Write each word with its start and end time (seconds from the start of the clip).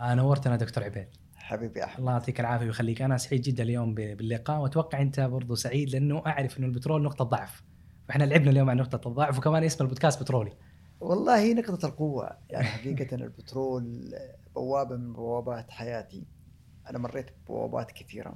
نورتنا 0.00 0.56
دكتور 0.56 0.84
عبيد. 0.84 1.08
حبيبي 1.36 1.84
أحمد. 1.84 1.98
الله 1.98 2.12
يعطيك 2.12 2.40
العافية 2.40 2.66
ويخليك. 2.66 3.02
أنا 3.02 3.16
سعيد 3.16 3.42
جدا 3.42 3.62
اليوم 3.62 3.94
باللقاء 3.94 4.60
وأتوقع 4.60 5.00
أنت 5.02 5.20
برضو 5.20 5.54
سعيد 5.54 5.90
لأنه 5.90 6.22
أعرف 6.26 6.58
إنه 6.58 6.66
البترول 6.66 7.02
نقطة 7.02 7.24
ضعف. 7.24 7.62
فاحنا 8.08 8.24
لعبنا 8.24 8.50
اليوم 8.50 8.70
عن 8.70 8.76
نقطة 8.76 9.08
الضعف 9.08 9.38
وكمان 9.38 9.64
اسم 9.64 9.84
البودكاست 9.84 10.22
بترولي. 10.22 10.52
والله 11.00 11.38
هي 11.38 11.54
نقطة 11.54 11.86
القوة. 11.86 12.30
يعني 12.50 12.64
حقيقة 12.64 13.14
البترول 13.14 14.14
بوابة 14.54 14.96
من 14.96 15.12
بوابات 15.12 15.70
حياتي. 15.70 16.26
أنا 16.90 16.98
مريت 16.98 17.30
ببوابات 17.44 17.90
كثيرة. 17.90 18.34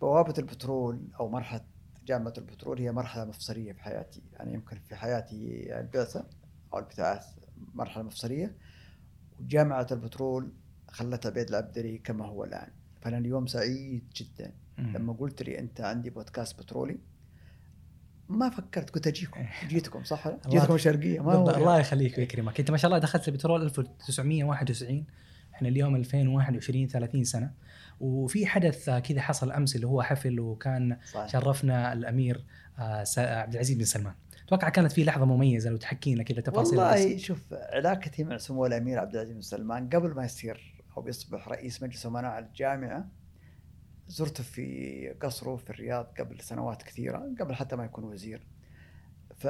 بوابة 0.00 0.34
البترول 0.38 1.08
أو 1.20 1.28
مرحلة 1.28 1.64
جامعة 2.06 2.32
البترول 2.38 2.78
هي 2.80 2.92
مرحلة 2.92 3.24
مفصلية 3.24 3.72
في 3.72 3.82
حياتي. 3.82 4.22
يعني 4.32 4.54
يمكن 4.54 4.78
في 4.88 4.96
حياتي 4.96 5.66
البعثة 5.80 6.26
أو 6.72 6.78
البتاعث 6.78 7.26
مرحلة 7.74 8.02
مفصلية. 8.02 8.56
وجامعة 9.40 9.86
البترول 9.92 10.52
خلتها 10.96 11.30
بيد 11.30 11.48
العبدري 11.48 11.98
كما 11.98 12.26
هو 12.26 12.44
الآن. 12.44 12.68
فأنا 13.00 13.18
اليوم 13.18 13.46
سعيد 13.46 14.04
جدا. 14.16 14.52
لما 14.78 15.12
قلت 15.12 15.42
لي 15.42 15.58
أنت 15.58 15.80
عندي 15.80 16.10
بودكاست 16.10 16.58
بترولي 16.58 16.98
ما 18.28 18.50
فكرت. 18.50 18.90
كنت 18.90 19.06
أجيكم. 19.06 19.46
جيتكم 19.68 20.04
صح؟ 20.04 20.28
جيتكم 20.48 20.74
الشرقية 20.74 21.20
ما 21.20 21.32
هو 21.32 21.50
الله 21.50 21.80
يخليك 21.80 22.18
ويكرمك. 22.18 22.60
انت 22.60 22.70
ما 22.70 22.76
شاء 22.76 22.88
الله 22.88 22.98
دخلت 22.98 23.28
البترول 23.28 23.62
1991 23.62 25.04
إحنا 25.54 25.68
اليوم 25.68 25.96
2021 25.96 26.88
30 26.88 27.24
سنة. 27.24 27.50
وفي 28.00 28.46
حدث 28.46 28.90
كذا 28.90 29.20
حصل 29.20 29.52
أمس 29.52 29.76
اللي 29.76 29.86
هو 29.86 30.02
حفل 30.02 30.40
وكان 30.40 30.96
صحيح. 31.12 31.28
شرفنا 31.28 31.92
الأمير 31.92 32.44
آه، 32.78 33.04
عبد 33.18 33.52
العزيز 33.54 33.76
بن 33.76 33.84
سلمان. 33.84 34.14
أتوقع 34.46 34.68
كانت 34.68 34.92
في 34.92 35.04
لحظة 35.04 35.24
مميزة 35.24 35.70
لو 35.70 35.76
تحكي 35.76 36.14
لنا 36.14 36.22
كذا 36.22 36.40
تفاصيل 36.40 36.78
والله. 36.78 37.16
شوف 37.16 37.38
علاقتي 37.52 38.24
مع 38.24 38.36
سمو 38.36 38.66
الأمير 38.66 38.98
عبد 38.98 39.14
العزيز 39.14 39.34
بن 39.34 39.40
سلمان 39.40 39.88
قبل 39.88 40.14
ما 40.14 40.24
يصير 40.24 40.75
أو 40.96 41.08
يصبح 41.08 41.48
رئيس 41.48 41.82
مجلس 41.82 42.06
امناء 42.06 42.38
الجامعة. 42.38 43.08
زرته 44.08 44.42
في 44.44 45.08
قصره 45.22 45.56
في 45.56 45.70
الرياض 45.70 46.04
قبل 46.04 46.40
سنوات 46.40 46.82
كثيرة 46.82 47.34
قبل 47.40 47.54
حتى 47.54 47.76
ما 47.76 47.84
يكون 47.84 48.04
وزير. 48.04 48.46
ف 49.36 49.46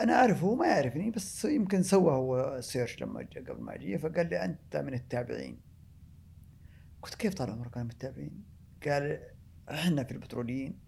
أنا 0.00 0.12
أعرفه 0.12 0.46
هو 0.46 0.54
ما 0.54 0.66
يعرفني 0.66 1.10
بس 1.10 1.44
يمكن 1.44 1.82
سوى 1.82 2.12
هو 2.12 2.60
سيرش 2.60 3.02
لما 3.02 3.22
جاء 3.22 3.44
قبل 3.44 3.62
ما 3.62 3.74
أجي 3.74 3.98
فقال 3.98 4.28
لي 4.30 4.44
أنت 4.44 4.76
من 4.76 4.94
التابعين. 4.94 5.60
قلت 7.02 7.14
كيف 7.14 7.34
طال 7.34 7.50
عمرك 7.50 7.76
أنا 7.76 7.84
من 7.84 7.90
التابعين؟ 7.90 8.44
قال 8.86 9.22
إحنا 9.70 10.04
في 10.04 10.12
البتروليين. 10.12 10.78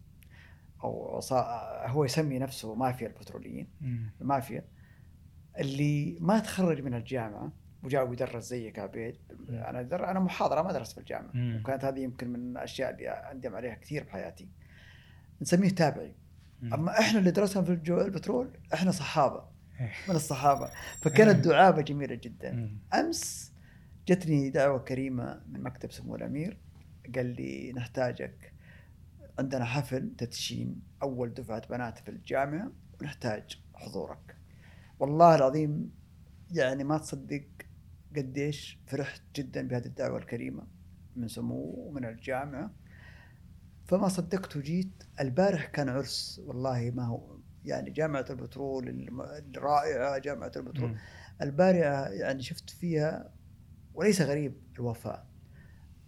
أو 0.84 1.20
هو 1.86 2.04
يسمي 2.04 2.38
نفسه 2.38 2.74
مافيا 2.74 3.06
البتروليين. 3.06 3.68
المافيا 4.20 4.64
اللي 5.58 6.18
ما 6.20 6.38
تخرج 6.38 6.80
من 6.80 6.94
الجامعة. 6.94 7.52
وجاء 7.84 8.08
ويدرس 8.08 8.44
زيك 8.44 8.78
عبيد 8.78 9.16
أنا 9.48 9.82
در... 9.82 10.10
أنا 10.10 10.20
محاضرة 10.20 10.62
ما 10.62 10.72
درست 10.72 10.92
في 10.92 10.98
الجامعة. 10.98 11.30
مم. 11.34 11.60
وكانت 11.60 11.84
هذه 11.84 12.00
يمكن 12.00 12.28
من 12.28 12.56
الأشياء 12.56 12.90
اللي 12.90 13.08
أندم 13.08 13.54
عليها 13.54 13.74
كثير 13.74 14.04
بحياتي. 14.04 14.48
نسميه 15.42 15.68
تابعي. 15.68 16.14
مم. 16.62 16.74
أما 16.74 16.98
إحنا 16.98 17.18
اللي 17.18 17.30
درسنا 17.30 17.62
في 17.62 17.72
الجو 17.72 18.00
البترول 18.00 18.58
إحنا 18.74 18.90
صحابة. 18.90 19.44
إيه. 19.80 19.92
من 20.08 20.14
الصحابة. 20.14 20.70
فكانت 21.00 21.44
دعابة 21.44 21.82
جميلة 21.82 22.14
جدا. 22.14 22.52
مم. 22.52 22.78
أمس 22.94 23.52
جتني 24.08 24.50
دعوة 24.50 24.78
كريمة 24.78 25.42
من 25.48 25.62
مكتب 25.62 25.92
سمو 25.92 26.16
الأمير. 26.16 26.58
قال 27.14 27.26
لي 27.26 27.72
نحتاجك 27.72 28.52
عندنا 29.38 29.64
حفل 29.64 30.12
تدشين 30.18 30.82
أول 31.02 31.34
دفعة 31.34 31.68
بنات 31.68 31.98
في 31.98 32.08
الجامعة 32.08 32.72
ونحتاج 33.00 33.58
حضورك. 33.74 34.36
والله 34.98 35.34
العظيم 35.34 35.90
يعني 36.50 36.84
ما 36.84 36.98
تصدق 36.98 37.44
قديش 38.16 38.78
فرحت 38.86 39.22
جدا 39.36 39.68
بهذه 39.68 39.86
الدعوة 39.86 40.18
الكريمة 40.18 40.66
من 41.16 41.28
سمو 41.28 41.74
ومن 41.76 42.04
الجامعة 42.04 42.70
فما 43.84 44.08
صدقت 44.08 44.56
وجيت 44.56 45.04
البارح 45.20 45.66
كان 45.66 45.88
عرس 45.88 46.40
والله 46.44 46.92
ما 46.94 47.06
هو 47.06 47.36
يعني 47.64 47.90
جامعة 47.90 48.24
البترول 48.30 49.08
الرائعة 49.56 50.18
جامعة 50.18 50.52
البترول. 50.56 50.88
مم. 50.88 50.96
البارعة 51.42 52.08
يعني 52.08 52.42
شفت 52.42 52.70
فيها 52.70 53.32
وليس 53.94 54.20
غريب 54.20 54.54
الوفاء. 54.74 55.26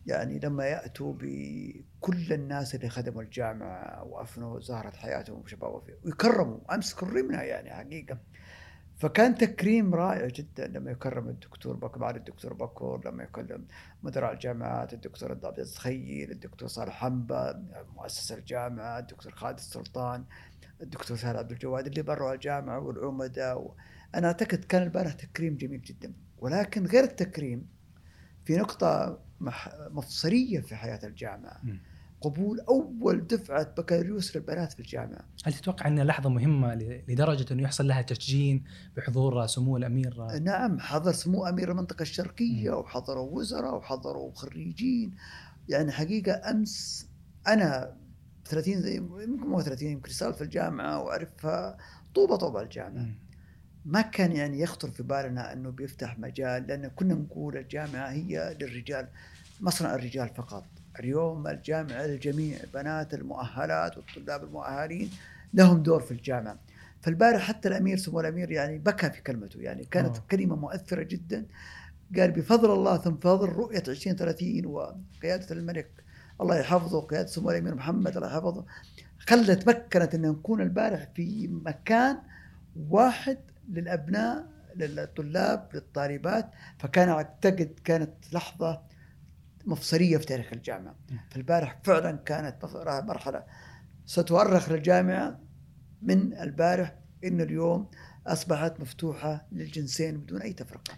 يعني 0.06 0.38
لما 0.38 0.64
يأتوا 0.64 1.14
بكل 1.18 2.32
الناس 2.32 2.74
اللي 2.74 2.88
خدموا 2.88 3.22
الجامعة 3.22 4.04
وأفنوا 4.04 4.60
زهرة 4.60 4.96
حياتهم 4.96 5.40
وشبابهم 5.40 5.82
ويكرموا 6.04 6.74
أمس 6.74 6.94
كرمنا 6.94 7.42
يعني 7.42 7.70
حقيقة. 7.70 8.18
فكان 8.96 9.34
تكريم 9.34 9.94
رائع 9.94 10.26
جدا 10.26 10.66
لما 10.66 10.90
يكرم 10.90 11.28
الدكتور 11.28 11.76
بكر 11.76 12.10
الدكتور 12.16 12.52
بكر 12.52 13.00
لما 13.04 13.24
يكرم 13.24 13.66
مدراء 14.02 14.32
الجامعات 14.32 14.92
الدكتور 14.92 15.30
عبد 15.30 15.44
العزيز 15.44 16.30
الدكتور 16.30 16.68
صالح 16.68 17.00
حنبه 17.00 17.52
مؤسس 17.96 18.32
الجامعة 18.32 18.98
الدكتور 18.98 19.32
خالد 19.32 19.58
السلطان 19.58 20.24
الدكتور 20.82 21.16
سهل 21.16 21.36
عبد 21.36 21.50
الجواد 21.52 21.86
اللي 21.86 22.02
بروا 22.02 22.34
الجامعة 22.34 22.78
والعمداء 22.78 23.58
و... 23.58 23.74
أنا 24.14 24.26
أعتقد 24.26 24.64
كان 24.64 24.82
البارح 24.82 25.12
تكريم 25.12 25.56
جميل 25.56 25.82
جدا 25.82 26.12
ولكن 26.38 26.86
غير 26.86 27.04
التكريم 27.04 27.66
في 28.44 28.56
نقطة. 28.56 29.18
مفصلية 29.90 30.60
في 30.60 30.76
حياة 30.76 31.00
الجامعة. 31.04 31.60
قبول 32.20 32.60
أول 32.60 33.26
دفعة 33.26 33.74
بكالوريوس 33.74 34.36
للبنات 34.36 34.72
في 34.72 34.80
الجامعة. 34.80 35.24
هل 35.44 35.52
تتوقع 35.52 35.88
إنها 35.88 36.04
لحظة 36.04 36.30
مهمة 36.30 36.74
لدرجة 37.08 37.52
إنه 37.52 37.62
يحصل 37.62 37.88
لها 37.88 38.02
تسجين 38.02 38.64
بحضور 38.96 39.46
سمو 39.46 39.76
الأمير؟ 39.76 40.38
نعم 40.40 40.80
حضر 40.80 41.12
سمو 41.12 41.46
أمير 41.46 41.70
المنطقة 41.70 42.02
الشرقية 42.02 42.70
وحضروا 42.70 43.30
وزراء 43.30 43.76
وحضروا 43.76 44.32
خريجين. 44.34 45.14
يعني 45.68 45.92
حقيقة 45.92 46.50
أمس 46.50 47.06
أنا 47.46 47.96
30 48.44 48.80
زي 48.80 48.96
يمكن 48.96 49.46
مو 49.46 49.60
30 49.60 49.88
يمكن 49.88 50.12
صار 50.12 50.32
في 50.32 50.44
الجامعة 50.44 51.02
وأعرفها 51.02 51.76
طوبة 52.14 52.36
طوبة 52.36 52.62
الجامعة. 52.62 53.02
مم. 53.02 53.18
ما 53.84 54.00
كان 54.00 54.32
يعني 54.32 54.60
يخطر 54.60 54.90
في 54.90 55.02
بالنا 55.02 55.52
إنه 55.52 55.70
بيفتح 55.70 56.18
مجال 56.18 56.66
لأن 56.66 56.88
كنا 56.88 57.14
نقول 57.14 57.56
الجامعة 57.56 58.10
هي 58.10 58.56
للرجال 58.60 59.08
مصنع 59.60 59.94
الرجال 59.94 60.28
فقط. 60.28 60.64
اليوم 61.00 61.46
الجامعة 61.46 62.06
للجميع 62.06 62.56
البنات 62.64 63.14
المؤهلات 63.14 63.96
والطلاب 63.96 64.44
المؤهلين 64.44 65.10
لهم 65.54 65.82
دور 65.82 66.00
في 66.00 66.10
الجامعة. 66.10 66.58
فالبارح 67.02 67.42
حتى 67.42 67.68
الأمير 67.68 67.96
سمو 67.96 68.20
الأمير 68.20 68.50
يعني 68.50 68.78
بكى 68.78 69.10
في 69.10 69.22
كلمته 69.22 69.60
يعني 69.60 69.84
كانت 69.84 70.16
آه. 70.16 70.22
كلمة 70.30 70.56
مؤثرة 70.56 71.02
جدا. 71.02 71.46
قال 72.16 72.30
بفضل 72.30 72.72
الله 72.72 72.96
ثم 72.96 73.16
فضل 73.16 73.48
رؤية 73.48 73.82
2030 73.88 74.66
وقيادة 74.66 75.46
الملك. 75.50 75.90
الله 76.40 76.56
يحفظه 76.58 76.98
وقياده 76.98 77.26
سمو 77.28 77.50
الأمير 77.50 77.74
محمد 77.74 78.16
الله 78.16 78.28
يحفظه. 78.28 78.64
خلت 79.18 79.68
مكنت 79.68 80.14
أن 80.14 80.22
نكون 80.22 80.60
البارح 80.60 81.08
في 81.14 81.48
مكان 81.48 82.18
واحد 82.90 83.38
للأبناء 83.68 84.46
للطلاب 84.76 85.68
للطالبات. 85.74 86.50
فكان 86.78 87.08
أعتقد 87.08 87.74
كانت 87.84 88.12
لحظة 88.32 88.80
مفصلية 89.66 90.16
في 90.16 90.26
تاريخ 90.26 90.46
الجامعة. 90.52 90.94
فالبارح 91.30 91.78
فعلا 91.84 92.16
كانت 92.16 92.64
مرحلة 92.84 93.42
ستؤرخ 94.06 94.70
للجامعة 94.72 95.38
من 96.02 96.32
البارح 96.38 96.94
ان 97.24 97.40
اليوم 97.40 97.88
أصبحت 98.26 98.80
مفتوحة 98.80 99.46
للجنسين 99.52 100.16
بدون 100.16 100.42
أي 100.42 100.52
تفرقة. 100.52 100.94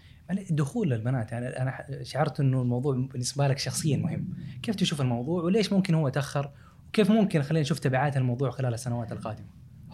دخول 0.49 0.93
البنات 0.93 1.31
يعني 1.31 1.47
أنا 1.47 1.85
شعرت 2.03 2.39
إنه 2.39 2.61
الموضوع 2.61 2.95
بالنسبة 2.95 3.47
لك 3.47 3.57
شخصيا 3.57 3.97
مهم. 3.97 4.27
كيف 4.63 4.75
تشوف 4.75 5.01
الموضوع 5.01 5.43
وليش 5.43 5.73
ممكن 5.73 5.93
هو 5.93 6.09
تاخر 6.09 6.51
وكيف 6.89 7.11
ممكن 7.11 7.41
خلينا 7.41 7.61
نشوف 7.61 7.79
تبعات 7.79 8.17
الموضوع 8.17 8.49
خلال 8.49 8.73
السنوات 8.73 9.11
القادمة؟ 9.11 9.47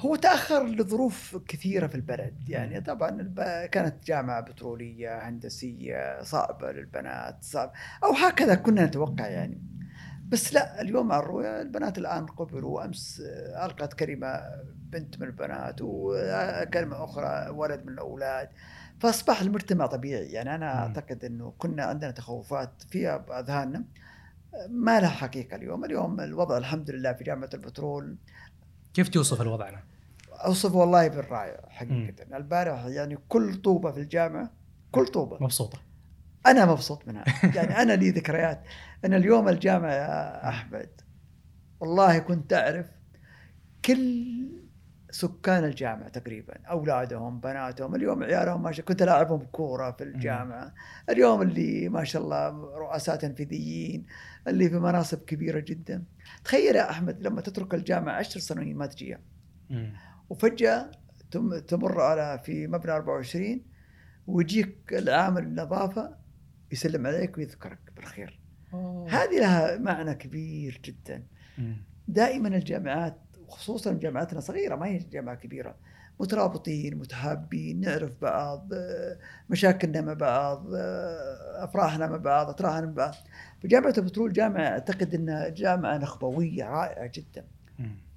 هو 0.05 0.15
تأخر 0.15 0.65
لظروف 0.65 1.37
كثيرة 1.47 1.87
في 1.87 1.95
البلد. 1.95 2.49
يعني 2.49 2.81
طبعا 2.81 3.09
الب- 3.09 3.69
كانت 3.71 4.05
جامعة 4.05 4.41
بترولية 4.41 5.29
هندسية 5.29 6.21
صعبة 6.21 6.71
للبنات 6.71 7.37
صعب. 7.41 7.71
أو 8.03 8.11
هكذا 8.11 8.55
كنا 8.55 8.85
نتوقع 8.85 9.27
يعني. 9.27 9.61
بس 10.29 10.53
لا 10.53 10.81
اليوم 10.81 11.07
مع 11.07 11.19
الرؤيا 11.19 11.61
البنات 11.61 11.97
الآن 11.97 12.25
قبلوا 12.25 12.85
أمس 12.85 13.21
ألقت 13.65 13.93
كلمة 13.93 14.41
بنت 14.91 15.19
من 15.19 15.27
البنات 15.27 15.75
وكلمه 15.81 17.03
أخرى 17.03 17.49
ولد 17.49 17.85
من 17.85 17.93
الأولاد. 17.93 18.49
فأصبح 18.99 19.41
المجتمع 19.41 19.85
طبيعي. 19.85 20.25
يعني 20.25 20.55
أنا. 20.55 20.79
أعتقد 20.79 21.25
إنه 21.25 21.53
كنا 21.57 21.83
عندنا 21.83 22.11
تخوفات 22.11 22.71
فيها 22.89 23.17
باذهاننا 23.17 23.83
ما 24.69 24.99
لها 24.99 25.09
حقيقة 25.09 25.55
اليوم. 25.55 25.85
اليوم 25.85 26.19
الوضع 26.19 26.57
الحمد 26.57 26.91
لله 26.91 27.13
في 27.13 27.23
جامعة 27.23 27.49
البترول. 27.53 28.15
كيف 28.93 29.09
توصف 29.09 29.41
الوضع؟ 29.41 29.69
أنا؟ 29.69 29.79
أوصف 30.45 30.75
والله 30.75 31.07
بالرائع 31.07 31.69
حقيقه 31.69 32.37
البارح 32.37 32.85
يعني 32.85 33.17
كل 33.27 33.55
طوبة 33.55 33.91
في 33.91 33.99
الجامعة 33.99 34.51
كل 34.91 35.07
طوبة. 35.07 35.37
مبسوطة. 35.41 35.79
أنا 36.47 36.65
مبسوط 36.65 37.07
منها. 37.07 37.25
يعني 37.43 37.81
أنا 37.81 37.93
لي 37.93 38.09
ذكريات. 38.09 38.63
أنا 39.05 39.17
اليوم 39.17 39.49
الجامعة 39.49 39.91
يا 39.91 40.49
أحمد 40.49 40.89
والله 41.79 42.19
كنت 42.19 42.53
أعرف 42.53 42.85
كل 43.85 44.35
سكان 45.11 45.63
الجامعة 45.63 46.09
تقريبا 46.09 46.53
أولادهم 46.69 47.39
بناتهم. 47.39 47.95
اليوم 47.95 48.23
عيالهم 48.23 48.63
ما 48.63 48.71
شاء 48.71 48.85
كنت 48.85 49.01
العبهم 49.01 49.45
كوره 49.51 49.91
في 49.91 50.03
الجامعة. 50.03 50.73
اليوم 51.09 51.41
اللي 51.41 51.89
ما 51.89 52.03
شاء 52.03 52.21
الله 52.21 52.49
رؤساء 52.77 53.15
تنفيذيين 53.15 54.05
اللي 54.47 54.69
في 54.69 54.75
مناصب 54.75 55.17
كبيرة 55.17 55.59
جدا. 55.59 56.03
تخيل 56.43 56.75
يا 56.75 56.89
أحمد 56.89 57.21
لما 57.21 57.41
تترك 57.41 57.73
الجامعة 57.73 58.13
عشر 58.13 58.39
سنين 58.39 58.77
ما 58.77 58.85
تجيها. 58.85 59.19
وفجأة 60.29 60.91
تم- 61.31 61.59
تمر 61.59 62.01
على 62.01 62.41
في 62.45 62.67
مبنى 62.67 62.91
24 62.91 63.61
ويجيك 64.27 64.77
العامل 64.91 65.43
النظافة 65.43 66.15
يسلم 66.71 67.07
عليك 67.07 67.37
ويذكرك 67.37 67.79
بالخير 67.95 68.39
أوه. 68.73 69.09
هذه 69.09 69.39
لها 69.39 69.77
معنى 69.77 70.15
كبير 70.15 70.81
جدا. 70.85 71.23
دائما 72.07 72.47
الجامعات 72.47 73.17
وخصوصا 73.47 73.93
جامعاتنا 73.93 74.39
صغيرة 74.39 74.75
ما 74.75 74.85
هي 74.87 74.97
جامعة 74.97 75.35
كبيرة 75.35 75.75
مترابطين 76.19 76.97
متحابين 76.97 77.79
نعرف 77.81 78.11
بعض 78.21 78.69
مشاكلنا 79.49 80.01
مع 80.01 80.13
بعض 80.13 80.65
أفراحنا 81.55 82.07
مع 82.07 82.17
بعض 82.17 82.49
أتراحنا 82.49 82.85
مع 82.85 82.91
بعض 82.93 83.13
فجامعه 83.63 83.93
البترول 83.97 84.33
جامعة 84.33 84.61
أعتقد 84.67 85.13
إنها 85.15 85.49
جامعة 85.49 85.97
نخبوية 85.97 86.63
رائعة 86.69 87.11
جدا. 87.13 87.45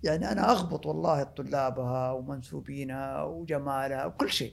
يعني 0.02 0.32
أنا 0.32 0.50
أغبط 0.50 0.86
والله 0.86 1.22
طلابها 1.22 2.12
ومنسوبينها 2.12 3.22
وجمالها 3.22 4.06
وكل 4.06 4.30
شيء. 4.30 4.52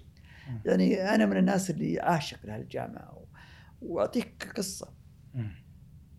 يعني 0.65 1.15
أنا 1.15 1.25
من 1.25 1.37
الناس 1.37 1.69
اللي 1.69 1.99
عاشق 1.99 2.45
لهالجامعة 2.45 3.25
وأعطيك 3.81 4.53
قصة. 4.57 4.93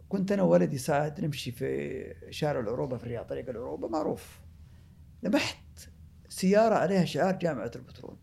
كنت 0.09 0.33
أنا 0.33 0.43
وولدي 0.43 0.79
ساعد 0.79 1.21
نمشي 1.21 1.53
في 1.53 2.15
شارع 2.31 2.61
العروبة 2.61 2.97
في 2.97 3.05
الرياض 3.05 3.27
طريق 3.27 3.49
العروبة 3.49 3.89
معروف. 3.89 4.41
لمحت 5.23 5.89
سيارة 6.29 6.75
عليها 6.75 7.05
شعار 7.05 7.37
جامعة 7.37 7.71
البترول. 7.77 8.19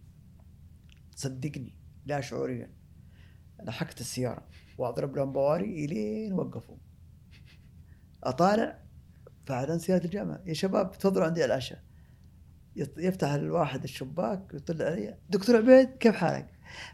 صدقني 1.15 1.75
لا 2.05 2.21
شعوريا. 2.21 2.73
لحقت 3.63 4.01
السيارة 4.01 4.47
وأضرب 4.77 5.15
لهم 5.15 5.31
بواري 5.31 5.85
إلين 5.85 6.33
وقفوا. 6.33 6.77
أطالع 8.23 8.82
فعلا 9.45 9.77
سياره 9.77 10.05
الجامعة 10.05 10.41
يا 10.45 10.53
شباب 10.53 10.91
تفضلوا 10.91 11.25
عندي 11.25 11.43
على 11.43 11.53
العشاء 11.53 11.79
يفتح 12.97 13.29
الواحد 13.29 13.83
الشباك 13.83 14.53
ويطلع 14.53 14.85
علي 14.85 15.17
دكتور 15.29 15.55
عبيد 15.57 15.89
كيف 15.89 16.15
حالك؟ 16.15 16.47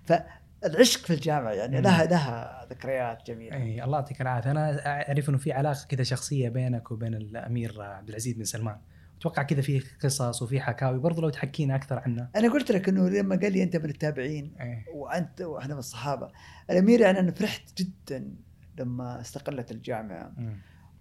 فالعشق 0.04 1.06
في 1.06 1.14
الجامعة 1.14 1.52
يعني. 1.52 1.82
لها 1.82 2.06
لها 2.06 2.68
ذكريات 2.70 3.28
جميلة 3.28 3.56
إي 3.56 3.84
الله 3.84 3.98
يعطيك 3.98 4.22
العافية 4.22 4.52
أنا 4.52 4.88
أعرف 4.88 5.30
إنه 5.30 5.38
في 5.38 5.52
علاقة 5.52 5.86
كذا 5.90 6.04
شخصية 6.04 6.50
بينك 6.50 6.92
وبين 6.92 7.14
الأمير 7.14 7.82
عبد 7.82 8.10
العزيز 8.10 8.34
بن 8.34 8.44
سلمان 8.44 8.78
أتوقع 9.20 9.44
كذا 9.44 9.62
في 9.62 9.84
قصص 10.04 10.42
وفي 10.42 10.62
حكاوي 10.62 11.00
برضو 11.00 11.22
لو 11.22 11.30
تحكينا 11.30 11.76
أكثر 11.76 12.00
عنها 12.00 12.30
أنا 12.36 12.52
قلت 12.52 12.72
لك 12.72 12.90
إنه 12.90 13.10
لما 13.10 13.36
قال 13.36 13.54
لي 13.54 13.64
أنت 13.64 13.76
من 13.76 13.90
التابعين. 13.90 14.56
وأنت 14.94 15.42
وإحنا 15.42 15.74
من 15.74 15.80
الصحابة 15.80 16.32
الأمير 16.70 17.02
يعني 17.02 17.20
أنا 17.20 17.32
فرحت 17.32 17.82
جدا 17.82 18.36
لما 18.80 19.22
استقلت 19.22 19.72
الجامعة. 19.72 20.34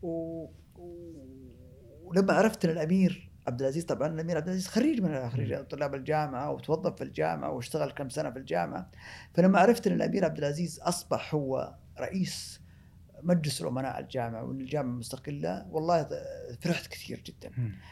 و... 0.02 0.46
ولما 2.08 2.32
عرفت 2.32 2.64
إن 2.64 2.70
الأمير 2.70 3.30
عبد 3.46 3.60
العزيز 3.60 3.84
طبعا 3.84 4.08
الأمير 4.08 4.36
عبد 4.36 4.46
العزيز 4.46 4.68
خريج 4.68 5.00
من 5.00 5.30
خريج 5.30 5.60
طلاب 5.64 5.94
الجامعة 5.94 6.50
وتوظف 6.50 6.96
في 6.96 7.04
الجامعة 7.04 7.50
واشتغل 7.50 7.90
كم 7.90 8.08
سنة 8.08 8.30
في 8.30 8.38
الجامعة. 8.38 8.90
فلما 9.34 9.58
عرفت 9.58 9.86
إن 9.86 9.92
الأمير 9.92 10.24
عبد 10.24 10.38
العزيز 10.38 10.80
أصبح 10.80 11.34
هو 11.34 11.74
رئيس 12.00 12.60
مجلس 13.22 13.62
الأمناء 13.62 14.00
الجامعة 14.00 14.44
وإن 14.44 14.60
الجامعة 14.60 14.92
مستقلة 14.92 15.66
والله 15.70 16.08
فرحت 16.60 16.86
كثير 16.86 17.22
جدا. 17.26 17.50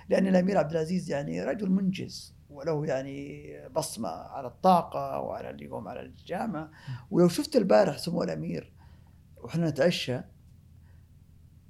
لأن 0.09 0.27
الأمير 0.27 0.59
عبد 0.59 0.71
العزيز 0.71 1.11
يعني 1.11 1.45
رجل 1.45 1.71
منجز 1.71 2.35
وله 2.51 2.87
يعني 2.87 3.53
بصمة 3.69 4.09
على 4.09 4.47
الطاقة 4.47 5.21
وعلى 5.21 5.51
اللي 5.51 5.65
يقوم 5.65 5.89
على 5.89 6.01
الجامعة. 6.01 6.71
ولو 7.11 7.29
شفت 7.29 7.57
البارح 7.57 7.99
سمو 7.99 8.23
الأمير 8.23 8.73
وإحنا 9.37 9.71
نتعشى 9.71 10.21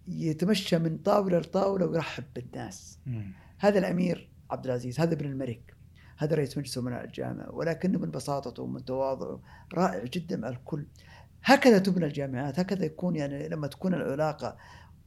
يتمشى 0.09 0.79
من 0.79 0.99
طاولة 0.99 1.39
لطاولة 1.39 1.87
ويرحب 1.87 2.25
بالناس. 2.35 2.99
مم. 3.07 3.33
هذا 3.59 3.79
الأمير 3.79 4.29
عبد 4.51 4.67
العزيز 4.67 5.01
هذا 5.01 5.15
ابن 5.15 5.27
الملك 5.27 5.77
هذا 6.17 6.37
رئيس 6.37 6.59
مجلس 6.59 6.79
امناء 6.79 7.05
الجامعة 7.05 7.55
ولكنه 7.55 7.99
من 7.99 8.11
بساطته 8.11 8.63
ومن 8.63 8.85
تواضعه 8.85 9.41
رائع 9.75 10.05
جدا 10.05 10.37
مع 10.37 10.49
الكل. 10.49 10.87
هكذا 11.45 11.79
تبنى 11.79 12.05
الجامعات 12.07 12.61
هكذا 12.61 12.85
يكون 12.85 13.17
يعني 13.17 13.49
لما 13.49 13.67
تكون 13.67 13.95
العلاقة 13.95 14.57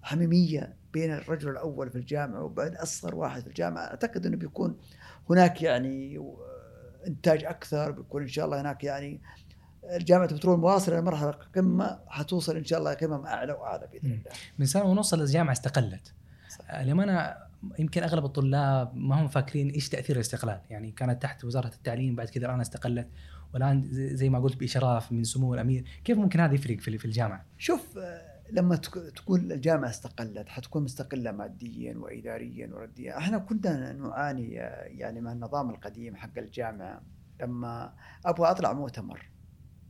حميمية 0.02 0.76
بين 0.94 1.14
الرجل 1.14 1.50
الأول 1.50 1.90
في 1.90 1.96
الجامعة 1.96 2.44
وبين 2.44 2.76
أصغر 2.76 3.16
واحد 3.16 3.42
في 3.42 3.48
الجامعة. 3.48 3.82
أعتقد 3.82 4.26
أنه 4.26 4.38
بيكون 4.38 4.78
هناك 5.30 5.62
يعني 5.62 6.22
إنتاج 7.08 7.46
أكثر 7.46 7.92
بيكون 7.92 8.22
إن 8.22 8.28
شاء 8.28 8.46
الله 8.46 8.62
هناك 8.62 8.84
يعني 8.84 9.22
جامعه 9.98 10.26
البترول 10.26 10.60
مواصلة 10.60 11.00
لمرحلة 11.00 11.32
قمه 11.56 12.00
حتوصل 12.08 12.58
إن 12.58 12.66
شاء 12.66 12.80
الله 12.80 12.94
قمم 12.94 13.26
أعلى 13.26 13.54
وأعلى 13.54 13.88
بإذن 13.92 14.10
مم. 14.10 14.14
الله. 14.14 14.32
من 14.60 14.66
سنة 14.66 14.84
ونص 14.84 15.14
الجامعة 15.14 15.52
استقلت. 15.52 16.14
آه، 16.70 16.84
لما 16.86 17.04
أنا 17.04 17.48
يمكن 17.80 18.04
أغلب 18.04 18.26
الطلاب 18.26 18.96
ما 18.96 19.22
هم 19.22 19.28
فاكرين 19.28 19.70
إيش 19.70 19.90
تأثير 19.90 20.16
الاستقلال. 20.16 20.62
يعني 20.70 20.92
كانت 20.92 21.22
تحت 21.22 21.46
وزارة 21.46 21.68
التعليم 21.68 22.16
بعد 22.16 22.30
كذا 22.30 22.46
الآن 22.46 22.62
استقلت. 22.62 23.08
والآن 23.54 23.90
زي 23.92 24.30
ما 24.30 24.40
قلت 24.40 24.58
بإشراف 24.58 25.12
من 25.12 25.24
سمو 25.24 25.54
الأمير. 25.54 25.86
كيف 26.04 26.18
ممكن 26.18 26.40
هذا 26.40 26.54
يفرق 26.54 26.80
في 26.80 27.06
الجامعة؟ 27.06 27.46
شوف 27.58 27.98
آه، 27.98 28.30
لما 28.52 28.76
تقول 29.16 29.52
الجامعة 29.52 29.90
استقلت 29.90 30.50
حتكون 30.50 30.84
مستقلة 30.84 31.32
ماديا 31.32 31.98
وإداريا 31.98 32.70
ورديا. 32.74 33.18
إحنا 33.18 33.38
كنا 33.38 33.94
نعاني 33.94 34.62
آه، 34.62 34.84
يعني 34.84 35.22
من 35.22 35.32
النظام 35.32 35.70
القديم 35.70 36.16
حق 36.16 36.38
الجامعة. 36.38 37.02
لما 37.42 37.94
أبغى 38.26 38.52
أطلع 38.52 38.74
مؤتمر 38.74 39.30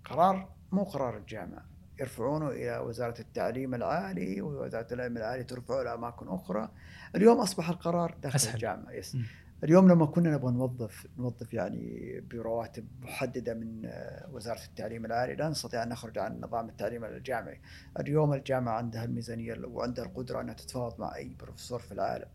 قرار 0.10 0.50
مو 0.72 0.84
قرار 0.84 1.18
الجامعة 1.18 1.66
يرفعونه 2.00 2.50
إلى 2.50 2.78
وزارة 2.78 3.20
التعليم 3.20 3.76
العالي 3.76 4.42
ووزارة 4.42 4.94
العلم 4.94 5.18
العالي 5.18 5.44
ترفعه 5.44 5.82
إلى 5.82 5.94
أماكن 5.94 6.28
أخرى 6.28 6.70
اليوم 7.16 7.38
أصبح 7.40 7.70
القرار 7.70 8.16
داخل 8.24 8.36
أسهل. 8.36 8.56
الجامعة 8.56 8.92
yes. 8.92 9.18
اليوم 9.64 9.92
لما 9.92 10.06
كنا 10.06 10.32
نبغى 10.32 10.52
نوظف 10.54 11.08
نوظف 11.18 11.54
يعني 11.54 12.20
برواتب 12.32 12.88
محددة 13.02 13.54
من 13.54 13.90
وزارة 14.32 14.64
التعليم 14.64 15.06
العالي 15.06 15.36
لا 15.36 15.50
نستطيع 15.50 15.84
أن 15.84 15.90
نخرج 15.90 16.18
عن 16.18 16.40
نظام 16.42 16.70
التعليم 16.70 17.06
الجامعي. 17.06 17.62
اليوم 18.00 18.34
الجامعة 18.34 18.78
عندها 18.78 19.04
الميزانية 19.04 19.56
وعندها 19.66 20.06
القدرة 20.06 20.42
أنها 20.42 20.54
تتفاوض 20.54 21.00
مع 21.00 21.16
أي 21.16 21.36
بروفيسور 21.40 21.80
في 21.80 21.92
العالم. 21.92 22.28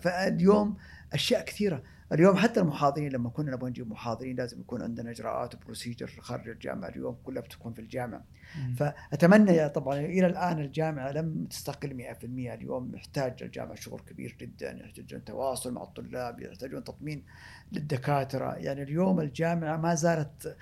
فاليوم 0.00 0.76
أشياء 1.12 1.44
كثيرة، 1.44 1.82
اليوم 2.12 2.36
حتى 2.36 2.60
المحاضرين 2.60 3.12
لما 3.12 3.30
كنا 3.30 3.50
نبغى 3.50 3.70
نجيب 3.70 3.90
محاضرين 3.90 4.36
لازم 4.36 4.60
يكون 4.60 4.82
عندنا 4.82 5.10
إجراءات 5.10 5.54
و 5.54 5.59
procedure 5.59 6.06
خارج 6.20 6.48
الجامعة، 6.48 6.88
اليوم 6.88 7.16
كلها 7.24 7.42
بتكون 7.42 7.72
في 7.72 7.78
الجامعة. 7.78 8.24
مم. 8.58 8.74
فأتمنى 8.74 9.52
يا 9.52 9.68
طبعا 9.68 9.98
إلى 9.98 10.26
الآن 10.26 10.58
الجامعة 10.58 11.12
لم 11.12 11.46
تستقل 11.50 11.94
100% 11.94 12.24
اليوم 12.24 12.94
يحتاج 12.94 13.42
الجامعة 13.42 13.74
شغل 13.74 14.00
كبير 14.00 14.36
جدا 14.40 14.72
يحتاجون 14.84 15.24
تواصل 15.24 15.72
مع 15.72 15.82
الطلاب 15.82 16.40
يحتاجون 16.40 16.84
تطمين 16.84 17.24
للدكاترة 17.72 18.54
يعني 18.54 18.82
اليوم 18.82 19.20
الجامعة 19.20 19.76
ما 19.76 19.94
زالت 19.94 20.56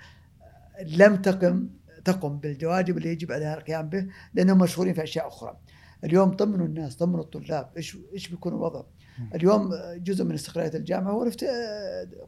لم 0.85 1.15
تقم 1.15 1.69
تقم 2.05 2.37
بالواجب 2.37 2.97
اللي 2.97 3.09
يجب 3.09 3.31
عليها 3.31 3.57
القيام 3.57 3.89
به 3.89 4.07
لأنهم 4.33 4.57
مشغولين 4.57 4.93
في 4.93 5.03
أشياء 5.03 5.27
أخرى 5.27 5.57
اليوم 6.03 6.31
طمنوا 6.31 6.65
الناس 6.65 6.95
طمنوا 6.95 7.23
الطلاب 7.23 7.69
إيش 7.77 7.97
إيش 8.13 8.27
بيكون 8.27 8.53
الوضع. 8.53 8.83
اليوم 9.35 9.69
جزء 9.97 10.23
من 10.23 10.33
استقلالية 10.33 10.77
الجامعة 10.79 11.11
هو 11.11 11.29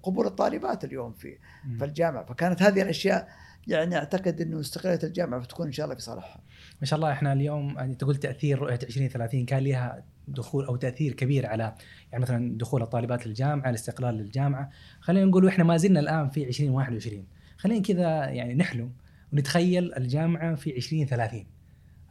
قبول 0.03 0.25
الطالبات 0.25 0.83
اليوم 0.83 1.13
في. 1.13 1.37
في 1.77 1.85
الجامعة. 1.85 2.25
فكانت 2.25 2.61
هذه 2.61 2.81
الأشياء 2.81 3.29
يعني 3.67 3.95
أعتقد 3.95 4.41
إنه 4.41 4.59
استقلالية 4.59 4.99
الجامعة 5.03 5.39
بتكون 5.39 5.65
إن 5.65 5.71
شاء 5.71 5.83
الله 5.83 5.95
في 5.95 6.01
صالحها. 6.01 6.41
ما 6.81 6.85
شاء 6.85 6.97
الله 6.97 7.11
إحنا 7.11 7.33
اليوم 7.33 7.77
يعني 7.77 7.93
قلت 7.93 8.23
تأثير 8.23 8.59
رؤية 8.59 8.79
2030 8.83 9.45
كان 9.45 9.63
لها 9.63 10.03
دخول 10.27 10.65
أو 10.65 10.75
تأثير 10.75 11.13
كبير 11.13 11.45
على 11.45 11.75
يعني 12.11 12.23
مثلا 12.23 12.57
دخول 12.57 12.81
الطالبات 12.81 13.27
للجامعة 13.27 13.69
الاستقلال 13.69 14.15
للجامعة. 14.15 14.69
خلينا 14.99 15.25
نقول 15.25 15.47
إحنا 15.47 15.63
ما 15.63 15.77
زلنا 15.77 15.99
الآن 15.99 16.29
في 16.29 16.47
2021 16.47 17.27
خلينا 17.57 17.81
كذا 17.81 18.29
يعني 18.29 18.53
نحلم 18.53 18.91
ونتخيل 19.33 19.93
الجامعة 19.93 20.55
في 20.55 20.77
2030 20.77 21.45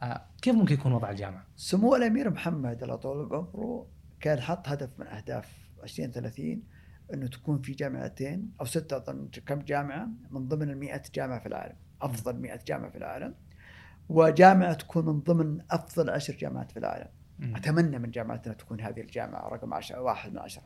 آه 0.03 0.25
كيف 0.41 0.55
ممكن 0.55 0.73
يكون 0.73 0.91
وضع 0.91 1.09
الجامعة؟ 1.09 1.45
سمو 1.55 1.95
الأمير 1.95 2.29
محمد 2.29 2.83
الله 2.83 2.95
طول 2.95 3.17
عمره 3.33 3.98
كان 4.19 4.39
حط 4.41 4.67
هدف 4.69 4.89
من 4.99 5.07
أهداف 5.07 5.57
2030 5.83 6.63
إنه 7.13 7.27
تكون 7.27 7.61
في 7.61 7.73
جامعتين 7.73 8.51
أو 8.61 8.65
ستة 8.65 8.97
أظن 8.97 9.29
كم 9.45 9.59
جامعة 9.59 10.07
من 10.31 10.47
ضمن 10.47 10.69
ال 10.69 10.77
100 10.79 11.01
جامعة 11.15 11.39
في 11.39 11.45
العالم 11.45 11.75
أفضل 12.01 12.35
100 12.39 12.59
جامعة 12.67 12.89
في 12.89 12.97
العالم 12.97 13.35
وجامعة 14.09 14.73
تكون 14.73 15.05
من 15.05 15.19
ضمن 15.19 15.61
أفضل 15.71 16.09
عشر 16.09 16.35
جامعات 16.35 16.71
في 16.71 16.79
العالم 16.79 17.07
مم. 17.39 17.55
أتمنى 17.55 17.99
من 17.99 18.11
جامعتنا 18.11 18.53
تكون 18.53 18.81
هذه 18.81 19.01
الجامعة 19.01 19.47
رقم 19.49 19.73
عشرة 19.73 20.01
واحد 20.01 20.31
من 20.31 20.37
عشرة 20.39 20.63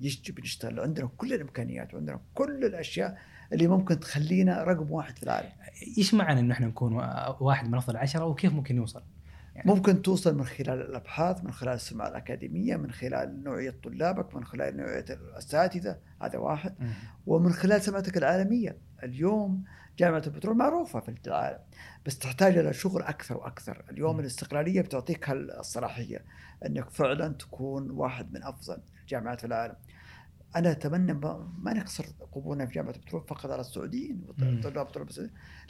يجب 0.00 0.40
نشتغل 0.40 0.80
عندنا 0.80 1.06
كل 1.16 1.32
الإمكانيات 1.32 1.94
وعندنا 1.94 2.20
كل 2.34 2.64
الأشياء 2.64 3.18
اللي 3.52 3.66
ممكن 3.66 4.00
تخلينا 4.00 4.62
رقم 4.64 4.90
واحد 4.90 5.16
في 5.16 5.22
العالم 5.22 5.48
إيش 5.98 6.14
معنى 6.14 6.40
إنه 6.40 6.54
إحنا 6.54 6.66
نكون 6.66 6.92
وا- 6.92 7.42
واحد 7.42 7.68
من 7.68 7.74
أفضل 7.74 7.96
عشرة 7.96 8.24
وكيف 8.24 8.52
ممكن 8.52 8.76
نوصل؟ 8.76 9.02
يعني. 9.54 9.70
ممكن 9.70 10.02
توصل 10.02 10.36
من 10.36 10.44
خلال 10.44 10.80
الأبحاث 10.80 11.44
من 11.44 11.52
خلال 11.52 11.74
السمعه 11.74 12.08
الأكاديمية 12.08 12.76
من 12.76 12.92
خلال 12.92 13.42
نوعية 13.44 13.74
طلابك 13.84 14.34
من 14.34 14.44
خلال 14.44 14.76
نوعية 14.76 15.04
الأساتذة 15.10 15.98
هذا 16.22 16.38
واحد. 16.38 16.74
مم. 16.80 16.92
ومن 17.26 17.52
خلال 17.52 17.82
سمعتك 17.82 18.16
العالمية. 18.16 18.76
اليوم 19.02 19.64
جامعة 19.98 20.22
البترول 20.26 20.56
معروفة 20.56 21.00
في 21.00 21.14
العالم 21.26 21.58
بس 22.06 22.18
تحتاج 22.18 22.58
إلى 22.58 22.72
شغل 22.72 23.02
أكثر 23.02 23.36
وأكثر. 23.36 23.84
اليوم 23.90 24.14
مم. 24.14 24.20
الاستقلالية 24.20 24.80
بتعطيك 24.80 25.28
هالصلاحية 25.28 26.24
إنك 26.66 26.90
فعلا 26.90 27.28
تكون 27.28 27.90
واحد 27.90 28.32
من 28.32 28.42
أفضل 28.42 28.78
الجامعات 29.00 29.40
في 29.40 29.46
العالم. 29.46 29.74
أنا 30.56 30.70
أتمنى 30.70 31.12
ما, 31.12 31.72
نقصر 31.72 32.04
قبولنا 32.32 32.66
في 32.66 32.72
جامعة 32.72 32.90
البترول 32.92 33.22
فقط 33.28 33.50
على 33.50 33.60
السعوديين. 33.60 34.20
طلاب 34.62 34.86
طلاب 34.86 35.08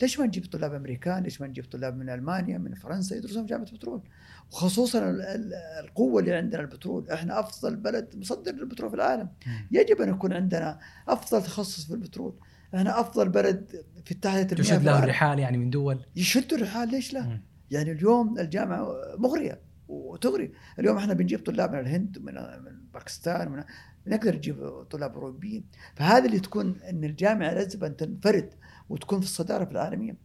ليش 0.02 0.20
ما 0.20 0.26
نجيب 0.26 0.46
طلاب 0.46 0.74
أمريكان 0.74 1.22
ليش 1.22 1.40
ما 1.40 1.46
نجيب 1.46 1.64
طلاب 1.64 1.96
من 1.96 2.10
ألمانيا 2.10 2.58
من 2.58 2.74
فرنسا 2.74 3.16
يدرسون 3.16 3.42
في 3.42 3.48
جامعة 3.50 3.66
البترول 3.72 4.02
وخصوصا 4.52 5.10
ال- 5.10 5.22
ال- 5.22 5.54
القوة 5.84 6.20
اللي 6.20 6.34
عندنا 6.34 6.60
البترول 6.60 7.10
إحنا 7.10 7.40
أفضل 7.40 7.76
بلد 7.76 8.16
مصدر 8.16 8.52
للبترول 8.52 8.90
في 8.90 8.96
العالم. 8.96 9.28
يجب 9.70 10.00
أن 10.00 10.08
يكون 10.08 10.32
عندنا 10.32 10.78
أفضل 11.08 11.42
تخصص 11.42 11.84
في 11.86 11.94
البترول 11.94 12.34
إحنا 12.74 13.00
أفضل 13.00 13.28
بلد 13.28 13.84
في 14.04 14.14
تحليه 14.14 14.42
المياه 14.42 14.54
تشد 14.62 14.82
له. 14.84 14.98
الرحال 15.04 15.38
يعني 15.38 15.58
من 15.58 15.70
دول 15.70 16.04
يشدوا 16.16 16.58
الرحال 16.58 16.88
ليش 16.90 17.12
لا؟ 17.12 17.22
مم. 17.22 17.42
يعني 17.70 17.92
اليوم 17.92 18.38
الجامعة 18.38 18.88
مغرية 19.18 19.60
وتغري 19.88 20.52
اليوم 20.78 20.96
إحنا 20.96 21.14
بنجيب 21.14 21.44
طلاب 21.44 21.72
من 21.72 21.78
الهند 21.78 22.18
ومن 22.18 22.34
من 22.34 22.80
باكستان 22.94 23.48
من 23.52 23.64
نقدر 24.06 24.36
نجيب 24.36 24.82
طلاب 24.90 25.14
أوروبيين. 25.14 25.64
فهذا 25.96 26.24
اللي 26.26 26.40
تكون 26.40 26.80
إن 26.90 27.04
الجامعة 27.04 27.54
لازم 27.54 27.84
أن 27.84 27.96
تنفرد 27.96 28.54
وتكون 28.88 29.20
في 29.20 29.26
الصدارة 29.26 29.64
في 29.64 29.70
العالمية. 29.70 30.16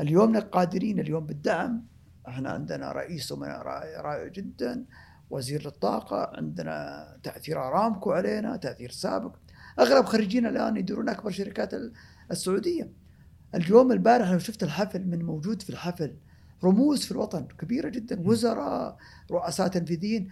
اليوم 0.00 0.36
قادرين 0.40 1.00
اليوم 1.00 1.26
بالدعم 1.26 1.86
إحنا 2.28 2.50
عندنا 2.50 2.92
رئيس 2.92 3.32
رائع 3.32 4.26
جدا 4.26 4.84
وزير 5.30 5.64
للطاقه 5.64 6.30
عندنا 6.36 7.06
تأثير 7.22 7.62
أرامكو 7.68 8.12
علينا 8.12 8.56
تأثير 8.56 8.90
سابق. 8.90 9.36
أغلب 9.78 10.04
خريجين 10.04 10.46
الآن 10.46 10.76
يديرون 10.76 11.08
أكبر 11.08 11.30
شركات 11.30 11.74
ال- 11.74 11.92
السعودية. 12.30 12.90
اليوم 13.54 13.92
البارح 13.92 14.30
لو 14.30 14.38
شفت 14.38 14.62
الحفل 14.62 15.06
من 15.06 15.24
موجود 15.24 15.62
في 15.62 15.70
الحفل 15.70 16.16
رموز 16.64 17.04
في 17.04 17.12
الوطن 17.12 17.46
كبيرة 17.58 17.88
جدا. 17.88 18.20
وزراء 18.28 18.96
رؤساء 19.30 19.68
تنفيذيين. 19.68 20.28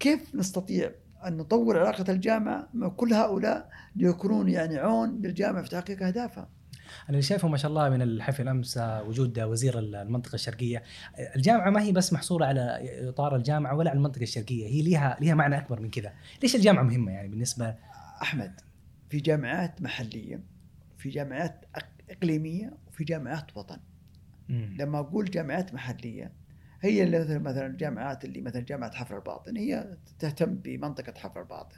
كيف 0.00 0.34
نستطيع 0.34 0.92
أن 1.26 1.36
نطور 1.36 1.78
علاقة 1.78 2.12
الجامعة 2.12 2.68
مع 2.74 2.88
كل 2.88 3.12
هؤلاء 3.12 3.70
ليكونون 3.96 4.48
يعني 4.48 4.78
عون 4.78 5.22
للجامعة 5.22 5.62
في 5.62 5.68
تحقيق 5.68 6.02
أهدافها. 6.02 6.48
أنا 6.88 7.08
اللي 7.08 7.22
شايفه 7.22 7.48
ما 7.48 7.56
شاء 7.56 7.70
الله 7.70 7.88
من 7.88 8.02
الحفل 8.02 8.48
أمس 8.48 8.78
وجود 8.78 9.40
وزير 9.40 9.78
المنطقة 9.78 10.34
الشرقية. 10.34 10.82
الجامعة 11.36 11.70
ما 11.70 11.82
هي 11.82 11.92
بس 11.92 12.12
محصورة 12.12 12.44
على 12.44 12.78
إطار 13.08 13.36
الجامعة 13.36 13.74
ولا 13.76 13.90
على 13.90 13.96
المنطقة 13.96 14.22
الشرقية 14.22 14.66
هي 14.66 14.82
ليها 14.82 15.16
ليها 15.20 15.34
معنى 15.34 15.58
أكبر 15.58 15.80
من 15.80 15.90
كذا. 15.90 16.12
ليش 16.42 16.56
الجامعة 16.56 16.82
مهمة 16.82 17.12
يعني 17.12 17.28
بالنسبة؟ 17.28 17.74
أحمد 18.22 18.60
في 19.10 19.20
جامعات 19.20 19.82
محلية 19.82 20.40
في 20.98 21.08
جامعات 21.08 21.64
إقليمية 22.10 22.72
وفي 22.88 23.04
جامعات 23.04 23.56
وطن 23.56 23.78
مم. 24.48 24.76
لما 24.78 24.98
أقول 24.98 25.24
جامعات 25.30 25.74
محلية 25.74 26.32
هي 26.80 27.02
اللي 27.02 27.18
مثلا 27.20 27.38
مثلا 27.38 27.66
الجامعات 27.66 28.24
اللي 28.24 28.40
مثلا 28.40 28.62
جامعة 28.62 28.90
حفر 28.90 29.16
الباطن 29.16 29.56
هي 29.56 29.96
تهتم 30.18 30.54
بمنطقة 30.54 31.14
حفر 31.18 31.40
الباطن. 31.40 31.76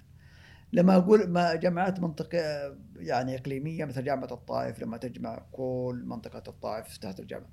لما 0.72 0.96
أقول 0.96 1.28
ما 1.28 1.54
جامعات 1.54 2.00
منطقة 2.00 2.38
يعني 2.96 3.34
إقليمية 3.34 3.84
مثل 3.84 4.04
جامعة 4.04 4.32
الطائف 4.32 4.80
لما 4.82 4.96
تجمع 4.96 5.42
كل 5.52 6.02
منطقة 6.06 6.42
الطائف 6.48 6.96
تحت 6.96 7.20
الجامعة. 7.20 7.50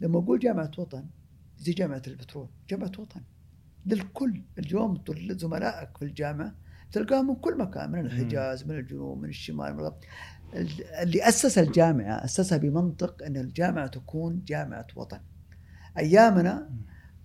لما 0.00 0.18
أقول 0.18 0.38
جامعة 0.38 0.70
وطن 0.78 1.06
زي 1.58 1.72
جامعة 1.72 2.02
البترول 2.06 2.48
جامعة 2.68 2.92
وطن. 2.98 3.20
للكل 3.86 4.42
اليوم 4.58 5.04
زملائك 5.30 5.98
في 5.98 6.04
الجامعة 6.04 6.54
تلقاهم 6.92 7.28
من 7.28 7.34
كل 7.34 7.58
مكان 7.58 7.92
من 7.92 8.00
الحجاز 8.00 8.64
من 8.64 8.78
الجنوب 8.78 9.22
من 9.22 9.28
الشمال 9.28 9.76
من 9.76 9.90
اللي 11.02 11.28
أسس 11.28 11.58
الجامعة 11.58 12.24
أسسها 12.24 12.58
بمنطق 12.58 13.22
إن 13.22 13.36
الجامعة 13.36 13.86
تكون 13.86 14.42
جامعة 14.44 14.86
وطن. 14.96 15.20
أيامنا 15.98 16.70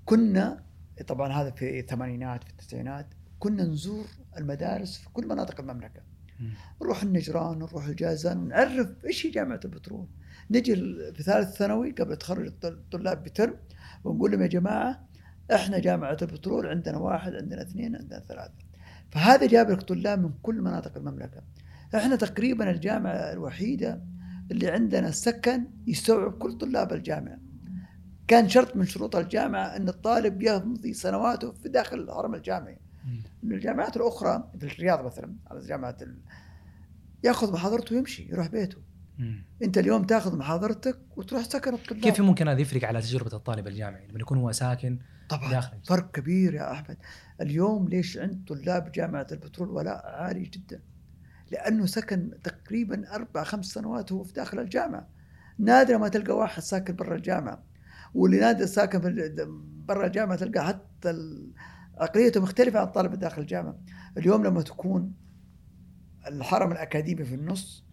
كنا 0.05 0.63
طبعا 1.07 1.33
هذا 1.33 1.51
في 1.51 1.79
الثمانينات 1.79 2.43
في 2.43 2.49
التسعينات 2.49 3.07
كنا 3.39 3.63
نزور 3.63 4.05
المدارس 4.37 4.97
في 4.97 5.09
كل 5.09 5.27
مناطق 5.27 5.59
المملكة. 5.59 6.01
مم. 6.39 6.53
نروح 6.81 7.03
النجران 7.03 7.59
نروح 7.59 7.85
الجازان 7.85 8.37
ونعرف 8.37 9.05
إيش 9.05 9.25
هي 9.25 9.31
جامعة 9.31 9.59
البترول. 9.65 10.07
نجي 10.51 10.75
في 11.13 11.23
ثالث 11.23 11.55
ثانوي 11.55 11.91
قبل 11.91 12.15
تخرج 12.17 12.45
الط- 12.45 12.65
الطلاب 12.65 13.23
بترم 13.23 13.55
ونقول 14.03 14.31
لهم 14.31 14.41
يا 14.41 14.47
جماعة 14.47 15.07
إحنا 15.53 15.79
جامعة 15.79 16.17
البترول 16.21 16.67
عندنا 16.67 16.97
واحد 16.97 17.33
عندنا 17.33 17.61
اثنين 17.61 17.95
عندنا 17.95 18.19
ثلاثة. 18.19 18.53
فهذا 19.11 19.47
جاب 19.47 19.69
لك 19.71 19.81
طلاب 19.81 20.19
من 20.23 20.31
كل 20.41 20.61
مناطق 20.61 20.97
المملكة. 20.97 21.41
إحنا 21.95 22.15
تقريبا 22.15 22.69
الجامعة 22.71 23.11
الوحيدة 23.13 24.01
اللي 24.51 24.67
عندنا 24.71 25.11
سكن 25.11 25.63
يستوعب 25.87 26.31
كل 26.31 26.57
طلاب 26.57 26.93
الجامعة. 26.93 27.37
كان 28.29 28.49
شرط 28.49 28.75
من 28.75 28.85
شروط 28.85 29.15
الجامعة 29.15 29.65
أن 29.75 29.89
الطالب 29.89 30.41
يمضي 30.41 30.93
سنواته 30.93 31.51
في 31.51 31.69
داخل 31.69 31.99
الهرم 31.99 32.35
الجامعي. 32.35 32.77
من 33.43 33.55
الجامعات 33.55 33.97
الأخرى 33.97 34.51
في 34.59 34.65
الرياض 34.65 35.05
مثلا 35.05 35.35
على 35.47 35.59
جامعة 35.67 35.97
ال... 36.01 36.17
يأخذ 37.23 37.53
محاضرته 37.53 37.95
ويمشي 37.95 38.29
يروح 38.29 38.47
بيته. 38.47 38.77
مم. 39.17 39.43
أنت 39.63 39.77
اليوم 39.77 40.03
تأخذ 40.03 40.37
محاضرتك 40.37 40.99
وتروح 41.15 41.43
سكن 41.43 41.73
الطلاب. 41.73 42.01
كيف 42.01 42.21
ممكن 42.21 42.47
هذا 42.47 42.61
يفرق 42.61 42.83
على 42.83 43.01
تجربة 43.01 43.37
الطالب 43.37 43.67
الجامعي؟ 43.67 44.07
لما 44.07 44.19
يكون 44.19 44.37
هو 44.37 44.51
ساكن 44.51 44.99
طبعا 45.29 45.51
داخل. 45.51 45.77
فرق 45.85 46.11
كبير 46.11 46.53
يا 46.53 46.71
أحمد. 46.71 46.97
اليوم 47.41 47.87
ليش 47.87 48.17
عند 48.17 48.45
طلاب 48.47 48.91
جامعة 48.91 49.27
البترول 49.31 49.69
ولاء 49.69 50.05
عالي 50.05 50.43
جدا؟ 50.43 50.81
لأنه 51.51 51.85
سكن 51.85 52.31
تقريبا 52.43 53.15
أربع 53.15 53.43
خمس 53.43 53.65
سنوات 53.65 54.11
هو 54.11 54.23
في 54.23 54.33
داخل 54.33 54.59
الجامعة. 54.59 55.07
نادر 55.59 55.97
ما 55.97 56.07
تلقى 56.07 56.37
واحد 56.37 56.61
ساكن 56.61 56.95
برا 56.95 57.15
الجامعة. 57.15 57.68
واللي 58.13 58.39
نادر 58.39 58.65
ساكن 58.65 59.01
في 59.01 59.45
برا 59.87 60.05
الجامعة 60.07 60.35
تلقى 60.37 60.65
حتى 60.67 61.13
عقليته 61.97 62.41
مختلفة 62.41 62.79
عن 62.79 62.87
الطالب 62.87 63.13
داخل 63.15 63.41
الجامعة. 63.41 63.77
اليوم 64.17 64.43
لما 64.43 64.61
تكون 64.61 65.13
الحرم 66.27 66.71
الأكاديمي 66.71 67.25
في 67.25 67.35
النص 67.35 67.85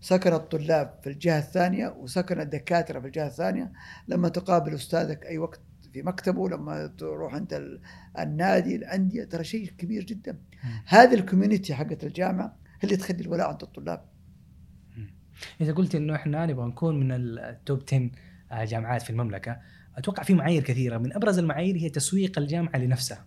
سكن 0.00 0.32
الطلاب 0.32 0.98
في 1.02 1.10
الجهة 1.10 1.38
الثانية 1.38 1.88
وسكن 1.88 2.40
الدكاترة 2.40 3.00
في 3.00 3.06
الجهة 3.06 3.26
الثانية 3.26 3.72
لما 4.08 4.28
تقابل 4.28 4.74
أستاذك 4.74 5.26
أي 5.26 5.38
وقت 5.38 5.60
في 5.92 6.02
مكتبه 6.02 6.48
لما 6.48 6.86
تروح 6.86 7.34
انت 7.34 7.52
ال- 7.52 7.80
النادي 8.18 8.76
الأندية 8.76 9.24
ترى 9.24 9.44
شيء 9.44 9.70
كبير 9.78 10.04
جدا. 10.04 10.38
هذه 10.86 11.14
ال 11.14 11.20
community 11.20 11.74
حقت 11.74 12.04
الجامعة 12.04 12.56
هي 12.80 12.84
اللي 12.84 12.96
تخلي 12.96 13.20
الولاء 13.20 13.48
عند 13.48 13.62
الطلاب. 13.62 14.04
إذا 15.60 15.72
قلت 15.72 15.94
إنه 15.94 16.14
إحنا 16.14 16.46
نبغى 16.46 16.66
نكون 16.66 17.00
من 17.00 17.12
ال 17.12 17.29
top 17.29 17.82
10 17.88 17.96
آه، 17.96 18.10
جامعات 18.52 19.02
في 19.02 19.10
المملكة. 19.10 19.60
أتوقع 19.96 20.22
في 20.22 20.34
معايير 20.34 20.62
كثيرة. 20.62 20.98
من 20.98 21.12
أبرز 21.16 21.38
المعايير 21.38 21.76
هي 21.76 21.88
تسويق 21.88 22.38
الجامعة 22.38 22.76
لنفسها. 22.76 23.26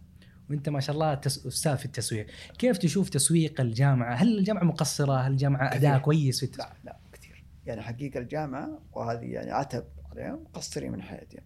وأنت 0.50 0.70
ما 0.70 0.80
شاء 0.80 0.94
الله 0.96 1.13
تس- 1.13 1.46
أستاذ 1.48 1.77
في 1.77 1.86
التسويق. 1.86 2.27
كيف 2.58 2.77
تشوف 2.77 3.10
تسويق 3.10 3.62
الجامعة؟ 3.62 4.13
هل 4.15 4.38
الجامعة 4.38 4.63
مقصرة؟ 4.63 5.13
هل 5.13 5.32
الجامعة 5.32 5.75
اداء. 5.75 6.00
كويس 6.00 6.39
في 6.39 6.46
التسويق 6.46 6.70
لا 6.70 6.75
لا 6.84 6.98
كثير. 7.13 7.44
يعني 7.65 7.82
حقيقة 7.82 8.20
الجامعة 8.20 8.80
وهذه 8.94 9.25
يعني 9.25 9.51
عتب 9.51 9.84
عليهم 10.12 10.44
مقصرين 10.44 10.92
من 10.92 11.01
حياتهم 11.01 11.42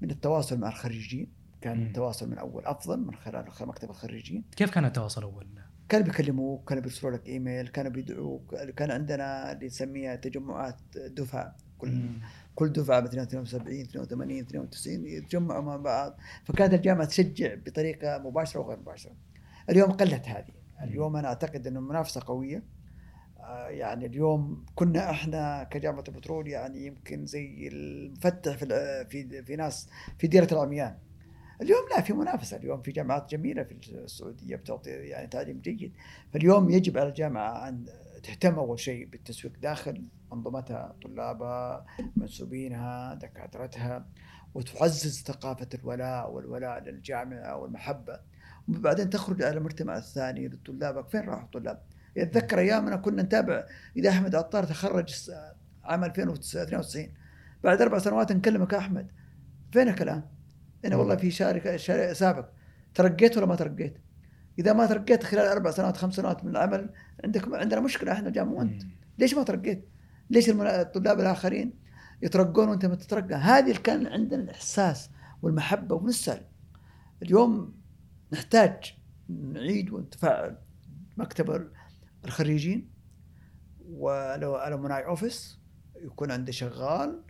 من 0.00 0.10
التواصل 0.10 0.58
مع 0.58 0.68
الخريجين. 0.68 1.38
كان 1.60 1.78
مم. 1.80 1.86
التواصل 1.86 2.30
من 2.30 2.38
أول 2.38 2.64
أفضل 2.66 3.00
من 3.00 3.14
خلال 3.14 3.44
مكتب 3.60 3.90
الخريجين. 3.90 4.44
كيف 4.56 4.70
كان 4.70 4.84
التواصل 4.84 5.22
أول؟ 5.22 5.46
كانوا 5.88 6.06
بيكلموك 6.06 6.68
كانوا 6.68 6.82
بيرسلوا 6.82 7.12
لك 7.12 7.26
إيميل 7.26 7.68
كانوا 7.68 7.90
بيدعوك 7.92 8.54
كان 8.54 8.90
عندنا 8.90 9.52
اللي 9.52 9.66
نسميها 9.66 10.16
تجمعات 10.16 10.76
دفعة. 10.96 11.56
كل. 11.78 12.00
كل 12.58 12.72
دفعة 12.72 13.00
مثلا 13.00 13.22
72 13.22 13.80
82 13.80 14.38
92 14.38 15.06
يتجمعوا 15.06 15.62
مع 15.62 15.76
بعض. 15.76 16.16
فكانت 16.44 16.74
الجامعة 16.74 17.06
تشجع 17.06 17.54
بطريقة 17.54 18.18
مباشرة 18.18 18.60
وغير 18.60 18.78
مباشرة. 18.78 19.12
اليوم 19.70 19.92
قلت 19.92 20.28
هذه. 20.28 20.52
اليوم 20.82 21.16
أنا 21.16 21.28
أعتقد 21.28 21.66
أنه 21.66 21.78
المنافسه 21.78 22.20
قوية. 22.26 22.62
آه، 23.40 23.68
يعني 23.68 24.06
اليوم 24.06 24.64
كنا 24.74 25.10
إحنا 25.10 25.64
كجامعة 25.64 26.04
البترول 26.08 26.48
يعني 26.48 26.86
يمكن 26.86 27.26
زي 27.26 27.68
المفتح 27.72 28.56
في 28.56 28.66
في 29.10 29.42
في 29.42 29.56
ناس 29.56 29.88
في 30.18 30.26
ديرة 30.26 30.48
العميان. 30.52 30.98
اليوم 31.62 31.88
لا 31.90 32.00
في 32.00 32.12
منافسة. 32.12 32.56
اليوم 32.56 32.82
في 32.82 32.92
جامعات 32.92 33.30
جميلة 33.30 33.62
في 33.62 33.72
السعودية 33.72 34.56
بتعطي 34.56 34.90
يعني 34.90 35.26
تعليم 35.26 35.60
جيد. 35.60 35.92
فاليوم 36.32 36.70
يجب 36.70 36.98
على 36.98 37.08
الجامعة 37.08 37.68
أن 37.68 37.86
تهتم 38.22 38.54
أول 38.54 38.80
شيء 38.80 39.06
بالتسويق 39.06 39.52
داخل 39.62 40.04
منظومتها 40.32 40.94
طلابها 41.02 41.86
منسوبينها 42.16 43.14
دكاترتها 43.14 44.06
وتعزز 44.54 45.22
ثقافة 45.22 45.68
الولاء 45.74 46.30
والولاء 46.32 46.82
للجامعة 46.82 47.56
والمحبة 47.56 48.20
وبعدين 48.68 49.10
تخرج 49.10 49.42
على 49.42 49.58
المجتمع 49.58 49.96
الثاني 49.96 50.48
لطلابك 50.48 51.08
فين 51.08 51.20
راحوا 51.20 51.44
الطلاب؟ 51.44 51.82
يتذكر 52.16 52.58
أيامنا 52.58 52.96
كنا 52.96 53.22
نتابع 53.22 53.66
إذا 53.96 54.10
أحمد 54.10 54.34
عطار 54.34 54.64
تخرج 54.64 55.30
عام 55.84 56.04
2092 56.04 57.08
بعد 57.64 57.82
أربع 57.82 57.98
سنوات 57.98 58.32
نكلمك 58.32 58.72
يا 58.72 58.78
أحمد 58.78 59.10
فينك 59.72 60.02
الآن؟ 60.02 60.22
أنا 60.84 60.96
والله 60.96 61.16
في 61.16 61.30
شارك 61.30 61.76
سابق 62.12 62.48
ترقيت 62.94 63.36
ولا 63.36 63.46
ما 63.46 63.56
ترقيت؟ 63.56 63.98
إذا 64.58 64.72
ما 64.72 64.86
ترقيت 64.86 65.24
خلال 65.24 65.46
أربع 65.46 65.70
سنوات 65.70 65.96
خمس 65.96 66.14
سنوات 66.14 66.44
من 66.44 66.50
العمل 66.50 66.90
عندك 67.24 67.54
عندنا 67.54 67.80
مشكلة 67.80 68.12
إحنا 68.12 68.30
جامعة 68.30 68.52
وانت 68.52 68.82
ليش 69.18 69.34
ما 69.34 69.42
ترقيت؟ 69.42 69.88
ليش 70.30 70.50
الطلاب 70.50 71.20
الآخرين 71.20 71.74
يترقون 72.22 72.68
وأنت 72.68 72.86
ما 72.86 72.94
تترقى؟ 72.94 73.34
هذه 73.34 73.76
كان 73.76 74.06
عندنا 74.06 74.42
الإحساس 74.42 75.10
والمحبة 75.42 75.94
ونسأل. 75.94 76.44
اليوم 77.22 77.74
نحتاج 78.32 78.94
نعيد 79.28 79.90
ونتفاعل 79.90 80.58
مكتب 81.16 81.70
الخريجين. 82.24 82.90
ولو 83.88 84.56
الومناي 84.56 85.06
أوفيس 85.06 85.58
يكون 85.96 86.30
عنده 86.30 86.52
شغال. 86.52 87.22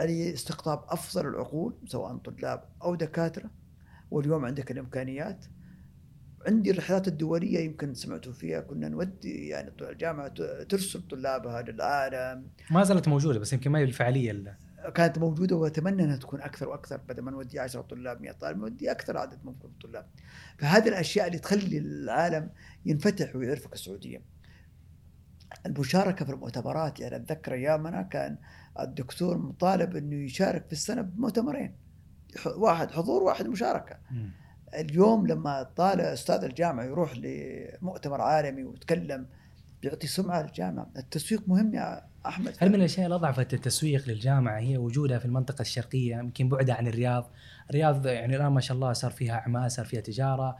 لاستقطاب 0.00 0.84
أفضل 0.88 1.28
العقول 1.28 1.78
سواء 1.86 2.16
طلاب 2.16 2.64
أو 2.82 2.94
دكاترة. 2.94 3.50
واليوم 4.10 4.44
عندك 4.44 4.70
الإمكانيات. 4.70 5.44
عندي 6.46 6.70
الرحلات 6.70 7.08
الدولية 7.08 7.58
يمكن 7.58 7.94
سمعتوا 7.94 8.32
فيها 8.32 8.60
كنا 8.60 8.88
نودي 8.88 9.48
يعني 9.48 9.72
الجامعة 9.80 10.28
ترسل 10.64 11.02
طلابها 11.08 11.62
للعالم 11.62 12.46
ما 12.70 12.84
زالت 12.84 13.08
موجودة 13.08 13.38
بس 13.38 13.52
يمكن 13.52 13.70
ما 13.70 13.78
هي 13.78 13.84
بالفعالية 13.84 14.30
اللي. 14.30 14.56
كانت 14.94 15.18
موجودة 15.18 15.56
وأتمنى 15.56 16.04
إنها 16.04 16.16
تكون 16.16 16.40
أكثر 16.40 16.68
وأكثر 16.68 16.96
بدل 16.96 17.22
ما 17.22 17.30
نودي 17.30 17.60
10 17.60 17.80
طلاب 17.80 18.20
100 18.20 18.32
طالب 18.32 18.58
نودي 18.58 18.90
أكثر 18.90 19.16
عدد 19.18 19.38
ممكن 19.44 19.68
من 19.68 19.74
الطلاب 19.74 20.06
فهذه 20.58 20.88
الأشياء 20.88 21.26
اللي 21.26 21.38
تخلي 21.38 21.78
العالم 21.78 22.50
ينفتح 22.86 23.36
ويعرفك 23.36 23.72
السعودية. 23.72 24.22
المشاركة 25.66 26.24
في 26.24 26.32
المؤتمرات 26.32 27.00
يعني 27.00 27.16
أتذكر 27.16 27.54
أيامنا 27.54 28.02
كان 28.02 28.38
الدكتور 28.80 29.38
مطالب 29.38 29.96
إنه 29.96 30.16
يشارك 30.16 30.66
في 30.66 30.72
السنة 30.72 31.02
بمؤتمرين. 31.02 31.76
واحد 32.46 32.90
حضور 32.90 33.22
واحد 33.22 33.46
مشاركة. 33.48 33.98
مم. 34.10 34.30
اليوم 34.74 35.26
لما 35.26 35.62
طالب 35.62 36.00
أستاذ 36.00 36.44
الجامعة 36.44 36.84
يروح 36.84 37.12
لمؤتمر 37.16 38.20
عالمي 38.20 38.64
ويتكلم 38.64 39.26
بيعطي 39.82 40.06
سمعة 40.06 40.42
للجامعة. 40.42 40.90
التسويق 40.96 41.42
مهم 41.46 41.74
يا 41.74 42.04
أحمد. 42.26 42.54
هل 42.58 42.68
من 42.68 42.74
الأشياء 42.74 43.06
اللي 43.06 43.14
اضعفت 43.14 43.54
التسويق 43.54 44.08
للجامعة 44.08 44.58
هي 44.58 44.78
وجودها 44.78 45.18
في 45.18 45.24
المنطقة 45.24 45.62
الشرقية 45.62 46.16
يمكن 46.16 46.48
بعدها 46.48 46.74
عن 46.74 46.86
الرياض؟ 46.86 47.30
الرياض 47.70 48.06
يعني 48.06 48.36
الآن 48.36 48.52
ما 48.52 48.60
شاء 48.60 48.74
الله 48.74 48.92
صار 48.92 49.10
فيها 49.10 49.34
أعمال 49.34 49.72
صار 49.72 49.86
فيها 49.86 50.00
تجارة. 50.00 50.56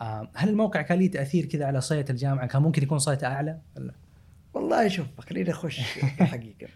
آه، 0.00 0.30
هل 0.34 0.48
الموقع 0.48 0.82
كان 0.82 0.98
له 0.98 1.06
تأثير 1.06 1.44
كذا 1.44 1.66
على 1.66 1.80
صية 1.80 2.04
الجامعة؟ 2.10 2.46
كان 2.46 2.62
ممكن 2.62 2.82
يكون 2.82 2.98
صيته 2.98 3.26
أعلى؟ 3.26 3.58
ولا 3.76 3.94
والله 4.54 4.88
شوف 4.88 5.06
خليني 5.20 5.50
أخش 5.50 5.98
الحقيقة. 6.20 6.68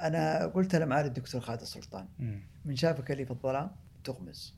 أنا 0.00 0.46
قلت 0.46 0.74
لمعالي 0.74 1.08
الدكتور 1.08 1.40
خالد 1.40 1.60
السلطان. 1.60 2.06
من 2.64 2.76
شافك 2.76 3.10
اللي 3.10 3.24
في 3.24 3.30
الظلام 3.30 3.70
تغمز. 4.04 4.54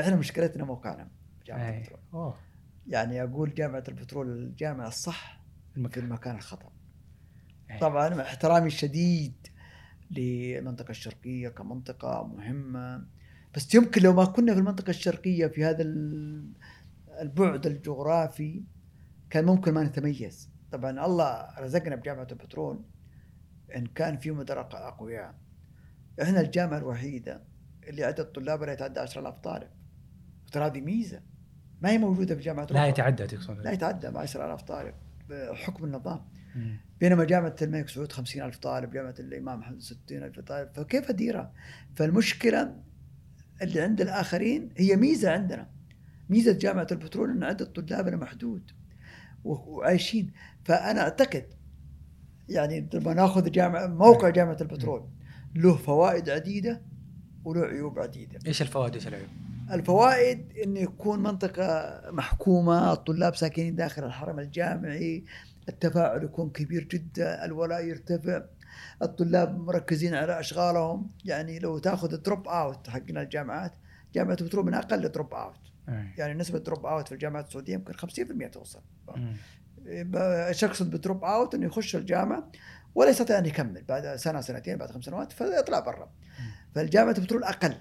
إحنا 0.00 0.16
مشكلتنا 0.16 0.64
موقعنا 0.64 1.08
جامعه 1.46 1.70
أي. 1.70 1.78
البترول. 1.78 2.00
أوه. 2.14 2.36
يعني 2.86 3.22
أقول 3.22 3.54
جامعة 3.54 3.84
البترول 3.88 4.28
الجامعة 4.28 4.88
الصح 4.88 5.42
في 5.70 5.76
المكان 5.76 6.04
المكان 6.04 6.36
الخطأ. 6.36 6.72
أي. 7.70 7.78
طبعا 7.78 8.08
مع 8.08 8.22
احترامي 8.22 8.66
الشديد 8.66 9.46
للمنطقه 10.10 10.90
الشرقية 10.90 11.48
كمنطقة 11.48 12.26
مهمة. 12.26 13.06
بس 13.54 13.74
يمكن 13.74 14.02
لو 14.02 14.12
ما 14.12 14.24
كنا 14.24 14.52
في 14.54 14.58
المنطقة 14.60 14.90
الشرقية 14.90 15.46
في 15.46 15.64
هذا 15.64 15.82
ال- 15.82 16.52
البعد 17.20 17.66
الجغرافي 17.66 18.64
كان 19.30 19.44
ممكن 19.44 19.74
ما 19.74 19.82
نتميز. 19.82 20.50
طبعا 20.72 21.06
الله 21.06 21.58
رزقنا 21.58 21.96
بجامعة 21.96 22.26
البترول 22.32 22.84
إن 23.76 23.86
كان 23.86 24.18
في 24.18 24.30
مدراء 24.30 24.68
أقوياء. 24.88 25.34
إحنا 26.22 26.40
الجامعة 26.40 26.78
الوحيدة 26.78 27.42
اللي 27.88 28.04
عدد 28.04 28.24
طلابها 28.24 28.66
لا 28.66 28.72
يتعدى 28.72 29.00
10000 29.00 29.34
طالب. 29.38 29.68
ترى 30.50 30.66
هذه 30.66 30.80
ميزة. 30.80 31.20
ما 31.82 31.90
هي 31.90 31.98
موجودة 31.98 32.34
في 32.34 32.40
جامعة 32.40 32.66
لا. 32.70 32.86
يتعدى 32.86 33.26
تقصد 33.26 33.60
لا 33.60 33.72
يتعدى 33.72 34.06
10000 34.06 34.62
طالب 34.62 34.94
بحكم 35.28 35.84
النظام. 35.84 36.24
مم. 36.56 36.76
بينما 37.00 37.24
جامعة 37.24 37.56
الملك 37.62 37.88
سعود 37.88 38.12
خمسين 38.12 38.42
ألف 38.42 38.56
طالب 38.56 38.90
جامعة 38.90 39.14
الإمام 39.18 39.58
محمد 39.58 39.80
ستين 39.80 40.22
ألف 40.22 40.40
طالب 40.40 40.68
فكيف 40.74 41.10
أديرها؟ 41.10 41.52
فالمشكلة 41.96 42.76
اللي 43.62 43.80
عند 43.80 44.00
الآخرين 44.00 44.68
هي 44.76 44.96
ميزة 44.96 45.32
عندنا. 45.32 45.68
ميزة 46.30 46.52
جامعة 46.52 46.86
البترول 46.92 47.30
أن 47.30 47.42
عدد 47.42 47.66
طلابنا 47.66 48.16
محدود 48.16 48.70
وعايشين. 49.44 50.32
فأنا 50.64 51.00
أعتقد 51.00 51.44
يعني 52.48 52.88
لما 52.94 53.14
ناخذ 53.14 53.50
جامعة 53.50 53.86
موقع 53.86 54.28
جامعة 54.28 54.56
البترول 54.60 55.08
له 55.54 55.76
فوائد 55.76 56.30
عديدة 56.30 56.82
وله 57.44 57.60
عيوب 57.60 57.98
عديدة. 57.98 58.38
إيش 58.46 58.62
الفوائد 58.62 58.92
وإيش 58.92 59.08
العيوب؟ 59.08 59.28
الفوائد 59.72 60.52
انه 60.64 60.80
يكون 60.80 61.22
منطقة 61.22 62.00
محكومة 62.10 62.92
الطلاب 62.92 63.36
ساكنين 63.36 63.76
داخل 63.76 64.04
الحرم 64.04 64.38
الجامعي 64.38 65.24
التفاعل 65.68 66.24
يكون 66.24 66.50
كبير 66.50 66.84
جدا 66.84 67.44
الولاء 67.44 67.84
يرتفع 67.84 68.42
الطلاب 69.02 69.58
مركزين 69.58 70.14
على 70.14 70.40
أشغالهم. 70.40 71.10
يعني 71.24 71.58
لو 71.58 71.78
تأخذ 71.78 72.12
ال 72.12 72.19
drop 72.19 72.48
out 72.48 72.88
حقنا 72.88 73.22
الجامعات 73.22 73.72
جامعه 74.14 74.44
بترول 74.44 74.66
من 74.66 74.74
أقل 74.74 75.08
drop 75.08 75.34
out. 75.34 75.60
يعني 76.18 76.34
نسبة 76.34 76.58
drop 76.58 76.86
out 76.86 77.08
في 77.08 77.14
الجامعات 77.14 77.46
السعودية 77.46 77.74
يمكن 77.74 77.92
50% 77.92 78.50
توصل. 78.52 78.80
إيش 80.16 80.64
أقصد 80.64 80.90
ب 80.90 80.97
drop 80.97 81.24
out 81.24 81.54
إنه 81.54 81.66
يخش 81.66 81.96
الجامعة 81.96 82.50
ولا 82.94 83.10
يستطيع 83.10 83.38
أن 83.38 83.46
يكمل 83.46 83.82
بعد 83.82 84.16
سنة 84.16 84.40
سنتين 84.40 84.76
بعد 84.76 84.90
خمس 84.90 85.04
سنوات 85.04 85.32
فيطلع 85.32 85.80
برا. 85.80 86.10
فالجامعة 86.74 87.14
البترول 87.18 87.44
أقل 87.44 87.74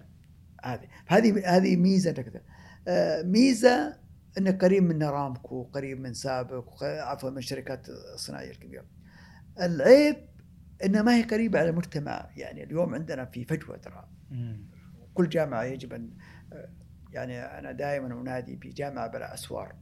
هذه. 0.64 0.88
هذه 1.08 1.58
هذه 1.58 1.76
ميزة 1.76 2.12
كذا 2.12 2.42
آه، 2.88 3.22
ميزة 3.22 4.00
انك 4.38 4.64
قريب 4.64 4.84
من 4.84 5.04
ارامكو 5.04 5.64
قريب 5.64 6.00
من 6.00 6.14
سابك 6.14 6.84
عفوا 6.84 7.30
من 7.30 7.38
الشركات 7.38 7.90
الصناعية 7.90 8.52
الكبيرة. 8.52 8.86
العيب 9.62 10.16
انها 10.86 11.02
ما 11.02 11.16
هي 11.16 11.24
قريبة 11.24 11.60
على 11.60 11.70
المجتمع. 11.70 12.30
يعني 12.36 12.64
اليوم 12.64 12.96
عندنا 12.96 13.26
في 13.26 13.46
فجوة 13.46 13.78
ترى. 13.78 14.10
كل 15.14 15.30
جامعة 15.30 15.64
يجب 15.64 15.94
ان 15.94 16.10
يعني 17.12 17.40
أنا 17.40 17.72
دائما 17.72 18.22
أنادي 18.22 18.56
بجامعة 18.56 19.08
بلا 19.08 19.34
أسوار. 19.34 19.76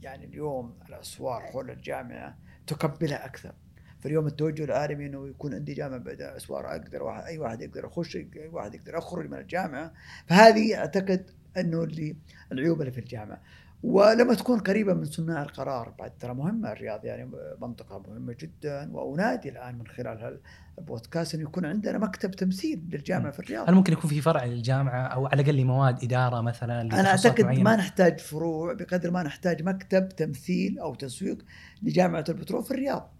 يعني 0.00 0.24
اليوم 0.24 0.78
الأسوار 0.88 1.42
حول 1.42 1.70
الجامعة 1.70 2.38
تقبلها 2.66 3.26
أكثر. 3.26 3.54
فاليوم 4.00 4.26
التوجه 4.26 4.64
العالمي 4.64 5.06
إنه 5.06 5.28
يكون 5.28 5.54
عندي 5.54 5.74
جامعة 5.74 5.98
بلا 5.98 6.36
اسوار 6.36 6.66
أقدر 6.70 7.02
واحد 7.02 7.24
أي 7.24 7.38
واحد 7.38 7.60
يقدر 7.62 7.84
يخش 7.84 8.16
اي 8.16 8.48
واحد 8.52 8.74
يقدر 8.74 8.94
يخرج 8.94 9.30
من 9.30 9.38
الجامعة. 9.38 9.92
فهذه 10.26 10.78
أعتقد 10.78 11.30
إنه 11.56 11.82
اللي 11.82 12.16
العيوب 12.52 12.80
اللي 12.80 12.92
في 12.92 13.00
الجامعة. 13.00 13.40
ولما 13.82 14.34
تكون 14.34 14.58
قريبة 14.58 14.94
من 14.94 15.04
صناع 15.04 15.42
القرار 15.42 15.94
بعد 15.98 16.12
ترى 16.18 16.34
مهمة 16.34 16.72
الرياض 16.72 17.04
يعني 17.04 17.30
منطقة 17.60 18.02
مهمة 18.08 18.36
جدا. 18.40 18.90
وأنادي 18.92 19.48
الآن 19.48 19.78
من 19.78 19.86
خلال 19.86 20.40
البودكاست 20.78 21.34
إنه 21.34 21.42
يكون 21.42 21.64
عندنا 21.64 21.98
مكتب 21.98 22.30
تمثيل 22.30 22.82
للجامعة 22.92 23.32
في 23.32 23.38
الرياض. 23.38 23.68
هل 23.68 23.74
ممكن 23.74 23.92
يكون 23.92 24.10
في 24.10 24.20
فرع 24.20 24.44
للجامعة 24.44 25.06
أو 25.06 25.26
على 25.26 25.42
الأقل 25.42 25.64
مواد 25.64 26.04
إدارة 26.04 26.40
مثلا 26.40 26.80
أنا 26.80 27.08
أعتقد 27.08 27.44
معينة؟ 27.44 27.62
ما 27.62 27.76
نحتاج 27.76 28.20
فروع 28.20 28.72
بقدر 28.72 29.10
ما 29.10 29.22
نحتاج 29.22 29.62
مكتب 29.62 30.08
تمثيل 30.08 30.78
أو 30.78 30.94
تسويق 30.94 31.44
لجامعة 31.82 32.24
البترول 32.28 32.64
في 32.64 32.70
الرياض. 32.70 33.17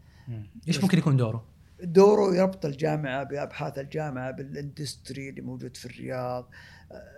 إيش 0.69 0.83
ممكن 0.83 0.99
يكون 0.99 1.17
دوره؟ 1.17 1.45
دوره 1.83 2.37
يربط 2.37 2.65
الجامعة 2.65 3.25
بأبحاث 3.25 3.79
الجامعة 3.79 4.31
بالإندستري 4.31 5.29
اللي 5.29 5.41
موجود 5.41 5.77
في 5.77 5.87
الرياض 5.87 6.51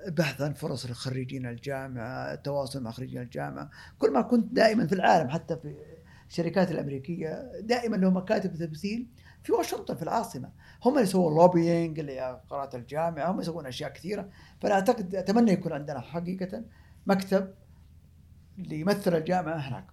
بحث 0.08 0.40
عن 0.40 0.52
فرص 0.52 0.86
لخريجين 0.86 1.46
الجامعة 1.46 2.32
التواصل 2.32 2.82
مع 2.82 2.90
خريجين 2.90 3.22
الجامعة 3.22 3.70
كل 3.98 4.12
ما 4.12 4.22
كنت 4.22 4.52
دائما 4.52 4.86
في 4.86 4.92
العالم 4.92 5.28
حتى 5.30 5.56
في 5.56 5.76
الشركات 6.28 6.70
الأمريكية 6.70 7.60
دائما 7.60 7.96
لهم 7.96 8.16
مكاتب 8.16 8.56
تمثيل 8.56 9.06
في 9.42 9.52
واشنطن 9.52 9.96
في 9.96 10.02
العاصمة 10.02 10.52
هم 10.84 10.92
اللي 10.92 11.02
يسوون 11.02 11.34
لوبينج 11.34 11.98
اللي 11.98 12.40
قرارات 12.48 12.74
الجامعة 12.74 13.30
هم 13.30 13.40
يسوون 13.40 13.66
أشياء 13.66 13.92
كثيرة 13.92 14.30
فأنا 14.60 14.74
أعتقد 14.74 15.14
أتمنى 15.14 15.52
يكون 15.52 15.72
عندنا 15.72 16.00
حقيقة 16.00 16.64
مكتب 17.06 17.54
اللي 18.58 18.80
يمثل 18.80 19.16
الجامعة 19.16 19.56
هناك. 19.56 19.86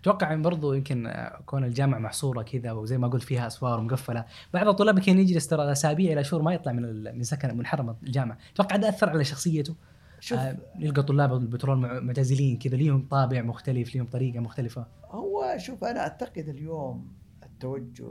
أتوقع 0.00 0.32
إن 0.32 0.42
برضو 0.42 0.72
يمكن 0.72 1.06
آه، 1.06 1.40
كون 1.46 1.64
الجامعة 1.64 1.98
محصورة 1.98 2.42
كذا 2.42 2.72
وزي 2.72 2.98
ما 2.98 3.08
قلت 3.08 3.22
فيها 3.22 3.46
أسوار 3.46 3.78
ومقفله 3.80 4.24
بعض 4.54 4.68
الطلاب 4.68 4.98
كان 4.98 5.18
يجلس 5.18 5.46
ترى 5.46 5.72
أسابيع 5.72 6.12
إلى 6.12 6.24
شهور 6.24 6.42
ما 6.42 6.54
يطلع 6.54 6.72
من 6.72 7.02
من 7.16 7.22
سكن 7.22 7.56
من 7.56 7.66
حرم 7.66 7.96
الجامعة. 8.02 8.38
أتوقع 8.54 8.76
ده 8.76 8.88
أثر 8.88 9.10
على 9.10 9.24
شخصيته. 9.24 9.74
شوف. 10.20 10.38
آه 10.38 10.56
يلقى 10.78 11.02
طلاب 11.02 11.32
البترول 11.32 11.78
مع- 11.78 12.00
معتزلين 12.00 12.58
كذا 12.58 12.76
ليهم 12.76 13.08
طابع 13.08 13.42
مختلف 13.42 13.94
ليهم 13.94 14.06
طريقة 14.06 14.40
مختلفة. 14.40 14.86
هو 15.04 15.54
شوف 15.58 15.84
أنا 15.84 16.00
أعتقد 16.00 16.48
اليوم 16.48 17.12
التوجه 17.42 18.08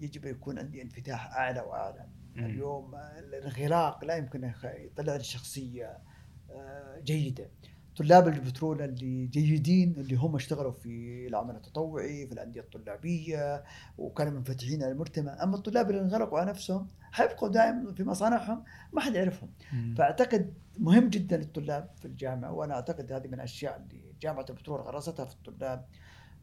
يجب 0.00 0.24
يكون 0.24 0.58
عندي 0.58 0.82
انفتاح 0.82 1.36
أعلى 1.36 1.60
وأعلى. 1.60 2.06
مم. 2.36 2.44
اليوم 2.44 2.94
الانغلاق 3.18 4.04
لا 4.04 4.16
يمكن 4.16 4.52
يطلع 4.64 5.16
لي 5.16 5.24
شخصية 5.24 5.98
آه، 6.50 7.00
جيدة. 7.04 7.48
طلاب 7.96 8.28
البترول 8.28 8.82
اللي 8.82 9.26
جيدين 9.26 9.94
اللي 9.98 10.14
هم 10.16 10.34
اشتغلوا 10.36 10.72
في 10.72 11.26
العمل 11.28 11.56
التطوعي 11.56 12.26
في 12.26 12.32
الأندية 12.32 12.60
الطلابية 12.60 13.64
وكانوا 13.98 14.32
منفتحين 14.32 14.82
على 14.82 14.92
المجتمع 14.92 15.42
أما 15.42 15.56
الطلاب 15.56 15.90
اللي 15.90 16.00
انغلقوا 16.00 16.38
على 16.38 16.50
نفسهم 16.50 16.88
حيبقوا 17.12 17.48
دائما 17.48 17.92
في 17.94 18.04
مصانعهم 18.04 18.64
ما 18.92 19.00
حد 19.00 19.14
يعرفهم. 19.14 19.50
فأعتقد 19.96 20.54
مهم 20.78 21.08
جدا 21.08 21.36
للطلاب 21.36 21.90
في 21.98 22.04
الجامعة 22.04 22.52
وأنا 22.52 22.74
أعتقد 22.74 23.12
هذه 23.12 23.26
من 23.26 23.34
الأشياء 23.34 23.76
اللي 23.76 24.02
جامعة 24.22 24.46
البترول 24.50 24.80
غرستها 24.80 25.24
في 25.24 25.34
الطلاب 25.34 25.84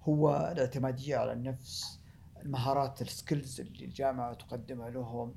هو 0.04 0.50
الاعتمادية 0.52 1.18
على 1.18 1.34
النفس 1.34 2.00
المهارات 2.46 3.02
السكيلز 3.02 3.62
اللي 3.62 3.86
الجامعة 3.86 4.34
تقدمها 4.34 4.90
لهم. 4.90 5.36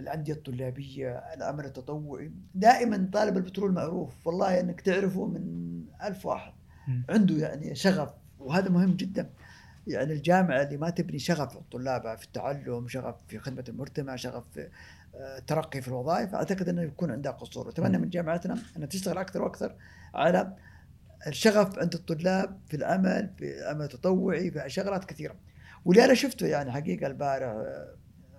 الأندية 0.00 0.32
الطلابية 0.32 1.10
العمل 1.10 1.64
التطوعي. 1.64 2.32
دائما 2.54 3.08
طالب 3.12 3.36
البترول 3.36 3.72
معروف. 3.72 4.14
والله 4.24 4.60
إنك 4.60 4.80
تعرفه 4.80 5.26
من 5.26 5.64
ألف 6.02 6.26
واحد. 6.26 6.52
عنده 7.10 7.34
يعني 7.34 7.74
شغف 7.74 8.10
وهذا 8.38 8.68
مهم 8.68 8.96
جدا. 8.96 9.30
يعني 9.86 10.12
الجامعة 10.12 10.62
اللي 10.62 10.76
ما 10.76 10.90
تبني 10.90 11.18
شغف 11.18 11.56
الطلاب 11.56 12.18
في 12.18 12.24
التعلم 12.24 12.88
شغف 12.88 13.14
في 13.28 13.38
خدمة 13.38 13.64
المجتمع 13.68 14.16
شغف 14.16 14.44
في 14.54 14.68
آه، 15.14 15.38
ترقي 15.38 15.80
في 15.82 15.88
الوظائف 15.88 16.34
أعتقد 16.34 16.68
أنه 16.68 16.82
يكون 16.82 17.10
عندها 17.10 17.32
قصور. 17.32 17.66
وأتمنى 17.66 17.98
من 17.98 18.10
جامعتنا 18.10 18.58
أنها 18.76 18.86
تشتغل 18.86 19.18
أكثر 19.18 19.42
وأكثر 19.42 19.74
على 20.14 20.56
الشغف 21.26 21.78
عند 21.78 21.94
الطلاب 21.94 22.58
في 22.66 22.76
العمل 22.76 23.30
في 23.38 23.58
العمل 23.60 23.84
التطوعي 23.84 24.50
في 24.50 24.64
شغلات 24.66 25.04
كثيرة. 25.04 25.36
واللي 25.84 26.04
أنا 26.04 26.14
شفته 26.14 26.46
يعني 26.46 26.72
حقيقة 26.72 27.06
البارح 27.06 27.48
آه، 27.48 27.94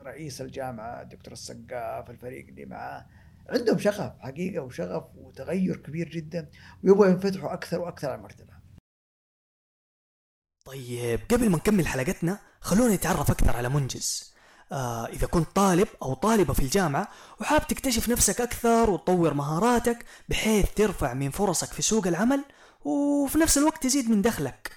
رئيس 0.05 0.41
الجامعة 0.41 1.01
الدكتور 1.01 1.33
السقاف 1.33 2.09
الفريق 2.09 2.47
اللي 2.47 2.65
معاه. 2.65 3.05
عندهم 3.49 3.79
شغف 3.79 4.13
حقيقة 4.19 4.63
وشغف 4.63 5.03
وتغير 5.15 5.77
كبير 5.77 6.09
جدا 6.09 6.49
ويبغوا 6.83 7.07
ينفتحوا 7.07 7.53
أكثر 7.53 7.81
وأكثر 7.81 8.07
على 8.07 8.17
المرتبة. 8.17 8.53
طيب 10.65 11.19
قبل 11.31 11.49
ما 11.49 11.57
نكمل 11.57 11.87
حلقتنا 11.87 12.39
خلونا 12.61 12.95
نتعرف 12.95 13.31
أكثر 13.31 13.57
على 13.57 13.69
منجز. 13.69 14.35
آه 14.71 15.05
إذا 15.07 15.27
كنت 15.27 15.47
طالب 15.55 15.87
أو 16.01 16.13
طالبة 16.13 16.53
في 16.53 16.59
الجامعة 16.59 17.07
وحاب 17.41 17.67
تكتشف 17.67 18.09
نفسك 18.09 18.41
أكثر 18.41 18.89
وتطور 18.89 19.33
مهاراتك 19.33 20.05
بحيث 20.29 20.73
ترفع 20.73 21.13
من 21.13 21.29
فرصك 21.29 21.67
في 21.67 21.81
سوق 21.81 22.07
العمل 22.07 22.45
وفي 22.85 23.37
نفس 23.37 23.57
الوقت 23.57 23.83
تزيد 23.83 24.09
من 24.09 24.21
دخلك. 24.21 24.71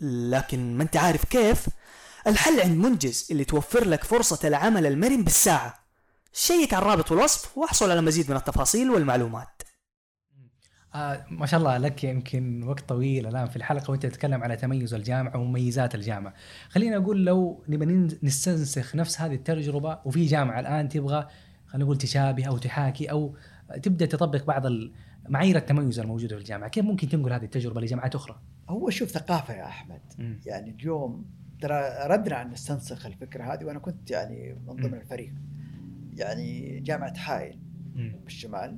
لكن 0.00 0.76
ما 0.76 0.82
أنت 0.82 0.96
عارف 0.96 1.24
كيف 1.24 1.68
الحل 2.26 2.60
عند 2.60 2.76
منجز 2.76 3.28
اللي 3.30 3.44
توفر 3.44 3.84
لك 3.88 4.04
فرصة 4.04 4.48
العمل 4.48 4.86
المرن 4.86 5.24
بالساعة 5.24 5.74
شيك 6.32 6.74
على 6.74 6.82
الرابط 6.82 7.12
والوصف 7.12 7.58
واحصل 7.58 7.90
على 7.90 8.00
مزيد 8.00 8.30
من 8.30 8.36
التفاصيل 8.36 8.90
والمعلومات 8.90 9.62
آه 10.94 11.24
ما 11.30 11.46
شاء 11.46 11.60
الله 11.60 11.78
لك 11.78 12.04
يمكن 12.04 12.62
وقت 12.62 12.88
طويل 12.88 13.26
الآن 13.26 13.48
في 13.48 13.56
الحلقة 13.56 13.90
وأنت 13.90 14.06
تتكلم 14.06 14.42
على 14.42 14.56
تميز 14.56 14.94
الجامعة 14.94 15.36
ومميزات 15.38 15.94
الجامعة. 15.94 16.34
خلينا 16.68 16.96
أقول 16.96 17.24
لو 17.24 17.64
نبغى 17.68 17.86
نن- 17.86 18.18
نستنسخ 18.22 18.96
نفس 18.96 19.20
هذه 19.20 19.34
التجربة 19.34 19.98
وفي 20.04 20.26
جامعة 20.26 20.60
الآن 20.60 20.88
تبغى 20.88 21.28
خلينا 21.66 21.84
نقول 21.84 21.98
تشابه 21.98 22.44
أو 22.44 22.58
تحاكي 22.58 23.10
أو 23.10 23.36
تبدأ 23.82 24.06
تطبق 24.06 24.44
بعض 24.44 24.62
معايير 25.28 25.56
التميز 25.56 25.98
الموجودة 26.00 26.36
في 26.36 26.40
الجامعة، 26.42 26.68
كيف 26.68 26.84
ممكن 26.84 27.08
تنقل 27.08 27.32
هذه 27.32 27.44
التجربة 27.44 27.80
لجامعات 27.80 28.14
أخرى؟ 28.14 28.40
هو 28.68 28.90
شوف 28.90 29.08
ثقافة 29.10 29.54
يا 29.54 29.64
أحمد 29.66 30.00
مم. 30.18 30.40
يعني 30.46 30.70
اليوم 30.70 31.24
ترى 31.62 32.06
ردنا 32.06 32.36
عن 32.36 32.50
نستنسخ 32.50 33.06
الفكرة 33.06 33.54
هذه 33.54 33.64
وأنا 33.64 33.78
كنت 33.78 34.10
يعني 34.10 34.52
من 34.66 34.76
ضمن. 34.76 34.94
الفريق 34.94 35.34
يعني 36.16 36.80
جامعة 36.80 37.16
حائل. 37.18 37.58
بالشمال 38.24 38.76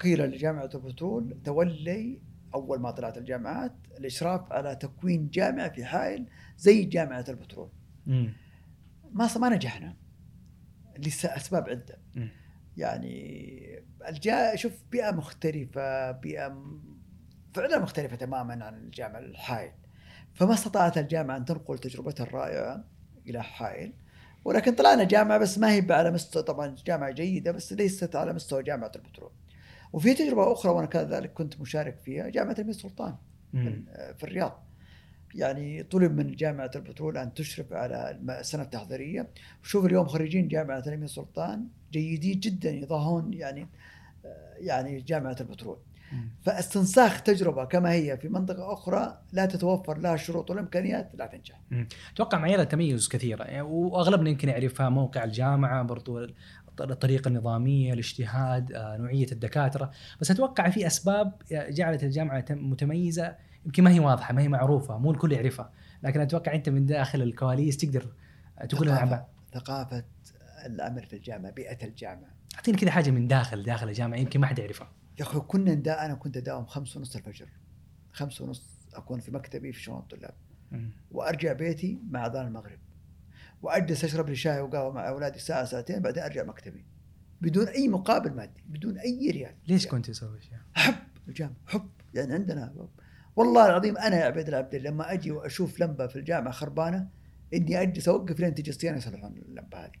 قيل 0.00 0.22
لجامعة 0.22 0.70
البترول 0.74 1.36
تولي 1.44 2.20
أول 2.54 2.80
ما 2.80 2.90
طلعت 2.90 3.18
الجامعات 3.18 3.72
الإشراف 3.98 4.52
على 4.52 4.76
تكوين 4.76 5.28
جامعة 5.28 5.68
في 5.72 5.84
حائل 5.84 6.26
زي 6.58 6.84
جامعة 6.84 7.24
البترول 7.28 7.70
مم. 8.06 8.32
ما 9.12 9.28
ما 9.36 9.48
نجحنا 9.48 9.96
لأسباب 10.98 11.68
عدة 11.68 11.98
مم. 12.14 12.28
يعني 12.76 13.82
الجا 14.08 14.56
شوف 14.56 14.82
بيئة 14.92 15.10
مختلفة 15.10 16.10
بيئة 16.10 16.48
م- 16.48 16.82
فعلا 17.54 17.78
مختلفة 17.78 18.16
تماما 18.16 18.64
عن 18.64 18.74
الجامعة 18.74 19.18
الحائل 19.18 19.72
فما 20.38 20.54
استطاعت 20.54 20.98
الجامعة 20.98 21.36
أن 21.36 21.44
تنقل 21.44 21.78
تجربتها 21.78 22.24
الرائعة 22.24 22.84
إلى 23.26 23.42
حائل. 23.42 23.92
ولكن 24.44 24.74
طلعنا 24.74 25.04
جامعة 25.04 25.38
بس 25.38 25.58
ما 25.58 25.72
هي 25.72 25.86
على 25.90 26.10
مستوى 26.10 26.42
طبعا 26.42 26.76
جامعة 26.86 27.10
جيدة 27.10 27.52
بس 27.52 27.72
ليست 27.72 28.16
على 28.16 28.32
مستوى 28.32 28.62
جامعة 28.62 28.92
البترول. 28.96 29.30
وفي 29.92 30.14
تجربة 30.14 30.52
أخرى 30.52 30.72
وأنا 30.72 30.86
كذلك 30.86 31.32
كنت 31.32 31.60
مشارك 31.60 31.98
فيها 31.98 32.28
جامعة 32.28 32.56
الملك 32.58 32.76
سلطان 32.76 33.14
في 34.18 34.24
الرياض. 34.24 34.64
يعني 35.34 35.82
طلب 35.82 36.16
من 36.16 36.36
جامعة 36.36 36.70
البترول 36.76 37.16
أن 37.16 37.34
تشرف 37.34 37.72
على 37.72 38.18
السنة 38.28 38.62
التحضيرية. 38.62 39.28
وشوف 39.62 39.84
اليوم 39.84 40.06
خريجين 40.06 40.48
جامعة 40.48 40.82
الأمير 40.86 41.06
سلطان 41.06 41.68
جيدين 41.92 42.40
جدا 42.40 42.70
يضاهون 42.70 43.34
يعني 43.34 43.68
يعني 44.58 45.00
جامعة 45.00 45.36
البترول. 45.40 45.78
فاستنساخ 46.42 47.22
تجربة 47.22 47.64
كما 47.64 47.92
هي 47.92 48.16
في 48.18 48.28
منطقة 48.28 48.72
أخرى 48.72 49.18
لا 49.32 49.46
تتوفر 49.46 49.98
لها 49.98 50.14
الشروط 50.14 50.50
والإمكانيات 50.50 51.10
لا 51.14 51.26
تنجح. 51.26 51.60
أتوقع 52.14 52.38
معايير 52.38 52.60
التميز 52.60 53.08
كثيرة. 53.08 53.62
وأغلبنا 53.62 54.30
يمكن 54.30 54.48
يعرفها 54.48 54.88
موقع 54.88 55.24
الجامعة 55.24 55.82
برضو 55.82 56.26
الطريقة 56.80 57.28
النظامية 57.28 57.92
الاجتهاد 57.92 58.72
آه، 58.72 58.96
نوعية 58.96 59.26
الدكاترة. 59.32 59.90
بس 60.20 60.30
أتوقع 60.30 60.70
في 60.70 60.86
أسباب 60.86 61.32
جعلت 61.50 62.02
الجامعة 62.04 62.40
تم- 62.40 62.70
متميزة. 62.70 63.34
يمكن 63.66 63.84
ما 63.84 63.90
هي 63.90 64.00
واضحة 64.00 64.34
ما 64.34 64.42
هي 64.42 64.48
معروفة 64.48 64.98
مو 64.98 65.10
الكل 65.10 65.32
يعرفها. 65.32 65.70
لكن 66.02 66.20
أتوقع 66.20 66.54
أنت 66.54 66.68
من 66.68 66.86
داخل 66.86 67.22
الكواليس 67.22 67.76
تقدر 67.76 68.06
تقول 68.68 68.86
لنا 68.86 68.96
عن. 68.98 69.24
ثقافة 69.54 70.04
الأمر 70.66 71.02
في 71.06 71.16
الجامعة 71.16 71.52
بيئة 71.52 71.86
الجامعة. 71.86 72.30
أعطيني 72.56 72.76
كذا 72.78 72.90
حاجة 72.90 73.10
من 73.10 73.28
داخل 73.28 73.62
داخل 73.62 73.88
الجامعة 73.88 74.18
يمكن 74.18 74.40
ما 74.40 74.46
حد 74.46 74.58
يعرفها. 74.58 74.88
يا 75.18 75.22
أخي 75.22 75.40
كنا 75.40 75.74
دا 75.74 76.04
أنا 76.04 76.14
كنت 76.14 76.36
أداوم 76.36 76.66
خمس 76.66 76.96
ونص 76.96 77.16
الفجر. 77.16 77.48
خمس 78.12 78.40
ونص 78.40 78.88
أكون 78.94 79.20
في 79.20 79.30
مكتبي 79.30 79.72
في 79.72 79.80
شؤون 79.80 79.98
الطلاب. 79.98 80.34
وأرجع 81.10 81.52
بيتي 81.52 81.98
مع 82.10 82.26
أذان 82.26 82.46
المغرب. 82.46 82.78
وأجلس 83.62 84.04
أشرب 84.04 84.28
لي 84.28 84.36
شاي 84.36 84.60
وقهوة 84.60 84.92
مع 84.92 85.08
أولادي 85.08 85.38
ساعة 85.38 85.64
ساعتين 85.64 86.02
بعدين 86.02 86.22
أرجع 86.22 86.44
مكتبي. 86.44 86.84
بدون 87.40 87.68
أي 87.68 87.88
مقابل 87.88 88.32
مادي 88.32 88.64
بدون 88.68 88.98
أي 88.98 89.30
ريال. 89.30 89.54
ليش 89.68 89.86
كنت 89.86 90.06
تسوي 90.06 90.40
شيء؟ 90.40 90.58
حب 90.74 90.94
الجامعة 91.28 91.56
حب. 91.66 91.90
يعني 92.14 92.34
عندنا 92.34 92.88
والله 93.36 93.66
العظيم 93.66 93.98
أنا 93.98 94.16
يا 94.16 94.24
عبيد 94.24 94.48
العبد 94.48 94.74
لما 94.74 95.12
أجي 95.12 95.30
وأشوف 95.30 95.80
لمبة 95.80 96.06
في 96.06 96.16
الجامعة 96.16 96.52
خربانة 96.52 97.08
إني 97.54 97.82
أجلس 97.82 98.08
أوقف 98.08 98.40
لين 98.40 98.54
تجي 98.54 98.70
الصيانة 98.70 98.96
يصلحون 98.96 99.36
اللمبة 99.36 99.78
هذه. 99.78 99.92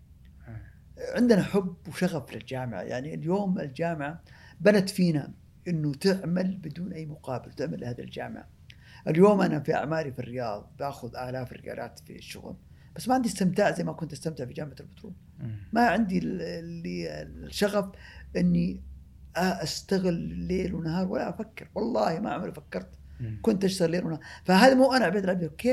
عندنا 1.16 1.42
حب 1.42 1.76
وشغف 1.88 2.32
للجامعة. 2.32 2.82
يعني 2.82 3.14
اليوم 3.14 3.58
الجامعة 3.58 4.22
بنت 4.60 4.90
فينا 4.90 5.32
إنه 5.68 5.92
تعمل 5.94 6.56
بدون 6.56 6.92
أي 6.92 7.06
مقابل 7.06 7.52
تعمل 7.52 7.80
لهذه 7.80 8.00
الجامعة 8.00 8.48
اليوم 9.08 9.40
أنا 9.40 9.60
في 9.60 9.74
أعمالي 9.74 10.12
في 10.12 10.18
الرياض 10.18 10.70
باخذ 10.78 11.16
آلاف 11.16 11.52
الريالات 11.52 11.98
في 12.06 12.16
الشغل 12.16 12.56
بس 12.96 13.08
ما 13.08 13.14
عندي 13.14 13.28
استمتاع 13.28 13.70
زي 13.70 13.84
ما 13.84 13.92
كنت 13.92 14.12
أستمتع 14.12 14.44
في 14.44 14.52
جامعة 14.52 14.76
البترول. 14.80 15.12
ما 15.72 15.86
عندي 15.86 16.18
ال- 16.18 16.42
اللي 16.42 17.22
الشغف 17.22 17.90
إني 18.36 18.80
أستغل 19.36 20.14
ليل 20.14 20.74
ونهار 20.74 21.08
ولا 21.08 21.28
أفكر. 21.28 21.68
والله 21.74 22.20
ما 22.20 22.30
عمري 22.30 22.52
فكرت. 22.52 22.88
كنت 23.42 23.64
أشتغل 23.64 23.90
ليل 23.90 24.04
ونهار. 24.04 24.20
فهذا 24.44 24.74
مو 24.74 24.92
أنا 24.92 25.04
عبيد 25.04 25.24
العبد 25.24 25.44
كل 25.44 25.68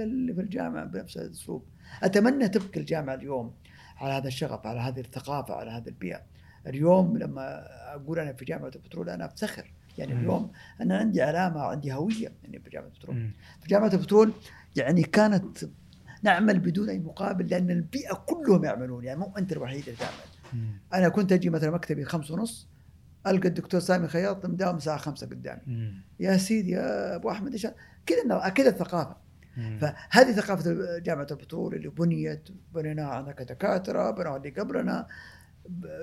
اللي 0.00 0.34
في 0.34 0.40
الجامعة 0.40 0.84
بنفس 0.84 1.18
هذا 1.18 1.26
الأسلوب. 1.26 1.64
أتمنى 2.02 2.48
تبقى 2.48 2.80
الجامعة 2.80 3.14
اليوم 3.14 3.54
على 3.96 4.12
هذا 4.12 4.28
الشغف 4.28 4.66
على 4.66 4.80
هذه 4.80 5.00
الثقافة 5.00 5.54
على 5.54 5.70
هذه 5.70 5.88
البيئة. 5.88 6.20
اليوم 6.66 7.18
لما 7.18 7.66
أقول 7.94 8.18
أنا 8.18 8.32
في 8.32 8.44
جامعة 8.44 8.70
البترول 8.76 9.10
أنا 9.10 9.24
أفتخر 9.24 9.72
يعني. 9.98 10.12
اليوم 10.12 10.52
أنا 10.80 10.98
عندي 10.98 11.22
علامة 11.22 11.60
عندي 11.60 11.92
هوية 11.92 12.32
اني 12.48 12.58
في 12.58 12.70
جامعة 12.70 12.86
البترول. 12.88 13.30
في 13.60 13.68
جامعة 13.68 13.92
البترول 13.92 14.32
يعني 14.76 15.02
كانت 15.02 15.58
نعمل 16.22 16.58
بدون 16.58 16.88
أي 16.88 16.98
مقابل 16.98 17.46
لأن 17.46 17.70
البيئة 17.70 18.14
كلهم 18.14 18.64
يعملون 18.64 19.04
يعني 19.04 19.20
مو 19.20 19.32
أنت 19.38 19.52
الوحيد 19.52 19.88
اللي 19.88 19.96
تعمل. 19.96 20.70
أنا 20.94 21.08
كنت 21.08 21.32
أجي 21.32 21.50
مثلا 21.50 21.70
مكتبي 21.70 22.04
خمس 22.04 22.30
ونص 22.30 22.68
ألقى 23.26 23.48
الدكتور 23.48 23.80
سامي 23.80 24.08
خياط 24.08 24.46
مداوم 24.46 24.76
الساعة 24.76 24.96
خمسة 24.96 25.26
قدامي 25.26 25.60
مم. 25.66 25.94
يا 26.20 26.36
سيدي 26.36 26.70
يا 26.70 27.16
أبو 27.16 27.30
أحمد 27.30 27.52
إيش 27.52 27.66
كذا 28.06 28.48
كذا 28.48 28.68
الثقافة 28.68 29.16
مم. 29.56 29.78
فهذه 29.80 30.32
ثقافة 30.32 30.98
جامعة 30.98 31.26
البترول 31.30 31.74
اللي 31.74 31.88
بنيت 31.88 32.48
بنيناها 32.74 33.08
عندنا 33.08 33.32
كدكاتره 33.34 34.10
بنوها 34.10 34.36
اللي 34.36 34.50
قبلنا 34.50 35.06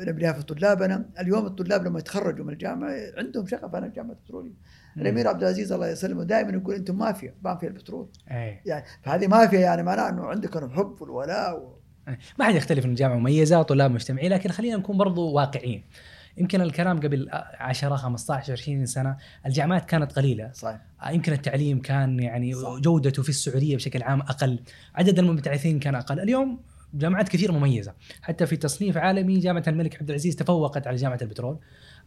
نبنيها 0.08 0.34
في 0.34 0.44
طلابنا 0.44 1.06
اليوم 1.20 1.46
الطلاب 1.46 1.88
لما 1.88 2.00
يتخرجوا 2.00 2.46
من 2.46 2.54
الجامعة 2.54 2.92
عندهم 3.18 3.48
شغف 3.48 3.76
أنا 3.76 3.86
الجامعة 3.86 4.12
البتروليه 4.12 4.54
مم. 4.96 5.02
الأمير 5.02 5.28
عبد 5.28 5.44
العزيز 5.44 5.72
الله 5.72 5.88
يسلمه 5.88 6.24
دائما 6.24 6.52
يقول 6.52 6.76
أنتم 6.76 6.98
مافيا 6.98 7.34
مافيا 7.44 7.68
البترول. 7.68 8.10
إيه. 8.32 8.62
يعني 8.66 8.86
فهذه 9.04 9.28
مافيا 9.28 9.60
يعني 9.60 9.84
معناه 9.84 10.10
إنه 10.10 10.26
عندكم 10.26 10.66
الحب 10.66 11.02
والولاء 11.02 11.60
و... 11.60 11.78
ما 12.40 12.46
حد 12.46 12.56
يختلف 12.56 12.86
إن 12.86 12.90
الجامعة 12.90 13.16
مميزة 13.16 13.60
وطلاب 13.60 13.92
مجتمعين 13.92 14.32
لكن 14.32 14.50
خلينا 14.50 14.78
نكون 14.78 14.98
برضو 14.98 15.32
واقعيين. 15.32 15.84
يمكن 16.38 16.62
الكلام 16.62 17.00
قبل 17.00 17.30
10 17.32 17.96
15 17.96 18.54
20 18.54 18.86
سنة 18.86 19.18
الجامعات 19.46 19.86
كانت 19.86 20.12
قليلة. 20.12 20.52
صحيح. 20.54 20.80
آه، 21.04 21.10
يمكن 21.10 21.34
التعليم 21.34 21.82
كان 21.82 22.20
يعني 22.20 22.54
صح. 22.54 22.80
جودته 22.80 23.24
في 23.24 23.30
السعودية 23.30 23.76
بشكل 23.76 24.04
عام 24.04 24.22
أقل. 24.22 24.60
عدد 24.96 25.20
المبتعثين 25.20 25.80
كان 25.80 25.96
أقل. 25.96 26.20
اليوم 26.20 26.60
جامعات 26.94 27.30
كثير 27.30 27.52
مميزة. 27.52 27.94
حتى 28.22 28.46
في 28.46 28.56
تصنيف 28.58 28.98
عالمي 28.98 29.40
جامعة 29.40 29.64
الملك 29.68 29.96
عبد 29.96 30.10
العزيز 30.10 30.36
تفوقت 30.36 30.88
على 30.88 30.96
جامعة 30.98 31.20
البترول. 31.22 31.60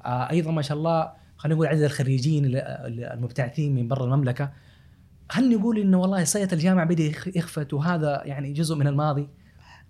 آه، 0.05 0.31
أيضا 0.31 0.51
ما 0.51 0.63
شاء 0.63 0.77
الله 0.79 1.13
خلينا 1.37 1.55
نقول 1.55 1.67
عدد 1.67 1.83
الخريجين 1.83 2.45
ال- 2.45 2.57
ال- 2.57 3.05
المبتعثين 3.05 3.75
من 3.75 3.89
برا 3.89 4.05
المملكة. 4.05 4.53
هل 5.33 5.59
نقول 5.59 5.79
إنه 5.79 5.99
والله 6.01 6.25
صية 6.25 6.49
الجامعة 6.53 6.85
بدأ 6.87 7.03
يخ- 7.03 7.37
يخفت 7.37 7.73
وهذا 7.75 8.23
يعني 8.25 8.53
جزء 8.53 8.75
من 8.75 8.87
الماضي؟ 8.87 9.29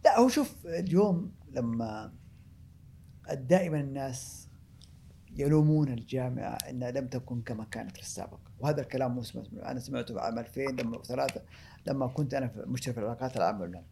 لا 0.05 0.19
هو 0.19 0.29
شوف 0.29 0.67
اليوم 0.67 1.33
لما 1.53 2.13
دائما 3.33 3.81
الناس 3.81 4.49
يلومون 5.37 5.89
الجامعة 5.89 6.59
أنها 6.71 6.91
لم 6.91 7.07
تكن 7.07 7.43
كما 7.43 7.65
كانت 7.65 7.97
في 7.97 8.03
السابق. 8.03 8.39
وهذا 8.61 8.81
الكلام 8.81 9.15
مو 9.15 9.23
سمعت 9.23 9.47
منه. 9.53 9.63
أنا 9.63 9.81
سمعته 9.81 10.15
بعام 10.15 10.39
2000 10.39 10.61
لما 10.61 11.03
ثلاثة 11.03 11.41
لما 11.87 12.07
كنت 12.07 12.35
في 12.35 12.65
مشرف 12.67 12.99
العلاقات 12.99 13.37
العامة 13.37 13.59
بالمملكة 13.59 13.85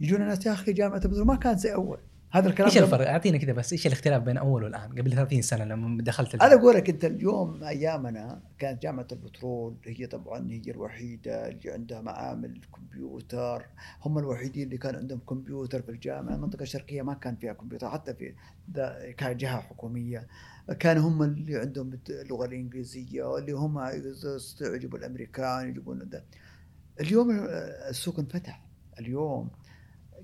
يجون 0.00 0.22
الناس 0.22 0.46
يا 0.46 0.52
أخي 0.52 0.72
جامعة 0.72 0.96
أبو 1.04 1.14
ظبي 1.14 1.24
ما 1.24 1.36
كانت 1.36 1.58
زي 1.58 1.74
أول. 1.74 1.98
هذا 2.30 2.48
الكلام 2.48 2.68
إيش 2.68 2.78
الفرق؟ 2.78 3.08
اعطينا 3.08 3.38
كذا 3.38 3.52
بس 3.52 3.72
إيش 3.72 3.86
الاختلاف 3.86 4.22
بين 4.22 4.36
أول 4.36 4.64
والآن؟ 4.64 4.90
قبل 4.98 5.12
30 5.12 5.42
سنة 5.42 5.64
لما 5.64 6.02
دخلت 6.02 6.34
أنا 6.34 6.54
أقول 6.54 6.74
لك 6.74 6.88
أنت 6.90 7.04
اليوم 7.04 7.64
أيامنا 7.64 8.40
كانت 8.58 8.82
جامعة 8.82 9.06
البترول 9.12 9.76
هي 9.84 10.06
طبعا 10.06 10.50
هي 10.50 10.62
الوحيدة 10.70 11.48
اللي 11.48 11.70
عندها 11.70 12.00
معامل 12.00 12.60
كمبيوتر. 12.76 13.66
هم 14.04 14.18
الوحيدين 14.18 14.62
اللي 14.62 14.78
كان 14.78 14.94
عندهم 14.96 15.18
كمبيوتر 15.28 15.82
في 15.82 15.88
الجامعة. 15.90 16.34
المنطقة 16.34 16.62
الشرقية 16.62 17.02
ما 17.02 17.14
كان 17.14 17.36
فيها 17.36 17.52
كمبيوتر 17.52 17.90
حتى 17.90 18.14
في 18.14 18.34
دا- 18.68 19.10
كانت 19.10 19.40
جهة 19.40 19.60
حكومية. 19.60 20.26
كان 20.78 20.98
هم 20.98 21.22
اللي 21.22 21.56
عندهم 21.56 21.98
اللغة 22.10 22.44
الإنجليزية 22.46 23.24
واللي 23.24 23.52
هم 23.52 23.80
يستطيعوا 23.80 24.74
يجيبوا 24.74 24.98
الأمريكان 24.98 25.68
يجيبون 25.68 26.08
ده. 26.08 26.24
اليوم 27.00 27.30
السوق 27.88 28.18
انفتح. 28.18 28.66
اليوم 28.98 29.50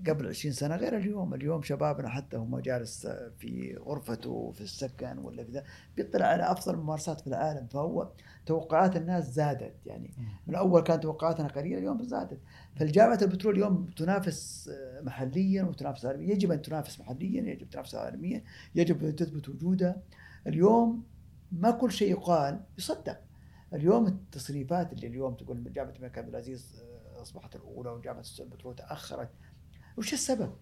قبل 0.07 0.29
20 0.29 0.53
سنة 0.53 0.77
غير 0.77 0.97
اليوم، 0.97 1.35
اليوم 1.35 1.63
شبابنا 1.63 2.09
حتى 2.09 2.37
هم 2.37 2.59
جالس 2.59 3.07
في 3.39 3.77
غرفته 3.77 4.53
في 4.55 4.61
السكن 4.61 5.19
ولا 5.19 5.43
كذا 5.43 5.65
بيطلع 5.97 6.27
على 6.27 6.53
أفضل 6.53 6.75
الممارسات 6.75 7.21
في 7.21 7.27
العالم. 7.27 7.67
فهو 7.67 8.11
توقعات 8.47 8.97
الناس 8.97 9.31
زادت. 9.31 9.75
يعني 9.87 10.11
من 10.47 10.55
اول 10.55 10.83
كانت 10.83 11.03
توقعاتنا 11.03 11.49
قليلة 11.49 11.79
اليوم 11.79 12.05
زادت. 12.05 12.39
فالجامعة 12.77 13.19
البترول 13.23 13.55
اليوم 13.55 13.91
تنافس 13.97 14.71
محليا 15.03 15.63
وتنافس 15.63 16.07
عالميا. 16.07 16.33
يجب 16.33 16.53
أن 16.53 16.63
تنافس 16.63 17.01
محليا 17.01 17.43
يجب 17.43 17.71
تنافس 17.71 17.95
عالميا. 17.95 18.43
يجب 18.75 19.05
أن 19.05 19.17
تثبت 19.17 19.49
وجودها. 19.49 20.03
اليوم 20.49 21.03
ما 21.53 21.71
كل 21.71 21.93
شيء 21.93 22.11
يقال 22.11 22.61
يصدق 22.79 23.21
اليوم 23.75 24.07
التصريفات 24.07 24.93
اللي 24.93 25.07
اليوم 25.07 25.35
تقول 25.35 25.73
جامعة 25.73 25.93
الملك 25.93 26.19
عبد 26.19 26.29
العزيز 26.29 26.85
أصبحت 27.17 27.57
الأولى 27.57 27.91
وجامعة 27.91 28.25
البترول 28.41 28.75
تاخرت 28.77 29.31
وش 29.97 30.13
السبب؟ 30.13 30.53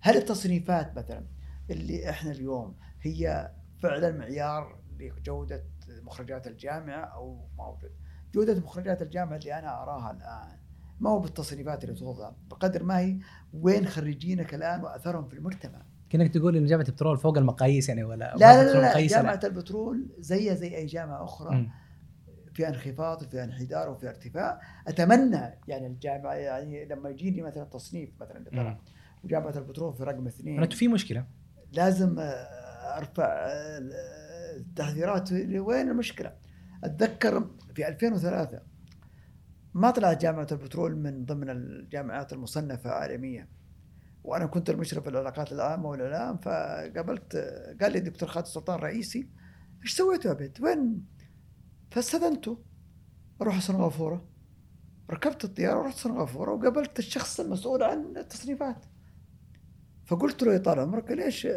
هل 0.00 0.16
التصنيفات 0.16 0.98
مثلا 0.98 1.26
اللي 1.70 2.10
إحنا 2.10 2.30
اليوم 2.30 2.76
هي 3.02 3.52
فعلا 3.82 4.18
معيار 4.18 4.78
لجودة 4.98 5.64
مخرجات 5.88 6.46
الجامعة 6.46 7.04
أو 7.04 7.48
موجود؟ 7.58 7.90
جودة 8.34 8.60
مخرجات 8.60 9.02
الجامعة 9.02 9.36
اللي 9.36 9.58
أنا 9.58 9.82
أراها 9.82 10.10
الآن 10.10 10.58
ما 11.00 11.10
هو 11.10 11.18
بالتصنيفات 11.18 11.84
اللي 11.84 11.94
توضع 11.94 12.32
بقدر 12.50 12.82
ما 12.82 12.98
هي 12.98 13.18
وين 13.52 13.86
خريجينك 13.86 14.54
الآن 14.54 14.80
وأثرهم 14.84 15.28
في 15.28 15.34
المجتمع. 15.34 15.82
كأنك 16.16 16.34
تقول 16.34 16.56
ان 16.56 16.66
جامعة 16.66 16.84
البترول 16.88 17.18
فوق 17.18 17.38
المقاييس 17.38 17.88
يعني 17.88 18.04
ولا 18.04 18.34
لا 18.36 18.64
لا 18.64 18.72
لا, 18.72 18.80
لا 18.80 19.06
جامعة 19.06 19.40
البترول 19.44 20.06
زيها 20.18 20.54
زي 20.54 20.76
أي 20.76 20.86
جامعة 20.86 21.24
أخرى. 21.24 21.56
مم. 21.56 21.70
فيها 22.54 22.68
انخفاض 22.68 23.22
وفيها 23.22 23.44
انحدار 23.44 23.90
وفيها 23.90 24.10
ارتفاع. 24.10 24.60
أتمنى 24.88 25.40
يعني 25.68 25.86
الجامعة 25.86 26.32
يعني 26.32 26.84
لما 26.84 27.10
يجيني 27.10 27.42
مثلا 27.42 27.64
تصنيف 27.64 28.10
مثلا 28.20 28.78
وجامعه 29.24 29.58
البترول 29.58 29.94
في 29.94 30.04
رقم 30.04 30.26
اثنين. 30.26 30.54
معناته 30.54 30.76
في 30.76 30.88
مشكلة؟ 30.88 31.26
لازم 31.72 32.16
أرفع 32.96 33.24
التحذيرات. 34.56 35.32
وين 35.32 35.88
المشكلة؟ 35.88 36.32
أتذكر 36.84 37.50
في 37.74 37.88
2003 37.88 38.60
ما 39.74 39.90
طلعت 39.90 40.22
جامعة 40.22 40.46
البترول 40.52 40.96
من 40.96 41.24
ضمن 41.24 41.50
الجامعات 41.50 42.32
المصنفة 42.32 42.90
عالميا. 42.90 43.48
وأنا 44.26 44.46
كنت 44.46 44.70
المشرف 44.70 45.08
العلاقات 45.08 45.52
العامة 45.52 45.88
والإعلام 45.88 46.36
فقابلت 46.36 47.36
قال 47.80 47.92
لي 47.92 47.98
الدكتور 47.98 48.28
خالد 48.28 48.46
السلطان 48.46 48.78
رئيسي 48.78 49.28
إيش 49.82 49.96
سويتوا 49.96 50.30
يا 50.30 50.36
بنت؟ 50.36 50.60
وين؟ 50.60 51.04
فاستاذنته 51.90 52.64
أروح 53.42 53.60
سنغافورة 53.60 54.28
ركبت 55.10 55.44
الطيارة 55.44 55.78
ورحت 55.78 55.96
سنغافورة 55.96 56.52
وقابلت 56.52 56.98
الشخص 56.98 57.40
المسؤول 57.40 57.82
عن 57.82 58.16
التصنيفات 58.16 58.86
فقلت 60.06 60.42
له 60.42 60.52
يا 60.52 60.58
طال 60.58 60.78
عمرك 60.78 61.10
ليش 61.10 61.48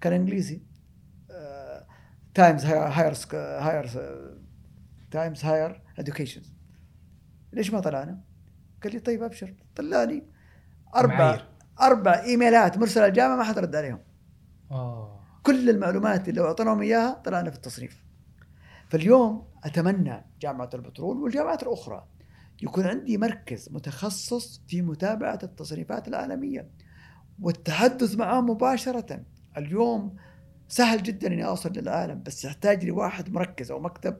كان 0.00 0.12
إنجليزي 0.12 0.62
Times 2.34 2.64
Higher 2.64 3.14
Higher 3.34 3.90
Times 5.10 5.44
Higher 5.44 5.82
Education 5.98 6.42
ليش 7.52 7.72
ما 7.72 7.80
طلعنا؟ 7.80 8.20
قال 8.82 8.92
لي 8.92 9.00
طيب 9.00 9.22
أبشر 9.22 9.54
طلعني 9.76 10.26
أربع 10.96 11.18
معايير. 11.18 11.55
أربع 11.80 12.22
إيميلات 12.22 12.78
مرسله 12.78 13.06
الجامعة 13.06 13.36
ما 13.36 13.44
حد 13.44 13.58
رد 13.58 13.76
عليهم. 13.76 14.00
اوه 14.72 15.16
كل 15.42 15.70
المعلومات 15.70 16.28
اللي 16.28 16.40
لو 16.40 16.46
أعطيناهم 16.46 16.80
إياها 16.80 17.22
طلعنا 17.24 17.50
في 17.50 17.56
التصنيف. 17.56 18.04
فاليوم 18.88 19.48
أتمنى 19.64 20.26
جامعة 20.40 20.70
البترول 20.74 21.16
والجامعات 21.16 21.62
الأخرى 21.62 22.06
يكون 22.62 22.86
عندي 22.86 23.18
مركز 23.18 23.68
متخصص 23.72 24.62
في 24.68 24.82
متابعة 24.82 25.38
التصنيفات 25.42 26.08
العالمية 26.08 26.70
والتحدث 27.42 28.14
معهم 28.16 28.50
مباشرة. 28.50 29.24
اليوم 29.56 30.16
سهل 30.68 31.02
جدا 31.02 31.26
إني 31.28 31.46
أوصل 31.46 31.72
للعالم 31.72 32.22
بس 32.22 32.44
يحتاج 32.44 32.84
لي 32.84 32.90
واحد 32.90 33.32
مركز 33.32 33.70
أو 33.70 33.80
مكتب 33.80 34.16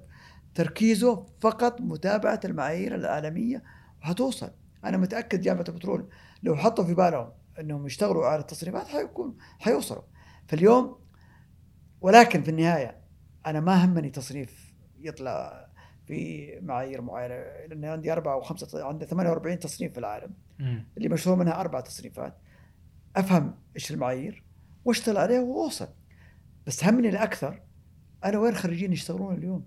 تركيزه 0.54 1.26
فقط 1.40 1.80
متابعة 1.80 2.40
المعايير 2.44 2.94
العالمية 2.94 3.62
وحتوصل 4.02 4.50
أنا 4.84 4.96
متأكد 4.96 5.40
جامعة 5.40 5.64
البترول 5.68 6.08
لو 6.42 6.56
حطوا 6.56 6.84
في 6.84 6.94
بالهم 6.94 7.28
انهم 7.60 7.86
يشتغلوا 7.86 8.26
على 8.26 8.40
التصنيفات 8.40 8.88
حيكون 8.88 9.36
حيوصلوا. 9.58 10.02
فاليوم 10.48 10.98
ولكن 12.00 12.42
في 12.42 12.50
النهاية 12.50 13.00
أنا 13.46 13.60
ما 13.60 13.84
همني 13.84 14.10
تصنيف 14.10 14.74
يطلع 14.98 15.66
في 16.06 16.50
معايير 16.62 17.02
معينة 17.02 17.34
لأن 17.68 17.84
عندي 17.84 18.12
أربعة 18.12 18.34
أو 18.34 18.40
خمسة 18.40 18.84
عندي 18.84 19.06
48 19.06 19.58
تصنيف 19.58 19.92
في 19.92 19.98
العالم. 19.98 20.34
مم. 20.58 20.88
اللي 20.96 21.08
مشهور 21.08 21.36
منها 21.36 21.60
أربع 21.60 21.80
تصنيفات 21.80 22.38
أفهم 23.16 23.54
إيش 23.76 23.90
المعايير 23.90 24.44
وأشتغل 24.84 25.16
عليها 25.16 25.40
وأوصل. 25.40 25.88
بس 26.66 26.84
همني 26.84 27.08
الأكثر 27.08 27.62
أنا 28.24 28.38
وين 28.38 28.54
خريجين 28.54 28.92
يشتغلون 28.92 29.34
اليوم؟ 29.34 29.66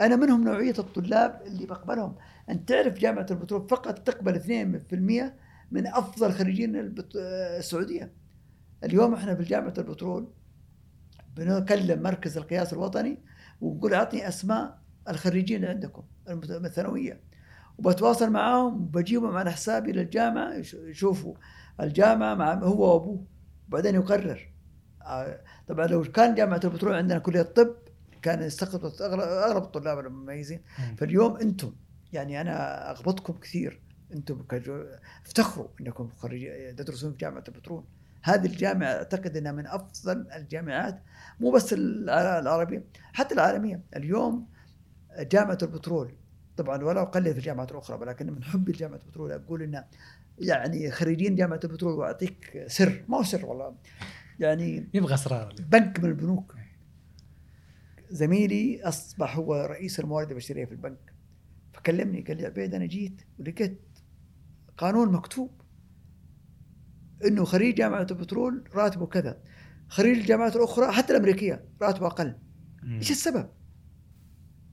أنا 0.00 0.16
منهم 0.16 0.44
نوعية 0.44 0.74
الطلاب 0.78 1.42
اللي 1.46 1.66
بقبلهم. 1.66 2.16
أنت 2.48 2.68
تعرف 2.68 2.94
جامعة 2.94 3.26
البترول 3.30 3.68
فقط 3.68 3.98
تقبل 3.98 4.34
2% 4.34 5.43
من 5.70 5.86
أفضل 5.86 6.32
خريجين 6.32 6.94
السعودية. 7.16 8.12
اليوم 8.84 9.14
إحنا 9.14 9.34
في 9.34 9.42
جامعة 9.42 9.74
البترول 9.78 10.32
بنكلم 11.36 12.02
مركز 12.02 12.36
القياس 12.38 12.72
الوطني 12.72 13.18
ونقول 13.60 13.94
اعطني 13.94 14.28
أسماء 14.28 14.78
الخريجين 15.08 15.56
اللي 15.56 15.68
عندكم 15.68 16.02
الثانوية. 16.28 17.20
وبتواصل 17.78 18.30
معاهم 18.30 18.74
وبجيبهم 18.82 19.36
على 19.36 19.50
حسابي 19.52 19.92
للجامعة 19.92 20.54
يش- 20.54 20.74
يشوفوا 20.74 21.34
الجامعة 21.80 22.34
مع 22.34 22.54
هو 22.54 22.92
وأبوه. 22.94 23.24
وبعدين 23.68 23.94
يقرر. 23.94 24.52
آه، 25.02 25.40
طبعا 25.68 25.86
لو 25.86 26.02
كان 26.02 26.34
جامعة 26.34 26.60
البترول 26.64 26.94
عندنا 26.94 27.18
كلية 27.18 27.42
طب 27.42 27.74
كان 28.22 28.42
يستقطب 28.42 28.84
اغلب 29.00 29.20
أغلب 29.20 29.62
الطلاب 29.62 29.98
المميزين. 29.98 30.60
مم. 30.78 30.96
فاليوم 30.96 31.36
أنتم 31.36 31.72
يعني 32.12 32.40
أنا 32.40 32.90
أغبطكم 32.90 33.32
كثير. 33.32 33.80
أنتم 34.14 34.42
كجو... 34.42 34.84
افتخروا 35.26 35.68
انكم 35.80 36.10
تدرسون 36.76 37.12
في 37.12 37.18
جامعة 37.18 37.44
البترول 37.48 37.84
هذه 38.22 38.46
الجامعة 38.46 38.86
أعتقد 38.88 39.36
إنها 39.36 39.52
من 39.52 39.66
أفضل 39.66 40.26
الجامعات 40.32 41.02
مو 41.40 41.50
بس 41.50 41.72
الع- 41.72 42.38
العربية 42.38 42.84
حتى 43.12 43.34
العالمية. 43.34 43.80
اليوم 43.96 44.46
جامعة 45.18 45.58
البترول 45.62 46.12
طبعا 46.56 46.84
ولا 46.84 47.02
أقلل 47.02 47.32
في 47.32 47.38
الجامعات 47.38 47.72
الاخرى 47.72 47.98
ولكن 47.98 48.32
من 48.32 48.44
حبي 48.44 48.72
لجامعة 48.72 48.96
البترول 49.06 49.32
أقول 49.32 49.62
إن 49.62 49.84
يعني 50.38 50.90
خريجين 50.90 51.34
جامعة 51.36 51.60
البترول 51.64 51.92
وأعطيك 51.98 52.64
سر 52.66 53.04
ما 53.08 53.18
هو 53.18 53.22
سر 53.22 53.46
والله. 53.46 53.74
يعني 54.40 54.88
يبغى 54.94 55.14
أسرار. 55.14 55.54
بنك 55.70 56.00
من 56.00 56.08
البنوك. 56.08 56.54
زميلي 58.10 58.82
أصبح 58.82 59.36
هو 59.36 59.54
رئيس 59.54 60.00
الموارد 60.00 60.30
البشرية 60.30 60.64
في 60.64 60.72
البنك. 60.72 61.12
فكلمني 61.72 62.20
قال 62.20 62.36
لي 62.36 62.46
عبيد 62.46 62.74
أنا 62.74 62.86
جيت 62.86 63.22
ولقيت 63.38 63.80
قانون 64.78 65.12
مكتوب 65.12 65.60
إنه 67.24 67.44
خريج 67.44 67.74
جامعة 67.74 68.06
البترول 68.10 68.64
راتبه 68.74 69.06
كذا 69.06 69.38
خريج 69.88 70.18
الجامعات 70.18 70.56
الأخرى 70.56 70.92
حتى 70.92 71.12
الأمريكية 71.12 71.64
راتبه 71.82 72.06
أقل 72.06 72.34
مم. 72.82 72.98
إيش 72.98 73.10
السبب؟ 73.10 73.48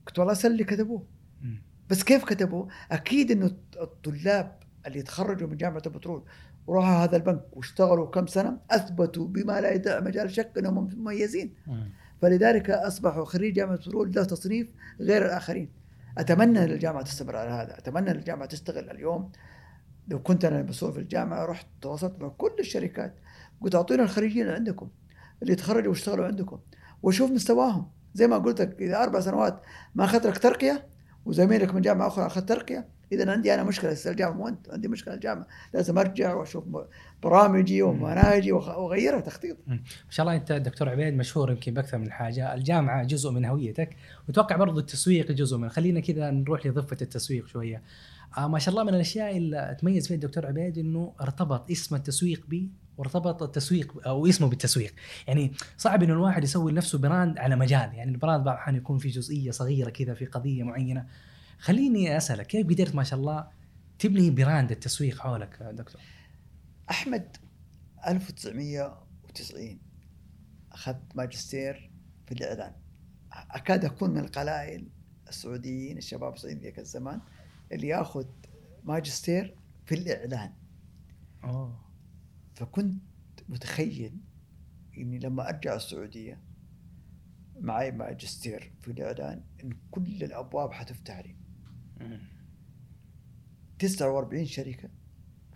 قلت 0.06 0.18
والله 0.18 0.32
اسال 0.32 0.52
اللي 0.52 0.64
كتبوه 0.64 1.06
مم. 1.42 1.62
بس 1.90 2.02
كيف 2.02 2.24
كتبوا؟ 2.24 2.66
أكيد 2.90 3.30
إنه 3.30 3.50
الطلاب 3.80 4.58
اللي 4.86 5.02
تخرجوا 5.02 5.48
من 5.48 5.56
جامعة 5.56 5.82
البترول 5.86 6.24
وراحوا 6.66 7.04
هذا 7.04 7.16
البنك 7.16 7.44
واشتغلوا 7.52 8.10
كم 8.10 8.26
سنة 8.26 8.60
أثبتوا 8.70 9.26
بما 9.26 9.60
لا 9.60 9.72
يدع 9.72 10.00
مجال 10.00 10.30
شك 10.30 10.58
إنهم 10.58 10.90
مميزين 10.96 11.54
مم. 11.66 11.90
فلذلك 12.22 12.70
أصبحوا 12.70 13.24
خريج 13.24 13.54
جامعة 13.54 13.74
البترول 13.74 14.12
له 14.12 14.24
تصنيف 14.24 14.68
غير 15.00 15.26
الآخرين 15.26 15.70
أتمنى 16.18 16.64
إن 16.64 16.70
الجامعة 16.70 17.02
تستمر 17.02 17.36
على 17.36 17.50
هذا 17.50 17.78
أتمنى 17.78 18.10
إن 18.10 18.16
الجامعة 18.16 18.46
تشتغل 18.46 18.90
اليوم 18.90 19.32
لو 20.08 20.22
كنت 20.22 20.44
أنا 20.44 20.62
مسؤول 20.62 20.92
في 20.92 20.98
الجامعة 20.98 21.44
رحت 21.44 21.66
تواصلت 21.80 22.20
مع 22.20 22.28
كل 22.28 22.52
الشركات 22.60 23.14
قلت 23.60 23.74
اعطونا 23.74 24.02
الخريجين 24.02 24.42
اللي 24.42 24.54
عندكم 24.54 24.88
اللي 25.42 25.54
تخرجوا 25.54 25.88
واشتغلوا 25.88 26.26
عندكم 26.26 26.58
وشوف 27.02 27.30
مستواهم. 27.30 27.90
زي 28.14 28.26
ما 28.26 28.38
قلت 28.38 28.60
لك 28.60 28.82
إذا 28.82 29.02
أربع 29.02 29.20
سنوات 29.20 29.62
ما 29.94 30.04
أخذت 30.04 30.26
لك 30.26 30.38
ترقية 30.38 30.86
وزميلك 31.24 31.74
من 31.74 31.80
جامعة 31.80 32.06
أخرى 32.06 32.26
أخذ 32.26 32.40
ترقية 32.40 32.88
اذا 33.12 33.30
عندي 33.30 33.54
أنا 33.54 33.62
مشكلة 33.62 33.90
لسه 33.90 34.10
الجامعة 34.10 34.36
مو 34.36 34.48
أنت 34.48 34.70
عندي 34.70 34.88
مشكلة 34.88 35.14
الجامعة. 35.14 35.46
لازم 35.74 35.98
أرجع 35.98 36.34
وأشوف 36.34 36.64
برامجي 37.22 37.82
ومناهجي 37.82 38.52
وأغيرها 38.52 39.20
تخطيط. 39.20 39.56
ما 39.66 39.78
شاء 40.10 40.26
الله 40.26 40.36
أنت 40.36 40.52
دكتور 40.52 40.88
عبيد 40.88 41.14
مشهور 41.14 41.50
يمكن 41.50 41.74
بأكثر 41.74 41.98
من 41.98 42.12
حاجة، 42.12 42.54
الجامعة 42.54 43.04
جزء 43.04 43.30
من 43.30 43.44
هويتك، 43.44 43.96
واتوقع 44.28 44.56
برضو 44.56 44.78
التسويق 44.78 45.32
جزء 45.32 45.56
من، 45.56 45.68
خلينا 45.68 46.00
كذا 46.00 46.30
نروح 46.30 46.66
لضفة 46.66 46.96
التسويق 47.02 47.46
شوية. 47.46 47.82
آه 48.38 48.48
ما 48.48 48.58
شاء 48.58 48.72
الله 48.72 48.84
من 48.84 48.94
الأشياء 48.94 49.36
اللي 49.36 49.76
تميز 49.80 50.08
فيها 50.08 50.14
الدكتور 50.14 50.46
عبيد 50.46 50.78
إنه 50.78 51.12
ارتبط 51.20 51.70
اسم 51.70 51.94
التسويق 51.94 52.46
به 52.48 52.68
وارتبط 52.98 53.42
التسويق 53.42 54.06
أو 54.06 54.26
اسمه 54.26 54.48
بالتسويق، 54.48 54.92
يعني 55.26 55.52
صعب 55.76 56.02
إنه 56.02 56.12
الواحد 56.12 56.44
يسوي 56.44 56.72
لنفسه 56.72 56.98
brand 56.98 57.38
على 57.38 57.56
مجال، 57.56 57.94
يعني 57.94 58.10
ال 58.10 58.16
brand 58.16 58.44
بعض 58.44 58.54
الاحيان 58.54 58.76
يكون 58.76 58.98
في 58.98 59.08
جزئية 59.08 59.50
صغيرة 59.50 59.90
كذا 59.90 60.14
في 60.14 60.26
قضية 60.26 60.62
معينة. 60.62 61.06
خليني 61.62 62.16
أسألك 62.16 62.46
كيف 62.46 62.66
قدرت 62.66 62.94
ما 62.94 63.02
شاء 63.04 63.18
الله 63.18 63.50
تبني 63.98 64.30
brand 64.30 64.70
التسويق 64.70 65.18
حولك 65.18 65.62
دكتور؟ 65.62 66.00
أحمد 66.90 67.36
1990 68.06 69.78
أخذت 70.72 71.16
ماجستير 71.16 71.90
في 72.26 72.32
الإعلان. 72.32 72.72
أكاد 73.32 73.84
أكون 73.84 74.10
من 74.10 74.18
القلائل 74.18 74.88
السعوديين 75.28 75.98
الشباب 75.98 76.34
السعوديين 76.34 76.62
ذيك 76.62 76.78
الزمان 76.78 77.20
اللي 77.72 77.88
يأخذ 77.88 78.26
ماجستير 78.84 79.56
في 79.86 79.94
الإعلان. 79.94 80.52
أوه. 81.44 81.84
فكنت 82.54 83.02
متخيل 83.48 84.16
إني 84.98 85.18
لما 85.18 85.48
أرجع 85.48 85.76
السعودية 85.76 86.40
معي 87.60 87.90
ماجستير 87.90 88.72
في 88.80 88.90
الإعلان 88.90 89.44
إن 89.64 89.72
كل 89.90 90.24
الأبواب 90.24 90.72
حتفتح 90.72 91.18
لي. 91.18 91.41
49 93.78 94.46
شركة 94.46 94.88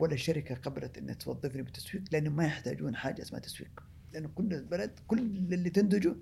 ولا 0.00 0.16
شركة 0.16 0.54
قبلت 0.54 0.98
إنها 0.98 1.14
توظفني 1.14 1.62
بالتسويق 1.62 2.04
لأنه 2.12 2.30
ما 2.30 2.44
يحتاجون 2.44 2.96
حاجة 2.96 3.22
اسمها 3.22 3.40
تسويق. 3.40 3.82
لأنه 4.12 4.28
كل 4.34 4.54
البلد 4.54 5.00
كل 5.06 5.18
اللي 5.18 5.70
تنتجه 5.70 6.16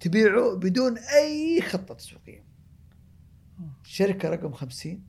تبيعه 0.00 0.54
بدون 0.56 0.98
أي 0.98 1.62
خطة 1.62 1.94
تسويقية. 1.94 2.44
شركة 3.82 4.28
رقم 4.28 4.52
50 4.52 5.02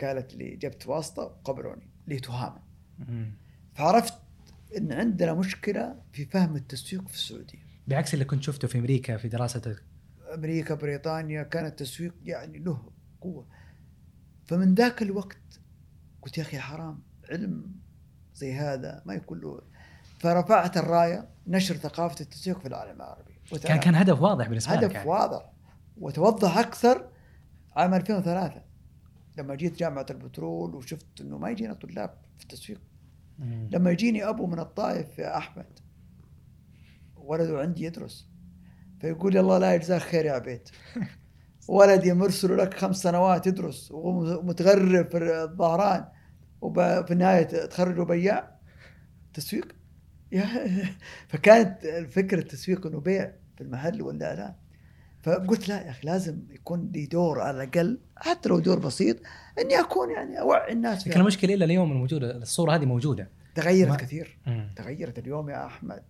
قالت 0.00 0.34
لي 0.34 0.56
جبت 0.56 0.86
واسطة 0.86 1.22
وقبلوني 1.22 1.88
لتهامه 2.06 2.62
مم. 2.98 3.32
فعرفت 3.74 4.14
إن 4.76 4.92
عندنا 4.92 5.34
مشكلة 5.34 6.02
في 6.12 6.24
فهم 6.24 6.56
التسويق 6.56 7.08
في 7.08 7.14
السعودية. 7.14 7.64
بعكس 7.88 8.14
اللي 8.14 8.24
كنت 8.24 8.42
شفته 8.42 8.68
في 8.68 8.78
أمريكا 8.78 9.16
في 9.16 9.28
دراستك 9.28 9.82
أمريكا 10.34 10.74
بريطانيا 10.74 11.42
كان 11.42 11.66
التسويق 11.66 12.14
يعني 12.24 12.58
له 12.58 12.90
قوه 13.24 13.46
فمن 14.44 14.74
ذاك 14.74 15.02
الوقت 15.02 15.60
قلت 16.22 16.38
يا 16.38 16.42
أخي 16.42 16.58
حرام 16.58 17.02
علم 17.30 17.72
زي 18.34 18.52
هذا 18.54 19.02
ما 19.06 19.14
يكون 19.14 19.40
له. 19.40 19.60
فرفعت 20.18 20.76
الراية 20.76 21.28
نشر 21.46 21.74
ثقافة 21.74 22.20
التسويق 22.20 22.58
في 22.60 22.68
العالم 22.68 22.96
العربي. 22.96 23.34
كان 23.62 23.80
كان 23.80 23.94
هدف 23.94 24.20
واضح 24.20 24.48
بالنسبة 24.48 24.74
لك 24.74 24.84
هدف 24.84 24.94
يعني. 24.94 25.08
واضح. 25.08 25.52
وتوضح 25.96 26.58
أكثر 26.58 27.08
عام 27.76 27.94
2003 27.94 28.62
لما 29.38 29.54
جيت 29.54 29.76
جامعة 29.78 30.06
البترول 30.10 30.74
وشفت 30.74 31.20
إنه 31.20 31.38
ما 31.38 31.50
يجينا 31.50 31.74
طلاب 31.74 32.14
في 32.38 32.42
التسويق. 32.42 32.80
مم. 33.38 33.68
لما 33.72 33.90
يجيني 33.90 34.28
أبو 34.28 34.46
من 34.46 34.58
الطائف 34.58 35.18
يا 35.18 35.36
أحمد 35.36 35.78
ولده 37.16 37.60
عندي 37.60 37.84
يدرس 37.84 38.28
فيقول 39.00 39.32
لي 39.32 39.40
الله 39.40 39.58
لا 39.58 39.74
يجزاك 39.74 40.00
خير 40.00 40.24
يا 40.24 40.32
عبيد. 40.32 40.68
ولدي 41.68 42.12
مرسل 42.12 42.58
لك 42.58 42.74
خمس 42.74 42.96
سنوات 43.02 43.46
يدرس 43.46 43.88
ومتغرب 43.92 45.08
في 45.10 45.18
الظهران 45.44 46.04
وفي 46.60 47.06
النهاية 47.10 47.42
تخرج 47.66 48.06
بياع 48.06 48.54
تسويق؟ 49.34 49.72
يا- 50.32 50.84
فكانت 51.28 51.84
الفكرة 51.84 52.38
التسويق 52.38 52.86
إنه 52.86 53.00
بيع 53.00 53.32
في 53.56 53.60
المحل 53.60 54.02
ولا 54.02 54.34
لا. 54.34 54.54
فقلت 55.22 55.68
لا 55.68 55.82
يا 55.82 55.90
أخي 55.90 56.06
لازم 56.06 56.38
يكون 56.50 56.90
لي 56.94 57.06
دور 57.06 57.40
على 57.40 57.62
الأقل 57.64 58.00
حتى 58.16 58.48
لو 58.48 58.58
دور 58.58 58.78
بسيط 58.78 59.16
إني 59.60 59.80
أكون 59.80 60.10
يعني 60.10 60.40
أوعي 60.40 60.72
الناس 60.72 61.08
لكن. 61.08 61.20
المشكلة 61.20 61.54
إلى 61.54 61.64
اليوم 61.64 61.92
الموجودة 61.92 62.36
الصورة 62.36 62.74
هذه 62.74 62.84
موجودة. 62.84 63.28
تغيرت 63.54 63.90
ما- 63.90 63.96
كثير. 63.96 64.38
مم. 64.46 64.70
تغيرت 64.76 65.18
اليوم 65.18 65.50
يا 65.50 65.66
أحمد. 65.66 66.02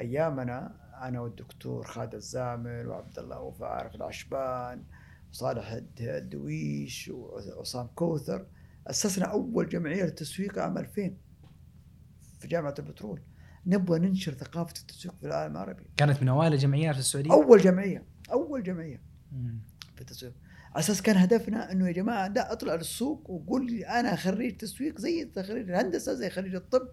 أيامنا 0.00 0.74
أنا 1.02 1.20
والدكتور 1.20 1.84
خالد 1.84 2.14
الزامل 2.14 2.86
وعبد 2.88 3.18
الله 3.18 3.40
وفاء 3.40 3.68
عارف 3.68 3.94
العشبان 3.94 4.82
وصالح 5.32 5.72
الد- 5.72 6.00
الدويش 6.00 7.08
وعصام 7.14 7.86
كوثر 7.94 8.46
أسسنا 8.86 9.24
أول 9.24 9.68
جمعية 9.68 10.04
للتسويق 10.04 10.58
عام 10.58 10.78
2000 10.78 11.16
في 12.38 12.48
جامعة 12.48 12.74
البترول. 12.78 13.20
نبغى 13.66 13.98
ننشر 13.98 14.32
ثقافة 14.34 14.74
التسويق 14.80 15.14
في 15.20 15.26
العالم 15.26 15.52
العربي. 15.52 15.84
كانت 15.96 16.22
من 16.22 16.28
أوائل 16.28 16.52
الجمعيات 16.52 16.94
في 16.94 17.00
السعودية؟ 17.00 17.32
أول 17.32 17.60
جمعية 17.60 18.04
أول 18.32 18.62
جمعية 18.62 19.00
مم. 19.32 19.58
في 19.94 20.00
التسويق. 20.00 20.32
على 20.70 20.78
أساس 20.78 21.02
كان 21.02 21.16
هدفنا 21.16 21.72
إنه 21.72 21.86
يا 21.86 21.92
جماعة 21.92 22.28
لا 22.28 22.52
أطلع 22.52 22.74
للسوق 22.74 23.30
وقول 23.30 23.66
لي 23.66 23.86
أنا 23.86 24.16
خريج 24.16 24.56
تسويق 24.56 24.98
زي 25.00 25.30
خريج 25.36 25.70
الهندسة 25.70 26.14
زي 26.14 26.30
خريج 26.30 26.54
الطب. 26.54 26.88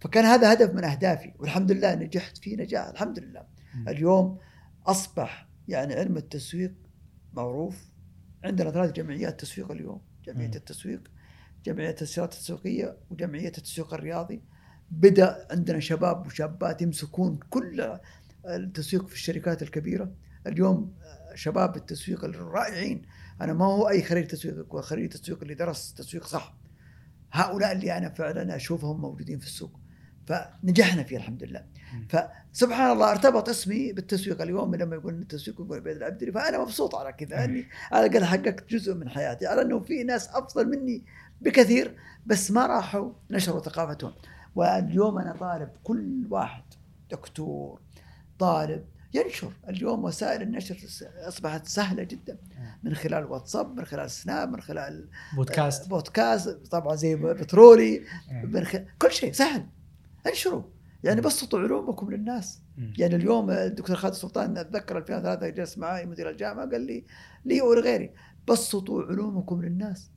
فكان 0.00 0.24
هذا 0.24 0.52
هدف 0.52 0.74
من 0.74 0.84
أهدافي 0.84 1.32
والحمد 1.38 1.72
لله 1.72 1.94
نجحت 1.94 2.38
فيه 2.38 2.56
نجاح 2.56 2.86
الحمد 2.88 3.18
لله. 3.18 3.46
اليوم 3.88 4.38
أصبح 4.86 5.48
يعني 5.68 5.94
علم 5.94 6.16
التسويق 6.16 6.74
معروف. 7.34 7.76
عندنا 8.44 8.70
ثلاث 8.70 8.92
جمعيات 8.92 9.40
تسويق 9.40 9.70
اليوم 9.70 10.00
جمعية 10.24 10.56
التسويق 10.56 11.10
جمعية 11.64 11.90
التسويقات 11.90 12.34
التسويقية 12.34 12.96
وجمعية 13.10 13.48
التسويق 13.48 13.94
الرياضي. 13.94 14.42
بدأ 14.90 15.46
عندنا 15.50 15.80
شباب 15.80 16.26
وشابات 16.26 16.82
يمسكون 16.82 17.38
كل 17.50 17.98
التسويق 18.46 19.06
في 19.06 19.14
الشركات 19.14 19.62
الكبيرة. 19.62 20.12
اليوم 20.46 20.94
شباب 21.34 21.76
التسويق 21.76 22.24
الرائعين. 22.24 23.02
أنا 23.40 23.52
ما 23.52 23.64
هو 23.64 23.88
أي 23.88 24.02
خريج 24.02 24.26
تسويق 24.26 24.74
هو 24.74 24.82
خريج 24.82 25.10
تسويق 25.10 25.42
اللي 25.42 25.54
درس 25.54 25.94
تسويق 25.94 26.26
صح. 26.26 26.56
هؤلاء 27.32 27.72
اللي 27.72 27.98
أنا 27.98 28.08
فعلا 28.08 28.56
أشوفهم 28.56 29.00
موجودين 29.00 29.38
في 29.38 29.46
السوق. 29.46 29.80
فنجحنا 30.26 31.02
فيه 31.02 31.16
الحمد 31.16 31.42
لله. 31.44 31.64
فسبحان 32.08 32.90
الله 32.90 33.10
ارتبط 33.10 33.48
اسمي 33.48 33.92
بالتسويق. 33.92 34.42
اليوم 34.42 34.74
لما 34.74 34.96
يقول 34.96 35.14
التسويق 35.14 35.60
يقول 35.60 35.78
عبيد 35.78 35.96
العبدري 35.96 36.32
فأنا 36.32 36.58
مبسوط 36.58 36.94
على 36.94 37.12
كذا 37.12 37.44
اني 37.44 37.66
على 37.92 38.06
الأقل 38.06 38.24
حققت 38.24 38.70
جزء 38.70 38.94
من 38.94 39.08
حياتي. 39.08 39.46
على 39.46 39.62
إنه 39.62 39.80
في 39.80 40.04
ناس 40.04 40.28
أفضل 40.28 40.68
مني 40.68 41.04
بكثير 41.40 41.96
بس 42.26 42.50
ما 42.50 42.66
راحوا 42.66 43.12
نشروا 43.30 43.60
ثقافتهم. 43.60 44.12
واليوم 44.54 45.18
أنا 45.18 45.32
طالب 45.32 45.68
كل 45.84 46.26
واحد 46.30 46.62
دكتور 47.10 47.80
طالب 48.38 48.84
ينشر. 49.14 49.52
اليوم 49.68 50.04
وسائل 50.04 50.42
النشر 50.42 50.76
أصبحت 51.28 51.66
سهلة 51.66 52.02
جدا. 52.02 52.38
من 52.82 52.94
خلال 52.94 53.24
واتساب 53.24 53.76
من 53.76 53.84
خلال 53.84 54.10
سناب 54.10 54.48
من 54.48 54.60
خلال 54.60 55.08
بودكاست. 55.36 55.88
بودكاست. 55.88 56.66
طبعا 56.70 56.96
زي 56.96 57.16
بترولي. 57.16 58.02
من 58.44 58.64
خلال 58.64 58.86
كل 58.98 59.12
شيء 59.12 59.32
سهل. 59.32 59.66
انشروا. 60.28 60.62
يعني 61.04 61.20
بسطوا 61.20 61.58
علومكم 61.60 62.10
للناس. 62.10 62.62
يعني 62.98 63.16
اليوم 63.16 63.50
الدكتور 63.50 63.96
خالد 63.96 64.14
السلطان 64.14 64.58
اتذكر 64.58 64.98
2003 64.98 65.48
جلس 65.48 65.78
معي 65.78 66.06
مدير 66.06 66.30
الجامعة 66.30 66.70
قال 66.70 66.80
لي 66.80 67.04
لي 67.44 67.60
ولغيري 67.60 68.10
بسطوا 68.48 69.02
علومكم 69.02 69.62
للناس. 69.62 70.10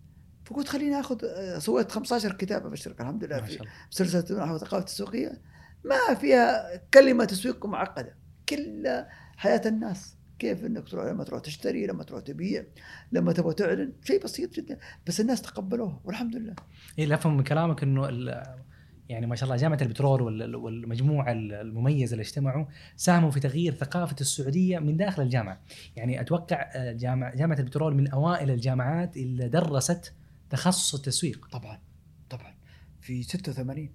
فقلت 0.46 0.68
خليني 0.68 1.00
آخذ 1.00 1.18
سويت 1.60 1.92
15 1.92 2.34
كتابه 2.34 2.68
في 2.68 2.74
الشركة 2.74 3.02
الحمد 3.02 3.24
لله 3.24 3.42
في 3.42 3.60
سلسلة 3.90 4.44
نحو 4.44 4.56
الثقافه 4.56 4.78
التسويقيه 4.78 5.42
ما 5.86 6.14
فيها 6.14 6.78
كلمة 6.94 7.26
تسويق 7.26 7.66
معقدة. 7.66 8.16
كل 8.50 9.04
حياة 9.38 9.62
الناس. 9.66 10.16
كيف 10.40 10.66
إنك 10.66 10.90
تروح 10.90 11.06
لما 11.06 11.24
تروح 11.24 11.42
تشتري 11.42 11.88
لما 11.88 12.04
تروح 12.04 12.22
تبيع 12.22 12.64
لما 13.12 13.34
تبغى 13.34 13.54
تعلن. 13.54 13.94
شيء 14.04 14.24
بسيط 14.24 14.54
جدا. 14.54 14.80
بس 15.08 15.20
الناس 15.22 15.42
تقبلوه 15.42 16.02
والحمد 16.04 16.36
لله. 16.36 16.56
إيه 16.98 17.04
اللي 17.04 17.16
أفهم 17.16 17.38
من 17.38 17.44
كلامك 17.44 17.84
إنه 17.84 18.10
ال- 18.10 18.44
يعني 19.10 19.28
ما 19.28 19.36
شاء 19.36 19.44
الله 19.50 19.56
جامعة 19.62 19.78
البترول 19.82 20.22
وال- 20.22 20.56
والمجموعه 20.56 21.32
المميزه 21.32 22.12
اللي 22.14 22.22
اجتمعوا 22.22 22.66
ساهموا 22.96 23.32
في 23.32 23.40
تغيير 23.40 23.74
ثقافة 23.74 24.16
السعودية 24.22 24.80
من 24.80 24.98
داخل 24.98 25.22
الجامعة. 25.24 25.62
يعني 25.96 26.22
أتوقع 26.22 26.70
آه، 26.76 26.92
جامعه 26.92 27.36
جامعة 27.36 27.60
البترول 27.60 27.96
من 27.96 28.08
أوائل 28.08 28.52
الجامعات 28.52 29.18
اللي 29.18 29.50
درست 29.50 30.14
تخصص 30.50 30.96
التسويق. 30.96 31.48
طبعا 31.52 31.80
طبعا. 32.30 32.54
في 33.02 33.24
86 33.24 33.90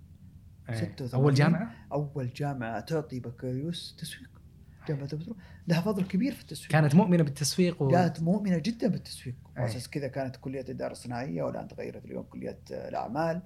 آه، 0.69 0.75
86. 0.75 1.21
أول 1.23 1.35
جامعة؟ 1.35 1.71
أول 1.93 2.31
جامعة 2.37 2.81
تعطي 2.81 3.21
بكالوريوس 3.21 3.97
تسويق. 3.99 4.31
جامعة 4.89 5.09
البترول. 5.13 5.37
لها 5.69 5.81
فضل 5.81 6.05
كبير 6.05 6.33
في 6.35 6.41
التسويق. 6.43 6.71
كانت 6.71 6.95
مؤمنة 6.95 7.23
بالتسويق 7.23 7.83
و... 7.83 7.89
كانت 7.89 8.21
مؤمنة 8.23 8.59
جدا 8.59 8.89
بالتسويق. 8.89 9.35
أي. 9.59 9.63
وأساس 9.63 9.89
كذا 9.89 10.09
كانت 10.09 10.37
كلية 10.37 10.61
الاداره 10.61 10.93
الصناعيه 10.93 11.43
والآن 11.43 11.69
تغيرت 11.69 12.05
اليوم 12.05 12.23
كلية 12.23 12.59
آه، 12.73 12.89
الأعمال. 12.89 13.43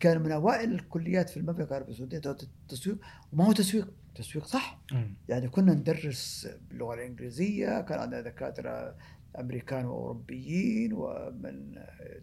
كان 0.00 0.22
من 0.22 0.32
أوائل 0.32 0.72
الكليات 0.72 1.30
في 1.30 1.36
المملكة 1.36 1.68
العربية 1.68 1.92
السعودية 1.92 2.18
التسويق 2.18 2.98
وما 3.32 3.46
هو 3.46 3.52
تسويق 3.52 3.92
تسويق 4.14 4.46
صح. 4.46 4.80
مم. 4.92 5.14
يعني 5.28 5.48
كنا 5.48 5.74
ندرس 5.74 6.48
باللغة 6.68 6.94
الإنجليزية 6.94 7.80
كان 7.80 7.98
عندنا 7.98 8.20
دكاترة 8.20 8.96
أمريكان 9.38 9.84
وأوروبيين 9.84 10.92
ومن 10.92 11.74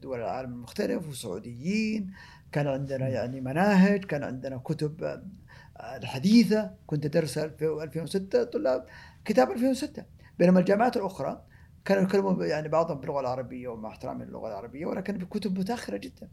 دول 0.02 0.20
العالم 0.20 0.54
المختلف 0.54 1.10
وسعوديين. 1.10 2.12
كان 2.52 2.68
عندنا 2.68 3.08
يعني 3.10 3.42
مناهج 3.42 4.06
كان 4.06 4.24
عندنا 4.24 4.58
كتب 4.58 5.04
آه، 5.04 5.98
الحديثة. 5.98 6.72
كنت 6.88 7.06
ادرسها 7.06 7.48
في 7.48 7.66
2006 7.84 8.44
طلاب 8.44 8.86
كتاب 9.26 9.52
2006 9.52 10.06
بينما 10.40 10.60
الجامعات 10.60 10.98
الأخرى 10.98 11.47
كانوا 11.88 12.04
يتكلمون 12.04 12.48
يعني 12.48 12.68
بعضهم 12.68 13.00
باللغة 13.00 13.20
العربية 13.20 13.68
ومع 13.68 13.90
احترامي 13.90 14.26
للغة 14.26 14.48
العربية 14.48 14.86
ولكن 14.86 15.18
بكتب 15.18 15.60
متأخرة 15.60 15.98
جدا. 15.98 16.30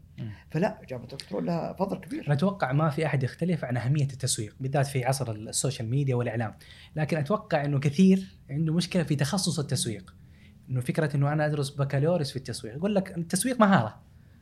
فلا 0.51 0.81
جامعه 0.89 1.07
البترول 1.11 1.45
لها 1.45 1.73
فضل 1.73 1.97
كبير. 1.97 2.25
أنا 2.25 2.33
أتوقع 2.33 2.71
ما 2.71 2.89
في 2.89 3.05
أحد 3.05 3.23
يختلف 3.23 3.65
عن 3.65 3.77
أهمية 3.77 4.03
التسويق 4.03 4.55
بالذات 4.59 4.87
في 4.87 5.05
عصر 5.05 5.31
ال 5.31 5.39
social 5.39 5.89
media 5.89 6.15
والإعلام. 6.15 6.53
لكن 6.95 7.17
أتوقع 7.17 7.65
إنه 7.65 7.79
كثير 7.79 8.27
عنده 8.49 8.73
مشكلة 8.73 9.03
في 9.03 9.15
تخصص 9.15 9.59
التسويق. 9.59 10.15
إنه 10.69 10.81
فكرة 10.81 11.15
إنه 11.15 11.33
أنا 11.33 11.45
أدرس 11.45 11.69
بكالوريوس 11.69 12.31
في 12.31 12.35
التسويق. 12.35 12.75
يقول 12.75 12.95
لك 12.95 13.17
التسويق 13.17 13.59
مهارة 13.59 14.01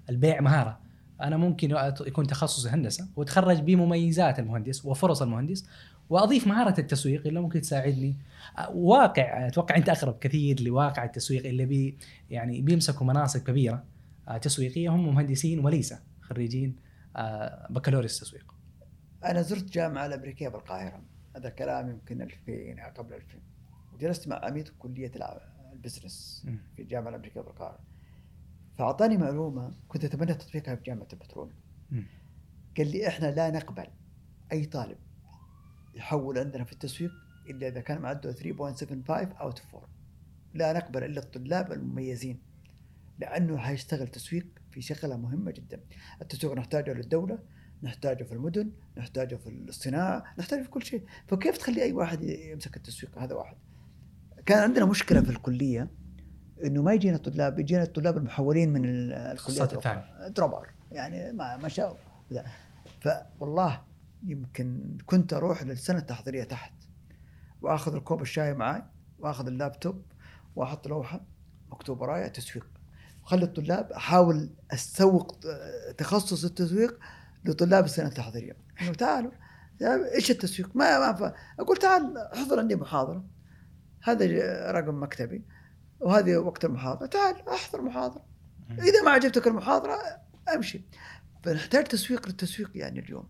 البيع 0.09 0.41
مهارة. 0.41 0.79
أنا 1.21 1.37
ممكن 1.37 1.71
يكون 2.07 2.27
تخصص 2.27 2.67
هندسة 2.67 3.07
واتخرج 3.15 3.59
بمميزات 3.59 4.39
المهندس 4.39 4.85
وفرص 4.85 5.21
المهندس 5.21 5.65
وأضيف 6.09 6.47
مهارة 6.47 6.79
التسويق 6.79 7.27
اللي 7.27 7.39
ممكن 7.39 7.61
تساعدني. 7.61 8.17
واقع 8.73 9.47
أتوقع 9.47 9.75
أنت 9.75 9.89
أقرب 9.89 10.19
كثير 10.19 10.61
لواقع 10.61 11.03
التسويق 11.03 11.45
اللي 11.45 11.65
بي 11.65 11.97
يعني 12.29 12.61
بيمسكوا 12.61 13.07
مناصب 13.07 13.43
كبيرة. 13.43 13.83
آه، 14.27 14.37
تسويقية 14.37 14.89
هم 14.89 15.15
مهندسين 15.15 15.65
وليس 15.65 15.93
خريجين 16.21 16.75
آه، 17.15 17.67
بكالوريوس 17.69 18.19
تسويق. 18.19 18.55
أنا 19.25 19.41
زرت 19.41 19.73
جامعة 19.73 20.05
الأمريكية 20.05 20.47
بالقاهرة. 20.47 21.01
هذا 21.35 21.49
كلام 21.49 21.89
يمكن 21.89 22.21
2000 22.21 22.89
قبل 22.97 23.13
2000 23.13 23.39
وجلست 23.93 24.27
مع 24.27 24.45
عميد 24.45 24.69
كلية 24.79 25.11
البزنس. 25.73 26.45
في 26.75 26.81
الجامعة 26.81 27.09
الأمريكية 27.09 27.41
بالقاهرة. 27.41 27.79
فأعطاني 28.77 29.17
معلومة 29.17 29.71
كنت 29.87 30.05
أتمنى 30.05 30.33
تطبيقها 30.33 30.75
في 30.75 30.83
جامعه 30.83 31.07
البترول. 31.13 31.51
قال 32.77 32.91
لي 32.91 33.07
إحنا 33.07 33.25
لا 33.31 33.51
نقبل 33.51 33.87
أي 34.51 34.65
طالب. 34.65 34.97
يحول 35.95 36.37
عندنا 36.39 36.63
في 36.63 36.73
التسويق 36.73 37.11
إلا 37.49 37.67
إذا 37.67 37.79
كان 37.81 38.01
معدله 38.01 38.33
3.75 38.33 38.41
out 39.41 39.59
of 39.59 39.75
4 39.75 39.89
لا 40.53 40.73
نقبل 40.73 41.03
إلا 41.03 41.19
الطلاب 41.19 41.71
المميزين 41.71 42.39
لأنه 43.19 43.57
حيشتغل 43.57 44.07
تسويق 44.07 44.45
في 44.71 44.81
شغلة 44.81 45.17
مهمة 45.17 45.51
جدا. 45.51 45.79
التسويق 46.21 46.53
نحتاجه 46.53 46.93
للدولة 46.93 47.39
نحتاجه 47.83 48.23
في 48.23 48.31
المدن 48.31 48.71
نحتاجه 48.97 49.35
في 49.35 49.49
الصناعة 49.49 50.23
نحتاجه 50.39 50.61
في 50.63 50.69
كل 50.69 50.83
شيء. 50.83 51.03
فكيف 51.27 51.57
تخلي 51.57 51.83
أي 51.83 51.91
واحد 51.93 52.23
يمسك 52.23 52.77
التسويق؟ 52.77 53.17
هذا 53.17 53.35
واحد. 53.35 53.55
كان 54.45 54.63
عندنا 54.63 54.85
مشكلة 54.85 55.21
في 55.21 55.29
الكلية 55.29 55.87
إنه 56.63 56.81
ما 56.81 56.93
يجينا 56.93 57.17
طلاب 57.17 57.59
يجينا 57.59 57.83
الطلاب 57.83 58.17
المحولين 58.17 58.73
من 58.73 58.85
ال- 58.85 59.13
الكليات 59.13 59.73
الأخرى. 59.73 60.03
dropper 60.29 60.69
يعني 60.91 61.31
ما 61.33 61.57
ما 61.57 61.67
شاء. 61.67 61.97
فوالله 63.01 63.81
يمكن 64.25 64.97
كنت 65.05 65.33
أروح 65.33 65.63
للسنة 65.63 65.97
التحضيرية 65.97 66.43
تحت 66.43 66.73
وآخذ 67.61 67.95
الكوب 67.95 68.21
الشاي 68.21 68.53
معي 68.53 68.83
وآخذ 69.19 69.47
اللابتوب 69.47 70.05
وأحط 70.55 70.87
لوحة 70.87 71.21
مكتوب 71.71 72.01
ورايا 72.01 72.27
تسويق. 72.27 72.67
وخلي 73.23 73.45
الطلاب 73.45 73.91
أحاول 73.91 74.49
أسوق 74.71 75.39
تخصص 75.97 76.43
التسويق 76.43 76.99
لطلاب 77.45 77.85
السنة 77.85 78.07
التحضيرية. 78.07 78.57
انه 78.81 78.93
تعالوا 78.93 79.31
إيش 80.15 80.31
التسويق؟ 80.31 80.75
ما 80.75 80.99
ما 80.99 81.13
ف... 81.13 81.33
أقول 81.59 81.77
تعال 81.77 82.17
احضر 82.17 82.59
عندي 82.59 82.75
محاضرة. 82.75 83.25
هذا 84.03 84.25
رقم 84.71 85.03
مكتبي 85.03 85.43
وهذه 85.99 86.37
وقت 86.37 86.65
المحاضرة. 86.65 87.05
تعال 87.05 87.49
أحضر 87.49 87.81
محاضرة. 87.81 88.25
إذا 88.71 89.03
ما 89.05 89.11
عجبتك 89.11 89.47
المحاضرة 89.47 89.99
أمشي. 90.55 90.81
فنحتاج 91.43 91.83
تسويق 91.83 92.27
للتسويق 92.27 92.71
يعني 92.75 92.99
اليوم. 92.99 93.29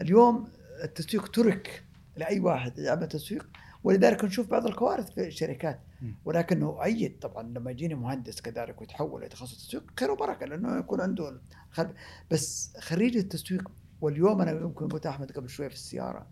اليوم 0.00 0.48
التسويق 0.84 1.28
ترك 1.28 1.84
لأي 2.16 2.40
واحد 2.40 2.78
يعمل 2.78 3.08
تسويق 3.08 3.46
ولذلك 3.84 4.24
نشوف 4.24 4.50
بعض 4.50 4.66
الكوارث 4.66 5.10
في 5.10 5.26
الشركات. 5.26 5.80
ولكنه 6.24 6.66
اؤيد 6.66 7.18
طبعا 7.18 7.42
لما 7.42 7.70
يجيني 7.70 7.94
مهندس 7.94 8.40
كذلك 8.40 8.80
ويتحول 8.80 9.22
لتخصص 9.22 9.66
تسويق 9.66 9.84
خير 10.00 10.10
وبركة 10.10 10.46
لأنه 10.46 10.78
يكون 10.78 11.00
عنده 11.00 11.40
خلف 11.70 11.90
بس 12.30 12.72
خريج 12.80 13.16
التسويق 13.16 13.70
واليوم 14.00 14.40
أنا 14.40 14.50
يمكن 14.50 14.88
قلت 14.88 15.06
أحمد 15.06 15.32
قبل 15.32 15.48
شوي 15.48 15.68
في 15.68 15.74
السيارة 15.74 16.26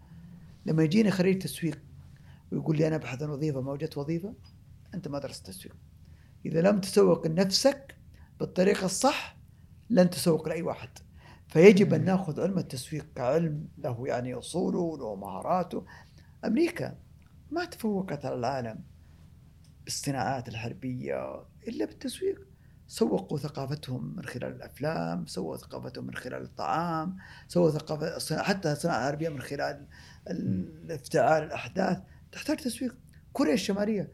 لما 0.66 0.82
يجيني 0.82 1.10
خريج 1.10 1.42
تسويق 1.42 1.78
ويقول 2.52 2.76
لي 2.76 2.86
أنا 2.86 2.96
أبحث 2.96 3.22
عن 3.22 3.30
وظيفة 3.30 3.60
ما 3.60 3.72
وجدت 3.72 3.98
وظيفة 3.98 4.34
أنت 4.94 5.08
ما 5.08 5.18
درست 5.18 5.46
تسويق. 5.46 5.76
إذا 6.46 6.60
لم 6.60 6.80
تسوق 6.80 7.26
لنفسك 7.26 7.96
بالطريقة 8.40 8.84
الصح 8.84 9.36
لن 9.90 10.10
تسوق 10.10 10.48
لأي 10.48 10.62
واحد. 10.62 10.88
فيجب 11.50 11.94
أن 11.94 12.04
نأخذ 12.04 12.40
علم 12.40 12.58
التسويق 12.58 13.06
كعلم 13.16 13.68
له 13.78 14.06
يعني 14.06 14.34
أصوله 14.34 14.78
وله 14.78 15.14
مهاراته 15.14 15.86
أمريكا 16.44 16.98
ما 17.50 17.64
تفوقت 17.64 18.24
على 18.24 18.34
العالم 18.34 18.80
بالصناعات 19.84 20.48
الحربية 20.48 21.44
إلا 21.68 21.84
بالتسويق. 21.84 22.46
سوقوا 22.86 23.38
ثقافتهم 23.38 24.16
من 24.16 24.24
خلال 24.24 24.52
الأفلام، 24.56 25.26
سووا 25.26 25.56
ثقافتهم 25.56 26.06
من 26.06 26.14
خلال 26.14 26.42
الطعام، 26.42 27.16
سووا 27.48 27.70
ثقافة 27.70 28.42
حتى 28.42 28.72
الصناعه 28.72 28.98
الحربيه 28.98 29.28
من 29.28 29.40
خلال 29.40 29.86
ال- 30.28 30.92
افتعال 30.92 31.42
الأحداث، 31.42 31.98
تحتاج 32.32 32.56
تسويق. 32.56 32.96
كوريا 33.32 33.54
الشمالية. 33.54 34.12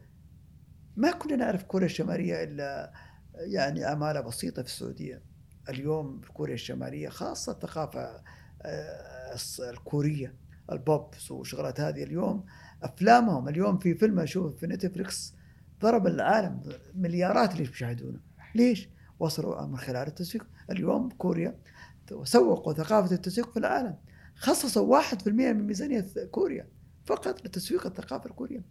ما 0.95 1.11
كنا 1.11 1.35
نعرف 1.35 1.63
كوريا 1.63 1.85
الشمالية 1.85 2.43
إلا 2.43 2.93
يعني 3.35 3.83
عماله 3.83 4.21
بسيطة 4.21 4.61
في 4.61 4.67
السعودية. 4.67 5.21
اليوم 5.69 6.21
في 6.21 6.31
كوريا 6.31 6.53
الشمالية 6.53 7.09
خاصة 7.09 7.51
الثقافة 7.51 8.21
آه، 8.61 9.37
الكورية 9.59 10.33
البوب 10.71 11.13
وشغلات 11.29 11.79
هذه 11.79 12.03
اليوم 12.03 12.45
أفلامهم. 12.83 13.47
اليوم 13.47 13.77
في 13.77 13.95
فيلم 13.95 14.19
أشوف 14.19 14.55
في 14.55 14.67
نتفلكس 14.67 15.33
ضرب 15.81 16.07
العالم 16.07 16.61
مليارات. 16.95 17.51
اللي 17.51 17.63
يشاهدونه 17.63 18.19
ليش؟ 18.55 18.89
وصلوا 19.19 19.65
من 19.65 19.77
خلال 19.77 20.07
التسويق 20.07 20.47
اليوم 20.69 21.09
كوريا 21.09 21.55
سوقوا 22.23 22.73
ثقافة 22.73 23.15
التسويق 23.15 23.51
في 23.51 23.59
العالم. 23.59 23.95
خصصوا 24.35 24.87
واحد 24.87 25.21
في 25.21 25.29
المئة 25.29 25.53
من 25.53 25.67
ميزانية 25.67 26.05
كوريا 26.31 26.67
فقط 27.05 27.45
لتسويق 27.45 27.85
الثقافة 27.85 28.25
الكورية. 28.29 28.61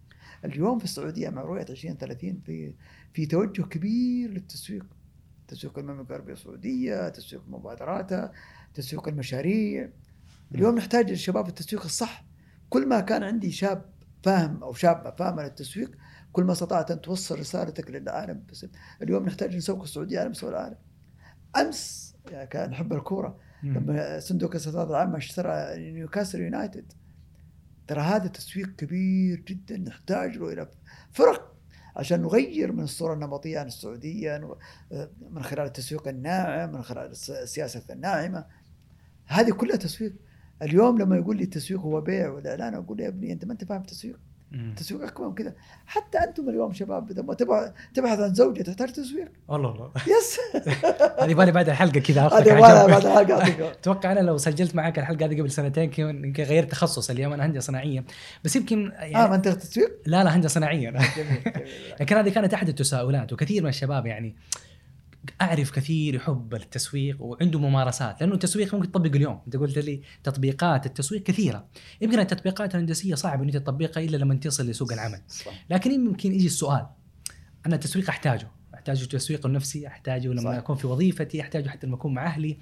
اليوم 0.44 0.78
في 0.78 0.84
السعودية 0.84 1.30
مع 1.30 1.42
رؤية 1.42 1.66
2030 1.70 2.40
في 2.46 2.74
في 3.14 3.26
توجه 3.26 3.62
كبير 3.62 4.30
للتسويق. 4.30 4.86
تسويق 5.48 5.78
المملكة 5.78 6.10
العربية 6.10 6.32
السعودية 6.32 7.08
تسويق 7.08 7.42
مبادراتها 7.48 8.32
تسويق 8.74 9.08
المشاريع. 9.08 9.90
اليوم 10.54 10.74
نحتاج 10.74 11.10
للشباب 11.10 11.48
التسويق 11.48 11.84
الصح. 11.84 12.24
كل 12.70 12.88
ما 12.88 13.00
كان 13.00 13.22
عندي 13.22 13.50
شاب 13.50 13.84
فاهم 14.22 14.62
أو 14.62 14.72
شابه 14.72 15.10
فاهمه 15.10 15.42
للتسويق 15.42 15.90
كل 16.32 16.44
ما 16.44 16.52
استطعت 16.52 16.90
أن 16.90 17.00
توصل 17.00 17.38
رسالتك 17.38 17.90
للعالم. 17.90 18.42
بس 18.50 18.66
اليوم 19.02 19.26
نحتاج 19.26 19.56
نسوق 19.56 19.82
السعودية 19.82 20.20
على 20.20 20.28
مستوى 20.28 20.50
العالم. 20.50 20.76
أمس 21.56 22.14
يعني 22.30 22.46
كان 22.46 22.70
نحب 22.70 22.92
الكورة. 22.92 23.38
لما 23.62 24.20
صندوق 24.20 24.50
الاستثمارات 24.50 24.90
العامه 24.90 25.16
اشترى 25.16 25.52
نيوكاسل 25.92 26.40
يونايتد. 26.40 26.92
ترى 27.86 28.00
هذا 28.00 28.26
تسويق 28.26 28.68
كبير 28.68 29.40
جدا 29.40 29.76
نحتاج 29.78 30.36
له 30.36 30.52
إلى 30.52 30.70
فرق 31.12 31.55
عشان 31.96 32.22
نغير 32.22 32.72
من 32.72 32.82
الصورة 32.82 33.14
النمطية 33.14 33.58
عن 33.58 33.66
السعودية 33.66 34.38
نغ- 34.38 34.56
من 35.30 35.42
خلال 35.42 35.66
التسويق 35.66 36.08
الناعم 36.08 36.72
من 36.72 36.82
خلال 36.82 37.10
الس- 37.10 37.30
السياسة 37.30 37.82
الناعمة. 37.90 38.44
هذه 39.26 39.50
كلها 39.50 39.76
تسويق. 39.76 40.12
اليوم 40.62 40.98
لما 40.98 41.16
يقول 41.16 41.36
لي 41.36 41.44
التسويق 41.44 41.80
هو 41.80 42.00
بيع 42.00 42.30
والاعلان 42.30 42.74
أقول 42.74 42.98
له 42.98 43.04
يا 43.04 43.08
ابني 43.08 43.32
أنت 43.32 43.44
ما 43.44 43.52
أنت 43.52 43.64
فاهم 43.64 43.80
التسويق. 43.80 44.18
اكبر 44.90 45.28
من 45.28 45.34
كذا 45.34 45.52
حتى 45.86 46.18
أنتم 46.18 46.48
اليوم 46.48 46.72
شباب 46.72 47.10
إذا 47.10 47.22
ما 47.22 47.34
تبغى 47.34 47.72
تبحث 47.94 48.20
عن 48.20 48.34
زوجة 48.34 48.62
تحتاج 48.62 48.92
تسويق؟ 48.92 49.28
والله 49.48 49.68
والله. 49.68 49.90
يس. 49.96 50.38
هذه 51.22 51.34
بالي 51.34 51.52
بعد 51.52 51.68
الحلقة 51.68 52.00
كذا 52.00 52.22
هذه 52.22 52.60
بعد 52.60 53.06
الحلقة. 53.06 53.70
أتوقع 53.70 54.12
أنا 54.12 54.20
لو 54.20 54.38
سجلت 54.38 54.74
معك 54.74 54.98
الحلقة 54.98 55.26
هذه 55.26 55.40
قبل 55.40 55.50
سنتين 55.50 55.90
يمكن 55.98 56.42
غيرت 56.42 56.70
تخصص 56.70 57.10
اليوم 57.10 57.32
أنا 57.32 57.46
هندسه 57.46 57.66
صناعية. 57.66 58.04
بس 58.44 58.56
يمكن 58.56 58.92
آه 58.92 59.04
يعني 59.04 59.28
ما 59.28 59.34
أنت 59.34 59.48
تسويق؟ 59.48 59.90
لا 60.06 60.24
لا 60.24 60.36
هندسه 60.36 60.48
صناعية. 60.54 60.94
لكن 62.00 62.16
هذه 62.16 62.28
كانت 62.28 62.54
أحد 62.54 62.68
التساؤلات 62.68 63.32
وكثير 63.32 63.62
من 63.62 63.68
الشباب 63.68 64.06
يعني 64.06 64.34
أعرف 65.40 65.70
كثير 65.70 66.14
يحب 66.14 66.54
التسويق 66.54 67.22
وعنده 67.22 67.58
ممارسات 67.58 68.20
لأنه 68.20 68.34
التسويق 68.34 68.74
ممكن 68.74 68.92
تطبق 68.92 69.14
اليوم. 69.14 69.40
أنت 69.46 69.56
قلت 69.56 69.78
لي 69.78 70.02
تطبيقات 70.22 70.86
التسويق 70.86 71.22
كثيرة. 71.22 71.66
يمكن 72.00 72.18
التطبيقات 72.18 72.74
الهندسية 72.74 73.14
صعب 73.14 73.42
ان 73.42 73.50
تطبقها 73.50 74.04
إلا 74.04 74.16
لما 74.16 74.34
تصل 74.34 74.66
لسوق 74.66 74.92
العمل. 74.92 75.20
صح. 75.28 75.52
لكن 75.70 75.90
يمكن 75.90 76.32
يجي 76.32 76.46
السؤال 76.46 76.86
أنا 77.66 77.74
التسويق 77.74 78.08
أحتاجه؟ 78.08 78.50
أحتاجه 78.74 79.02
التسويق 79.02 79.46
النفسي 79.46 79.86
أحتاجه 79.86 80.28
لما 80.28 80.52
صح. 80.52 80.56
أكون 80.56 80.76
في 80.76 80.86
وظيفتي؟ 80.86 81.40
أحتاجه 81.40 81.68
حتى 81.68 81.86
لما 81.86 81.96
أكون 81.96 82.14
مع 82.14 82.26
أهلي؟ 82.26 82.58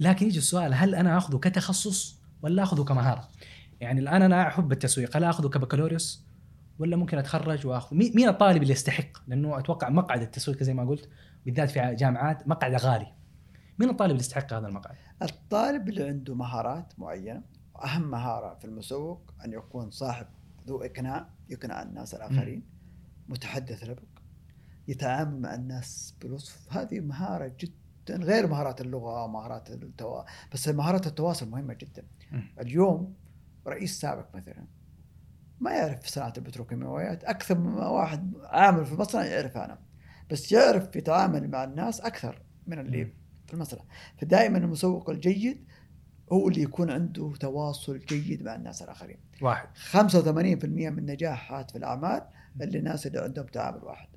لكن 0.00 0.26
يجي 0.26 0.38
السؤال 0.38 0.74
هل 0.74 0.94
أنا 0.94 1.18
آخذه 1.18 1.36
كتخصص 1.36 2.20
ولا 2.42 2.62
آخذه 2.62 2.82
كمهارة؟ 2.82 3.28
يعني 3.80 4.00
الآن 4.00 4.22
أنا 4.22 4.48
أحب 4.48 4.72
التسويق 4.72 5.16
هل 5.16 5.24
آخذه 5.24 5.48
كبكالوريوس 5.48 6.24
ولا 6.78 6.96
ممكن 6.96 7.18
أتخرج 7.18 7.66
وآخذ؟ 7.66 7.96
مين 7.96 8.28
الطالب 8.28 8.62
اللي 8.62 8.72
يستحق؟ 8.72 9.28
لأنه 9.28 9.58
أتوقع 9.58 9.88
مقعد 9.88 10.22
التسويق 10.22 10.62
زي 10.62 10.74
ما 10.74 10.88
قلت. 10.88 11.08
بالذات 11.46 11.70
في 11.70 11.94
جامعات 11.94 12.48
مقعد 12.48 12.74
غالي. 12.74 13.14
مين 13.78 13.90
الطالب 13.90 14.10
اللي 14.10 14.20
يستحق 14.20 14.52
هذا 14.52 14.66
المقعد؟ 14.66 14.96
الطالب 15.22 15.88
اللي 15.88 16.08
عنده 16.08 16.34
مهارات 16.34 16.98
معينة 16.98 17.42
أهم 17.84 18.10
مهارة 18.10 18.54
في 18.54 18.64
المسوق 18.64 19.34
أن 19.44 19.52
يكون 19.52 19.90
صاحب 19.90 20.26
ذو 20.66 20.82
إقناع 20.82 21.28
يقنع 21.48 21.82
الناس 21.82 22.14
الآخرين 22.14 22.62
متحدث 23.28 23.84
لبق 23.84 24.02
يتعامل 24.88 25.40
مع 25.40 25.54
الناس 25.54 26.14
بلطف 26.22 26.76
هذه 26.76 27.00
مهارة 27.00 27.52
جدا 27.60 28.16
غير 28.16 28.46
مهارات 28.46 28.80
اللغة 28.80 29.24
ومهارات 29.24 29.70
التوا... 29.70 30.22
بس 30.52 30.68
مهارات 30.68 31.06
التواصل 31.06 31.50
مهمة 31.50 31.74
جدا. 31.74 32.04
مم. 32.32 32.54
اليوم 32.60 33.14
رئيس 33.66 34.00
سابق 34.00 34.36
مثلا 34.36 34.66
ما 35.60 35.70
يعرف 35.70 36.06
صناعة 36.06 36.32
البتروكيماويات 36.36 37.24
أكثر 37.24 37.58
من 37.58 37.72
واحد 37.72 38.32
عامل 38.44 38.86
في 38.86 38.92
المصنع 38.92 39.24
يعرف 39.24 39.56
أنا. 39.56 39.78
بس 40.30 40.52
يعرف 40.52 40.96
يتعامل 40.96 41.50
مع 41.50 41.64
الناس 41.64 42.00
أكثر 42.00 42.42
من 42.66 42.78
اللي. 42.78 43.04
في 43.46 43.54
المصنع 43.54 43.80
فدائما 44.18 44.58
المسوق 44.58 45.10
الجيد 45.10 45.64
هو 46.32 46.48
اللي 46.48 46.62
يكون 46.62 46.90
عنده 46.90 47.32
تواصل 47.40 47.98
جيد 47.98 48.42
مع 48.42 48.54
الناس 48.54 48.82
الآخرين. 48.82 49.18
واحد. 49.42 49.68
85% 49.76 50.90
من 50.90 51.06
نجاحات 51.06 51.70
في 51.70 51.78
الأعمال 51.78 52.22
اللي 52.60 52.78
الناس 52.78 53.06
اللي 53.06 53.18
عندهم 53.20 53.46
تعامل 53.46 53.84
واحد. 53.84 54.08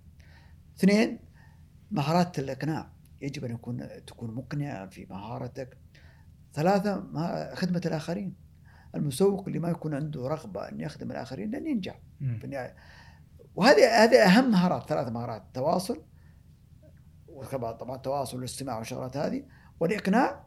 اثنين 0.77 1.19
مهارات 1.91 2.39
الإقناع. 2.39 2.91
يجب 3.21 3.45
أن 3.45 3.51
يكون 3.51 3.87
تكون 4.07 4.35
مقنع 4.35 4.85
في 4.87 5.05
مهارتك. 5.09 5.77
ثلاثة 6.53 6.99
ما- 6.99 7.55
خدمة 7.55 7.81
الآخرين. 7.85 8.33
المسوق 8.95 9.47
اللي 9.47 9.59
ما 9.59 9.69
يكون 9.69 9.93
عنده 9.93 10.27
رغبة 10.27 10.69
أن 10.69 10.79
يخدم 10.81 11.11
الآخرين 11.11 11.51
لن 11.55 11.67
ينجح. 11.67 11.99
في 12.39 12.43
النهاية 12.45 12.75
وهذه 13.55 14.03
هذه 14.03 14.15
أهم 14.25 14.51
مهارات 14.51 14.89
ثلاث 14.89 15.07
مهارات 15.07 15.41
التواصل 15.41 16.01
طبعا 17.51 17.95
التواصل 17.95 18.37
والاستماع 18.37 18.77
والشغلات 18.77 19.17
هذه 19.17 19.43
والإقناع 19.79 20.45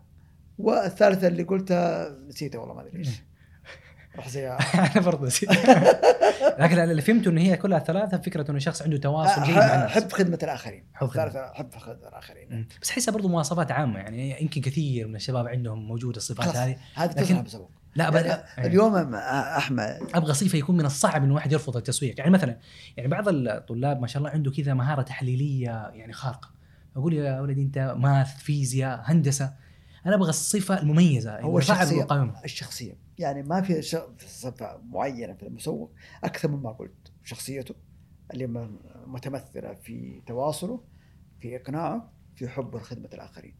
والثالثة 0.58 1.28
اللي 1.28 1.42
قلتها 1.42 2.08
نسيتها 2.28 2.58
والله 2.58 2.74
ما 2.74 2.80
أدري 2.82 2.98
إيش 2.98 3.08
راح 4.16 4.28
زي 4.28 4.48
أنا 4.48 5.00
برضه 5.04 5.26
نسيت. 5.26 5.50
لكن 6.58 6.78
اللي 6.78 7.02
فهمته 7.02 7.28
انه 7.28 7.40
هي 7.40 7.56
كلها 7.56 7.78
ثلاثة 7.78 8.18
فكرة 8.18 8.50
إنه 8.50 8.58
شخص 8.58 8.82
عنده 8.82 8.96
تواصل 8.96 9.42
جيد 9.42 9.56
مع 9.56 9.74
الناس 9.74 9.90
أحب 9.90 10.12
خدمة 10.12 10.38
الآخرين 10.42 10.84
حب 10.94 11.10
أحب 11.16 11.74
خدمة 11.74 12.08
الآخرين 12.08 12.48
مم. 12.50 12.68
بس 12.82 12.90
أحسها 12.90 13.12
برضه 13.12 13.28
مواصفات 13.28 13.72
عامة 13.72 13.98
يعني 13.98 14.42
يمكن 14.42 14.60
كثير 14.60 15.08
من 15.08 15.16
الشباب 15.16 15.48
عندهم 15.48 15.88
موجودة 15.88 16.16
الصفات. 16.16 16.56
هذه 16.56 16.76
هذه 16.94 17.10
لكن- 17.10 17.44
لا 17.94 18.10
بل... 18.10 18.26
اليوم 18.58 19.14
أحمد. 19.14 19.98
أبغى 20.14 20.34
صفه 20.34 20.58
يكون 20.58 20.76
من 20.76 20.84
الصعب 20.84 21.24
إنه 21.24 21.34
واحد 21.34 21.52
يرفض 21.52 21.76
التسويق. 21.76 22.18
يعني 22.18 22.30
مثلا 22.30 22.58
يعني 22.96 23.08
بعض 23.08 23.28
الطلاب 23.28 24.00
ما 24.00 24.06
شاء 24.06 24.18
الله 24.18 24.30
عنده 24.30 24.50
كذا 24.50 24.74
مهارة 24.74 25.02
تحليلية 25.02 25.90
يعني 25.94 26.12
خارقة. 26.12 26.50
أقول 26.96 27.14
يا 27.14 27.40
ولدي 27.40 27.62
أنت 27.62 27.94
ماث 27.98 28.36
فيزياء 28.36 29.00
هندسة. 29.04 29.54
أنا 30.06 30.14
أبغى 30.14 30.30
الصفة 30.30 30.82
المميزة 30.82 31.40
هو. 31.40 31.58
المقاومه 31.98 32.44
الشخصيه 32.44 32.98
يعني 33.18 33.42
ما 33.42 33.60
في 33.60 33.82
صفة 34.26 34.80
معينة 34.90 35.34
في 35.34 35.42
المسوق 35.42 35.92
أكثر 36.24 36.48
مما 36.48 36.72
قلت 36.72 37.12
شخصيته 37.24 37.74
اللي 38.34 38.68
متمثلة 39.06 39.74
في 39.74 40.22
تواصله 40.26 40.80
في 41.40 41.56
إقناعه 41.56 42.12
في 42.36 42.48
حبه 42.48 42.78
لخدمه 42.78 43.08
الآخرين. 43.14 43.54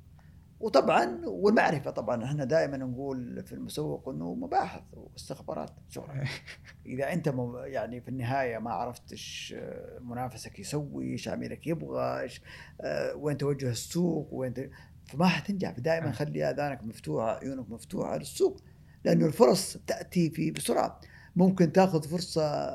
وطبعا 0.61 1.21
والمعرفة 1.27 1.91
طبعا 1.91 2.25
إحنا 2.25 2.45
دائما 2.45 2.77
نقول 2.77 3.43
في 3.47 3.53
المسوق 3.53 4.09
إنه 4.09 4.35
مباحث 4.35 4.83
واستخبارات 4.93 5.71
شغله 5.89 6.29
إذا 6.87 7.13
أنت 7.13 7.35
يعني 7.65 8.01
في 8.01 8.09
النهاية 8.09 8.59
ما 8.59 8.71
عرفت 8.71 9.13
إيش 9.13 9.55
آه، 9.59 9.99
منافسك 9.99 10.59
يسوي 10.59 11.13
إيش 11.13 11.29
عميلك 11.29 11.67
يبغى 11.67 12.21
إيش 12.21 12.43
آه، 12.81 13.15
وين 13.15 13.37
توجه 13.37 13.71
السوق 13.71 14.29
وين. 14.35 14.71
فما 15.07 15.27
حتنجح. 15.27 15.73
فدائما 15.73 16.13
خلي 16.13 16.51
آذانك 16.51 16.85
مفتوحة 16.85 17.39
عيونك 17.39 17.71
مفتوحة 17.71 18.17
للسوق 18.17 18.61
لأنه 19.05 19.27
الفرص 19.27 19.77
تأتي 19.87 20.31
في 20.31 20.51
بسرعة. 20.51 21.01
ممكن 21.37 21.73
تأخذ 21.73 22.09
فرصة 22.09 22.75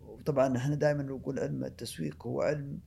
وطبعا 0.00 0.56
إحنا 0.56 0.74
دائما 0.74 1.02
نقول 1.02 1.38
علم 1.38 1.64
التسويق 1.64 2.26
هو 2.26 2.42
علم 2.42 2.78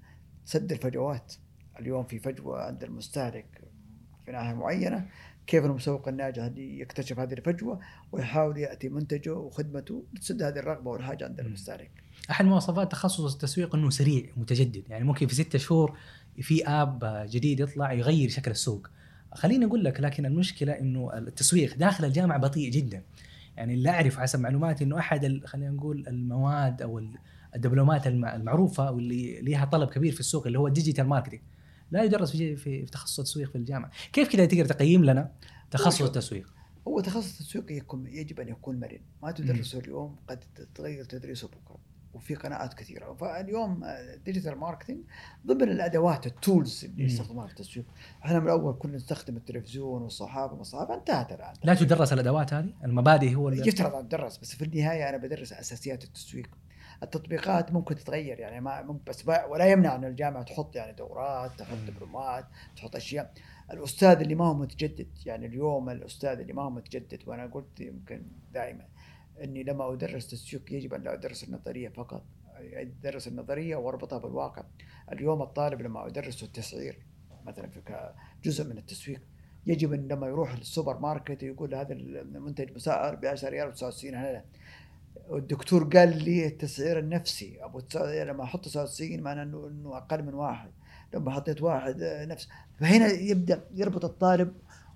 سد 0.45 0.71
الفجوات. 0.71 1.33
اليوم 1.79 2.03
في 2.03 2.19
فجوة 2.19 2.61
عند 2.61 2.83
المستهلك 2.83 3.66
في 4.27 4.33
ناحيه 4.33 4.53
معينة 4.53 5.05
كيف 5.47 5.65
المسوق 5.65 6.07
الناجح 6.07 6.43
اللي 6.43 6.79
يكتشف 6.79 7.19
هذه 7.19 7.33
الفجوة 7.33 7.79
ويحاول 8.11 8.57
يأتي 8.57 8.89
منتجه 8.89 9.33
وخدمته 9.33 10.03
لتسد 10.13 10.41
هذه 10.41 10.59
الرغبة 10.59 10.91
والحاجة 10.91 11.25
عند. 11.25 11.39
المستهلك. 11.39 11.91
احد 12.31 12.45
مواصفات 12.45 12.91
تخصص 12.91 13.33
التسويق 13.33 13.75
إنه 13.75 13.89
سريع 13.89 14.23
متجدد 14.37 14.83
يعني 14.89 15.03
ممكن 15.03 15.27
في 15.27 15.35
ستة 15.35 15.59
شهور 15.59 15.97
في 16.41 16.65
آب 16.67 17.25
جديد 17.29 17.59
يطلع 17.59 17.93
يغير 17.93 18.29
شكل 18.29 18.51
السوق 18.51 18.87
خليني 19.33 19.65
أقول 19.65 19.83
لك 19.83 19.99
لكن 20.01 20.25
المشكلة 20.25 20.71
إنه 20.79 21.13
التسويق 21.17 21.77
داخل 21.77 22.05
الجامعة 22.05 22.39
بطيء 22.39 22.71
جدا 22.71 23.03
يعني 23.57 23.73
اللي 23.73 23.89
أعرف 23.89 24.17
حسب 24.19 24.39
معلوماتي 24.39 24.83
إنه 24.83 24.99
أحد 24.99 25.25
ال- 25.25 25.47
خلينا 25.47 25.71
نقول 25.71 26.05
المواد 26.07 26.81
أو 26.81 26.99
ال- 26.99 27.17
الدبلومات 27.55 28.07
الم- 28.07 28.25
المعروفة 28.25 28.91
واللي 28.91 29.41
ليها 29.41 29.65
طلب 29.65 29.89
كبير 29.89 30.13
في 30.13 30.19
السوق 30.19 30.47
اللي 30.47 30.59
هو 30.59 30.67
ال 30.67 30.72
digital 30.72 31.07
marketing 31.07 31.41
لا 31.91 32.03
يدرس 32.03 32.31
في 32.31 32.55
في 32.55 32.85
تخصص 32.85 33.19
التسويق 33.19 33.49
في 33.49 33.57
الجامعة 33.57 33.91
كيف 34.13 34.29
كذا 34.29 34.45
تقدر 34.45 34.65
تقيم 34.65 35.05
لنا 35.05 35.31
تخصص. 35.71 36.01
التسويق 36.01 36.53
هو 36.87 36.99
تخصص 36.99 37.39
التسويق 37.39 37.71
يكون 37.71 38.07
يجب 38.07 38.39
أن 38.39 38.47
يكون 38.47 38.79
مرن، 38.79 39.01
ما 39.23 39.31
تدرسه 39.31 39.79
اليوم 39.79 40.15
قد 40.27 40.39
تتغير 40.55 41.05
تدريسه 41.05 41.47
بكرة 41.47 41.77
وفي 42.13 42.35
قناعات 42.35 42.73
كثيرة، 42.73 43.13
فاليوم 43.13 43.83
digital 44.25 44.57
marketing 44.57 44.97
ضمن 45.47 45.69
الأدوات 45.69 46.27
ال 46.27 46.37
tools 46.37 46.85
اللي 46.85 47.03
مم. 47.03 47.09
يستخدموها 47.09 47.47
في 47.47 47.53
التسويق، 47.53 47.85
إحنا 48.25 48.39
من 48.39 48.45
الأول 48.45 48.75
كنا 48.79 48.95
نستخدم 48.95 49.37
التلفزيون 49.37 50.01
والصحافة 50.01 50.53
والصحافه 50.53 50.95
انتهت 50.95 51.31
الآن. 51.31 51.53
لا 51.63 51.73
تدرس 51.73 52.13
الأدوات 52.13 52.53
هذه 52.53 52.73
المبادئ 52.83 53.35
هو 53.35 53.49
اللي 53.49 53.67
يفترض 53.67 53.95
أن 53.95 54.09
تدرس 54.09 54.37
بس 54.37 54.55
في 54.55 54.65
النهاية 54.65 55.09
أنا 55.09 55.17
بدرس 55.17 55.53
أساسيات 55.53 56.03
التسويق. 56.03 56.49
التطبيقات 57.03 57.71
ممكن 57.71 57.95
تتغير 57.95 58.39
يعني 58.39 58.61
ما 58.61 58.81
ممكن 58.81 59.03
بس 59.07 59.27
ولا 59.27 59.65
يمنع 59.71 59.95
إن 59.95 60.03
الجامعة 60.03 60.43
تحط 60.43 60.75
يعني 60.75 60.93
دورات، 60.93 61.59
تحط 61.59 61.77
دبلومات، 61.87 62.45
تحط 62.75 62.95
أشياء. 62.95 63.33
الأستاذ 63.71 64.19
اللي 64.19 64.35
ما 64.35 64.45
هو 64.45 64.53
متجدد 64.53 65.07
يعني 65.25 65.45
اليوم 65.45 65.89
الأستاذ 65.89 66.39
اللي 66.39 66.53
ما 66.53 66.63
هو 66.63 66.69
متجدد 66.69 67.19
وأنا 67.27 67.45
قلت 67.45 67.79
يمكن 67.79 68.23
دائما 68.53 68.85
إني 69.43 69.63
لما 69.63 69.93
أدرس 69.93 70.27
تسويق 70.27 70.73
يجب 70.73 70.93
أن 70.93 71.03
لا 71.03 71.13
أدرس 71.13 71.43
النظرية 71.43 71.89
فقط 71.89 72.25
أدرس 72.57 73.27
النظرية 73.27 73.75
وأربطها 73.75 74.17
بالواقع. 74.19 74.63
اليوم 75.11 75.41
الطالب 75.41 75.81
لما 75.81 76.07
ادرسه 76.07 76.45
التسعير 76.45 77.05
مثلا 77.45 77.69
في 77.69 78.11
جزء 78.43 78.63
من 78.63 78.77
التسويق 78.77 79.21
يجب 79.67 79.93
إن 79.93 80.07
لما 80.07 80.27
يروح 80.27 80.55
للسوبر 80.55 80.99
ماركت 80.99 81.43
يقول 81.43 81.75
هذا 81.75 81.93
المنتج 81.93 82.75
مسعر 82.75 83.15
ب 83.15 83.25
10 83.25 83.49
ريال 83.49 83.75
و99 83.75 84.05
هلا 84.05 84.43
والدكتور 85.29 85.83
قال 85.83 86.23
لي 86.23 86.47
التسعير 86.47 86.99
النفسي. 86.99 87.63
أبو 87.63 87.81
لما 87.95 88.43
أحط 88.43 88.65
99 88.65 89.21
معناه 89.21 89.43
انه 89.43 89.67
إنه 89.67 89.97
أقل 89.97 90.23
من 90.23 90.33
واحد. 90.33 90.71
لما 91.13 91.31
حطيت 91.31 91.61
واحد 91.61 92.01
آه، 92.01 92.25
نفس. 92.25 92.47
فهنا 92.79 93.07
يبدا 93.07 93.63
يربط 93.75 94.05
الطالب 94.05 94.53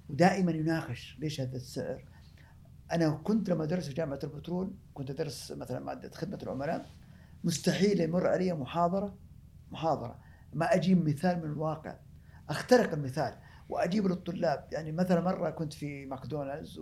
ودائما 0.09 0.51
يناقش 0.51 1.17
ليش 1.19 1.41
هذا 1.41 1.55
السعر. 1.55 2.05
أنا 2.91 3.09
كنت 3.09 3.49
لما 3.49 3.63
ادرس 3.63 3.87
في 3.87 3.93
جامعة 3.93 4.19
البترول 4.23 4.73
كنت 4.93 5.09
أدرس 5.09 5.51
مثلا 5.51 5.79
مادة 5.79 6.11
خدمة 6.13 6.39
العملاء. 6.43 6.85
مستحيل 7.43 8.01
يمر 8.01 8.27
علي 8.27 8.53
محاضره 8.53 9.15
محاضرة. 9.71 10.19
ما 10.53 10.75
أجيب 10.75 11.09
مثال 11.09 11.37
من 11.37 11.51
الواقع. 11.51 11.95
أختلق 12.49 12.93
المثال 12.93 13.33
واجيب 13.69 14.07
للطلاب. 14.07 14.67
يعني 14.71 14.91
مثلا 14.91 15.21
مرة 15.21 15.49
كنت 15.49 15.73
في 15.73 16.05
ماكدونالدز. 16.05 16.81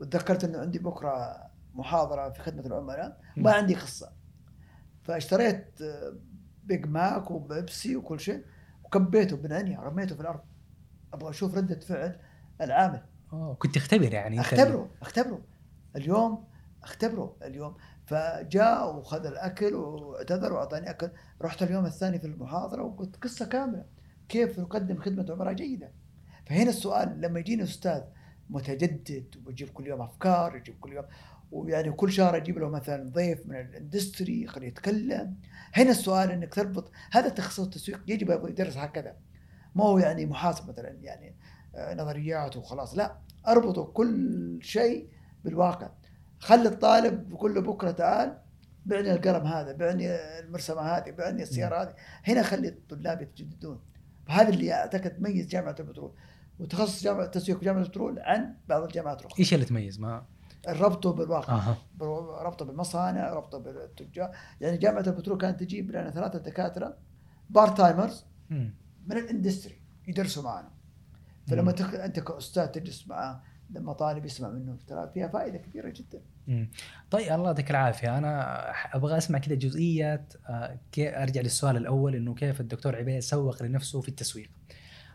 وتذكرت 0.00 0.44
إنه 0.44 0.58
عندي 0.58 0.78
بكرة 0.78 1.47
محاضرة 1.74 2.30
في 2.30 2.42
خدمة 2.42 2.66
العملاء. 2.66 3.20
ما 3.36 3.52
عندي 3.52 3.74
قصة. 3.74 4.12
فاشتريت 5.02 5.82
آه، 5.82 6.16
بيج 6.64 6.86
ماك 6.86 7.30
وبيبسي 7.30 7.96
وكل 7.96 8.20
شيء 8.20 8.44
وكبيته 8.84 9.36
بالعنية 9.36 9.80
رميته 9.80 10.14
في 10.14 10.20
الأرض. 10.20 10.40
أبغى 11.12 11.30
أشوف 11.30 11.54
ردة 11.54 11.80
فعل 11.80 12.20
العامل. 12.60 13.02
أوه. 13.32 13.54
كنت 13.54 13.74
تختبر 13.74 14.12
يعني 14.12 14.40
أختبره 14.40 14.90
أختبره. 15.02 15.42
اليوم 15.96 16.44
أختبره 16.82 17.36
اليوم. 17.42 17.76
فجاء 18.06 18.96
وخذ 18.96 19.26
الأكل 19.26 19.74
واعتذر 19.74 20.52
وأعطاني 20.52 20.90
أكل. 20.90 21.10
رحت 21.42 21.62
اليوم 21.62 21.86
الثاني 21.86 22.18
في 22.18 22.26
المحاضرة 22.26 22.82
وقلت 22.82 23.16
قصة 23.16 23.46
كاملة. 23.46 23.84
كيف 24.28 24.60
نقدم 24.60 25.00
خدمة 25.00 25.26
عملاء 25.32 25.52
جيدة؟ 25.52 25.92
فهنا 26.46 26.70
السؤال 26.70 27.20
لما 27.20 27.40
يجيني 27.40 27.62
أستاذ 27.62 28.02
متجدد 28.50 29.42
ويجيب 29.46 29.68
كل 29.68 29.86
يوم 29.86 30.02
أفكار 30.02 30.56
يجيب 30.56 30.78
كل 30.80 30.92
يوم 30.92 31.04
ويعني 31.52 31.92
كل 31.92 32.12
شهر 32.12 32.36
أجيب 32.36 32.58
له 32.58 32.68
مثلا 32.68 33.10
ضيف 33.10 33.46
من 33.46 33.56
الإندستري 33.56 34.46
خليه 34.46 34.68
يتكلم. 34.68 35.34
هنا 35.74 35.90
السؤال 35.90 36.30
إنك 36.30 36.54
تربط 36.54 36.90
هذا 37.10 37.28
تخصص 37.28 37.60
التسويق 37.60 38.00
يجب 38.06 38.30
أن 38.30 38.50
يدرس 38.50 38.76
هكذا. 38.76 39.16
ما 39.74 39.84
هو 39.84 39.98
يعني 39.98 40.26
محاسب 40.26 40.68
مثلا 40.68 40.88
يعني 41.02 41.36
آه، 41.74 41.94
نظريات 41.94 42.56
وخلاص. 42.56 42.96
لا 42.96 43.18
اربطوا 43.48 43.84
كل 43.84 44.58
شيء 44.62 45.08
بالواقع. 45.44 45.90
خلي 46.38 46.68
الطالب 46.68 47.32
له 47.44 47.60
بكرة 47.60 47.90
تعال 47.90 48.38
بعني 48.86 49.12
القلم 49.12 49.46
هذا 49.46 49.72
بعني 49.72 50.14
المرسمة 50.14 50.80
هذه 50.80 51.10
بعني 51.10 51.42
السيارة 51.42 51.82
هذه. 51.82 51.94
هنا 52.24 52.42
خلي 52.42 52.68
الطلاب 52.68 53.22
يتجددون. 53.22 53.80
وهذا 54.28 54.48
اللي 54.48 54.72
أعتقد 54.72 55.10
تميز 55.10 55.46
جامعة 55.46 55.76
البترول. 55.80 56.12
وتخصص 56.58 57.04
جامعة 57.04 57.24
التسويق 57.24 57.58
وجامعه 57.58 57.82
البترول 57.82 58.18
عن 58.18 58.54
بعض 58.68 58.82
الجامعات 58.82 59.20
الأخرى. 59.20 59.38
إيش 59.38 59.54
اللي 59.54 59.64
تميز؟ 59.64 60.00
ما 60.00 60.26
ربطه 60.68 61.12
بالواقع. 61.12 61.54
أها. 61.54 61.76
ربطه 62.42 62.64
بالمصانع 62.64 63.32
ربطه 63.32 63.58
بالتجار. 63.58 64.30
يعني 64.60 64.76
جامعة 64.76 65.00
البترول 65.06 65.38
كانت 65.38 65.60
تجيب 65.60 65.90
لنا 65.90 66.10
ثلاثة 66.10 66.38
دكاترة 66.38 66.96
part 67.50 67.76
timers. 67.76 68.24
من 69.06 69.16
ال 69.16 69.23
industry 69.23 69.82
يدرسوا 70.08 70.42
معنا. 70.42 70.70
فلما 71.46 71.72
تخ... 71.72 71.94
أنت 71.94 72.20
كأستاذ 72.20 72.66
تجلس 72.66 73.08
معه 73.08 73.42
لما 73.70 73.92
طالب 73.92 74.24
يسمع 74.24 74.48
منه 74.48 74.76
ترى 74.86 75.10
فيها 75.14 75.28
فائدة 75.28 75.58
كبيرة 75.58 75.88
جدا. 75.88 76.20
مم. 76.46 76.70
طيب 77.10 77.32
الله 77.32 77.46
يعطيك 77.46 77.70
العافية. 77.70 78.18
أنا 78.18 78.70
أبغى 78.96 79.18
أسمع 79.18 79.38
كذا 79.38 79.54
جزئيات 79.54 80.34
آه، 80.48 80.78
أرجع 80.98 81.40
للسؤال 81.40 81.76
الأول 81.76 82.14
إنه 82.14 82.34
كيف 82.34 82.60
الدكتور 82.60 82.96
عبيد 82.96 83.18
سوق 83.18 83.62
لنفسه 83.62 84.00
في 84.00 84.08
التسويق. 84.08 84.50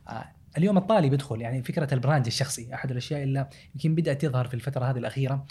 آه، 0.09 0.25
اليوم 0.57 0.77
الطالب 0.77 1.13
يدخل 1.13 1.41
يعني 1.41 1.63
فكرة 1.63 1.93
ال 1.93 1.99
brand 1.99 2.25
الشخصي 2.25 2.73
أحد 2.73 2.91
الأشياء 2.91 3.23
اللي 3.23 3.49
يمكن 3.75 3.95
بدأت 3.95 4.21
تظهر 4.21 4.47
في 4.47 4.53
الفترة 4.53 4.85
هذه 4.85 4.97
الأخيرة. 4.97 5.45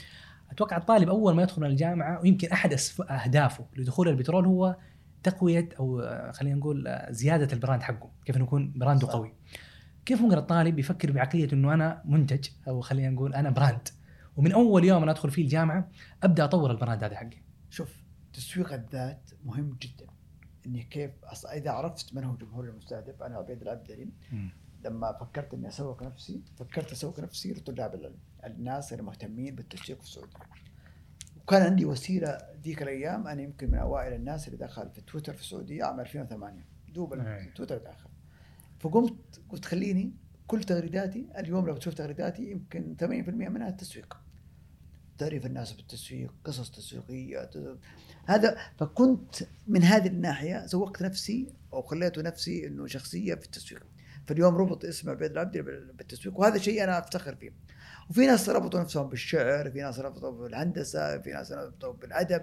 أتوقع 0.51 0.77
الطالب 0.77 1.09
أول 1.09 1.35
ما 1.35 1.43
يدخل 1.43 1.65
الجامعة 1.65 2.21
ويمكن 2.21 2.49
أحد 2.49 2.77
أهدافه 3.11 3.67
لدخول 3.77 4.09
البترول 4.09 4.47
هو 4.47 4.77
تقوية 5.23 5.69
أو 5.81 6.03
خلينا 6.33 6.57
نقول 6.57 6.99
زيادة 7.11 7.53
ال 7.53 7.58
brand 7.58 7.83
حقه 7.83 8.11
كيف 8.25 8.37
يكون 8.37 8.73
brand. 8.77 9.05
قوي. 9.05 9.35
كيف 10.05 10.21
ممكن 10.21 10.39
الطالب 10.39 10.79
يفكر 10.79 11.13
بعقلية 11.13 11.53
إنه 11.53 11.75
أنا 11.75 12.03
منتج 12.05 12.49
أو 12.69 12.81
خلينا 12.81 13.11
نقول 13.11 13.35
أنا 13.35 13.51
brand؟ 13.51 13.89
ومن 14.37 14.53
أول 14.53 14.85
يوم 14.85 15.03
أنا 15.03 15.13
أدخل 15.13 15.31
فيه 15.31 15.43
الجامعة 15.43 15.89
أبدأ 16.23 16.45
أطور 16.45 16.71
ال 16.71 16.76
brand 16.76 17.05
هذا 17.05 17.17
حقي. 17.17 17.43
شوف 17.71 17.97
تسويق 18.33 18.73
الذات 18.73 19.31
مهم 19.45 19.77
جدا. 19.83 20.07
إني 20.67 20.83
كيف. 20.83 21.11
إذا 21.55 21.71
عرفت 21.71 22.15
من 22.15 22.25
هو 22.25 22.37
جمهور 22.37 22.65
المستهدف 22.65 23.23
أنا 23.23 23.37
عبيد 23.37 23.63
العبدلي 23.63 24.09
لما 24.85 25.13
فكرت 25.13 25.55
إني 25.55 25.69
أسوق 25.69 26.03
نفسي 26.03 26.43
فكرت 26.57 26.93
أسوق 26.93 27.21
نفسي 27.21 27.53
لطلاب 27.53 27.95
العلم 27.95 28.19
الناس 28.45 28.93
اللي 28.93 29.03
مهتمين 29.03 29.55
بالتسويق 29.55 29.99
في 30.01 30.07
السعوديه 30.07 30.39
وكان 31.43 31.63
عندي 31.63 31.85
وسيلة 31.85 32.39
ذيك 32.63 32.83
الأيام 32.83 33.27
أنا 33.27 33.43
يمكن 33.43 33.71
من 33.71 33.79
أوائل 33.79 34.13
الناس 34.13 34.49
اللي 34.49 34.59
دخل 34.59 34.91
في 34.91 35.01
تويتر 35.01 35.33
في 35.33 35.41
السعودية 35.41 35.85
عام 35.85 36.01
2008 36.01 36.65
دوب 36.89 37.13
أي. 37.13 37.53
تويتر 37.57 37.79
داخل. 37.79 38.11
فقمت 38.81 39.41
قلت 39.49 39.65
خليني 39.65 40.13
كل 40.47 40.65
تغريداتي 40.65 41.27
اليوم 41.39 41.67
لو 41.67 41.77
تشوف 41.77 41.95
تغريداتي 41.95 42.51
يمكن 42.51 42.97
80% 43.01 43.05
منها 43.49 43.69
التسويق. 43.69 44.17
تعريف 45.19 45.47
الناس 45.47 45.73
بالتسويق 45.73 46.35
قصص 46.45 46.71
تسويقية 46.71 47.51
هذا 48.27 48.57
فكنت 48.77 49.35
من 49.67 49.83
هذه 49.83 50.07
الناحية 50.07 50.67
سوقت 50.67 51.03
نفسي 51.03 51.53
أو 51.73 51.83
خليته 51.83 52.23
نفسي 52.23 52.67
إنه 52.67 52.87
شخصية 52.87 53.35
في 53.35 53.45
التسويق. 53.45 53.87
فاليوم 54.27 54.55
ربط 54.57 54.85
اسم 54.85 55.11
عبيد 55.11 55.31
العبدي 55.31 55.63
بال- 55.63 55.93
بالتسويق 55.93 56.39
وهذا 56.41 56.59
شيء 56.59 56.85
أنا 56.85 56.99
أفتخر 56.99 57.35
فيه. 57.37 57.51
وفي 58.11 58.27
ناس 58.27 58.49
ربطوا 58.49 58.81
نفسهم 58.81 59.09
بالشعر 59.09 59.71
في 59.71 59.81
ناس 59.83 59.99
ربطوا 59.99 60.31
بالهندسة 60.31 61.19
في 61.19 61.31
ناس 61.31 61.53
ربطوا 61.53 61.93
بالأدب. 61.93 62.43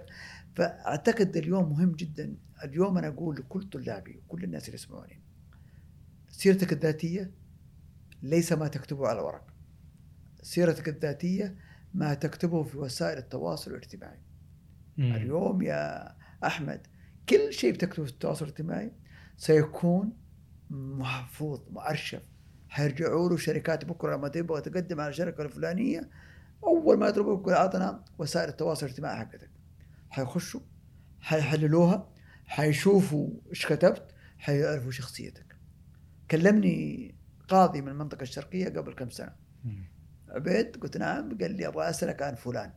فأعتقد 0.54 1.36
اليوم 1.36 1.70
مهم 1.70 1.92
جدا. 1.92 2.36
اليوم 2.64 2.98
أنا 2.98 3.08
أقول 3.08 3.36
لكل 3.36 3.62
طلابي 3.62 4.16
وكل 4.16 4.44
الناس 4.44 4.64
اللي 4.66 4.74
يسمعوني 4.74 5.20
سيرتك 6.28 6.72
الذاتية 6.72 7.30
ليس 8.22 8.52
ما 8.52 8.68
تكتبه 8.68 9.08
على 9.08 9.20
ورق. 9.20 9.46
سيرتك 10.42 10.88
الذاتية 10.88 11.56
ما 11.94 12.14
تكتبه 12.14 12.62
في 12.62 12.78
وسائل 12.78 13.18
التواصل 13.18 13.70
الاجتماعي. 13.70 14.18
مم. 14.96 15.14
اليوم 15.14 15.62
يا 15.62 16.14
أحمد 16.46 16.86
كل 17.28 17.52
شيء 17.52 17.72
بتكتبه 17.72 18.04
في 18.04 18.10
التواصل 18.12 18.44
الاجتماعي 18.44 18.92
سيكون 19.36 20.12
محفوظ 20.70 21.60
مؤرشف. 21.70 22.22
حيرجعوا 22.68 23.28
له 23.30 23.36
شركات 23.36 23.84
بكرة 23.84 24.16
لما 24.16 24.28
تبغى 24.28 24.60
تقدم 24.60 25.00
على 25.00 25.10
الشركة 25.10 25.42
الفلانية 25.42 26.10
أول 26.64 26.98
ما 26.98 27.08
يضربوك 27.08 27.40
يقول 27.40 27.52
اعطنا 27.52 28.04
وسائل 28.18 28.48
التواصل 28.48 28.86
الاجتماعي 28.86 29.16
حقتك. 29.16 29.50
حيخشوا 30.10 30.60
حيحللوها 31.20 32.12
حيشوفوا 32.46 33.30
إيش 33.50 33.66
كتبت 33.66 34.14
حيعرفوا 34.38 34.90
شخصيتك. 34.90 35.56
كلمني 36.30 37.14
قاضي 37.48 37.80
من 37.80 37.88
المنطقة 37.88 38.22
الشرقية 38.22 38.68
قبل 38.68 38.92
كم 38.94 39.10
سنة. 39.10 39.32
عبيد؟ 40.28 40.76
قلت 40.76 40.96
نعم. 40.96 41.38
قال 41.40 41.52
لي 41.52 41.66
أبغى 41.66 41.90
أسألك 41.90 42.22
عن 42.22 42.34
فلان. 42.34 42.72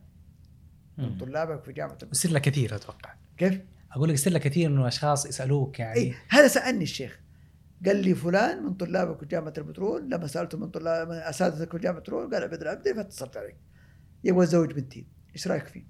من. 0.98 1.18
طلابك 1.18 1.64
في 1.64 1.72
جامعة 1.72 1.98
يصير 2.12 2.30
لك 2.30 2.42
كثير 2.42 2.74
أتوقع. 2.76 3.14
كيف؟ 3.36 3.60
أقول 3.92 4.08
لك 4.08 4.14
يصير 4.14 4.32
لك 4.32 4.40
كثير 4.40 4.70
إنه 4.70 4.88
أشخاص 4.88 5.26
يسألوك 5.26 5.80
يعني. 5.80 6.00
اي 6.00 6.14
هذا 6.28 6.48
سألني 6.48 6.82
الشيخ. 6.82 7.20
قال 7.86 7.96
لي 7.96 8.14
فلان 8.14 8.62
من 8.62 8.74
طلابك 8.74 9.20
في 9.20 9.26
جامعة 9.26 9.52
البترول 9.58 10.10
لما 10.10 10.26
سألته 10.26 10.58
من 10.58 10.70
طلاب 10.70 11.08
من 11.08 11.14
أساتذتك 11.14 11.72
في 11.72 11.78
جامعة 11.78 11.98
البترول 11.98 12.34
قال 12.34 12.42
عبد 12.42 12.62
العبدي 12.62 12.94
فاتصلت 12.94 13.36
عليك. 13.36 13.56
يبغى 14.24 14.44
يتزوج 14.44 14.72
بنتي. 14.72 15.08
إيش 15.34 15.48
رأيك 15.48 15.66
فيه؟ 15.66 15.86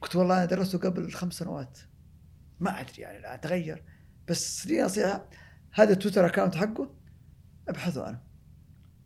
قلت 0.00 0.16
والله 0.16 0.36
أنا 0.36 0.44
درسته 0.44 0.78
قبل 0.78 1.12
خمس 1.12 1.34
سنوات. 1.34 1.78
ما 2.60 2.80
أدري 2.80 3.02
يعني 3.02 3.18
الآن 3.18 3.40
تغير. 3.40 3.84
بس 4.28 4.66
لي 4.66 4.82
نصيحة 4.82 5.28
هذا 5.72 5.92
التويتر 5.92 6.26
account 6.26 6.54
حقه 6.54 6.94
ابحثوا 7.68 8.04
عنه 8.04 8.22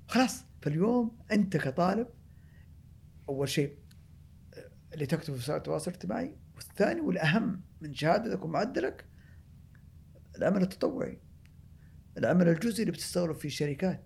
خلاص. 0.09 0.45
فاليوم 0.62 1.18
أنت 1.32 1.57
كطالب 1.57 2.09
أول 3.28 3.49
شيء 3.49 3.78
اللي 4.95 5.07
تكتبه 5.07 5.36
في 5.36 5.43
وسائل 5.43 5.59
التواصل 5.59 5.91
الاجتماعي 5.91 6.36
والثاني 6.55 7.01
والأهم 7.01 7.62
من 7.80 7.95
شهادتك 7.95 8.45
ومعدلك 8.45 9.05
العمل 10.36 10.62
التطوعي. 10.62 11.30
العمل 12.18 12.48
الجزئي 12.48 12.80
اللي 12.82 12.92
بتشتغله 12.92 13.32
في 13.32 13.44
الشركات. 13.44 14.04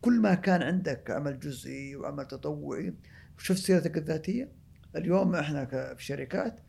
كل 0.00 0.20
ما 0.20 0.34
كان 0.34 0.62
عندك 0.62 1.10
عمل 1.10 1.40
جزئي 1.40 1.96
وعمل 1.96 2.26
تطوعي 2.26 2.94
وشفت 3.38 3.58
سيرتك 3.58 3.96
الذاتية؟ 3.98 4.52
اليوم 4.96 5.34
إحنا 5.34 5.64
في 5.94 6.04
شركات 6.04 6.60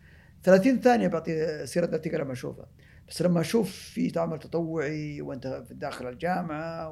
30 0.44 0.80
ثانية 0.80 1.08
بعطي 1.08 1.66
سيره 1.68 1.86
ذاتيه 1.86 2.18
لما 2.18 2.32
أشوفها. 2.32 2.68
بس 3.08 3.22
لما 3.22 3.42
أشوف 3.42 3.72
في 3.72 4.12
عمل 4.16 4.40
تطوعي 4.40 5.22
وأنت 5.22 5.64
في 5.68 5.74
داخل 5.74 6.08
الجامعة 6.10 6.92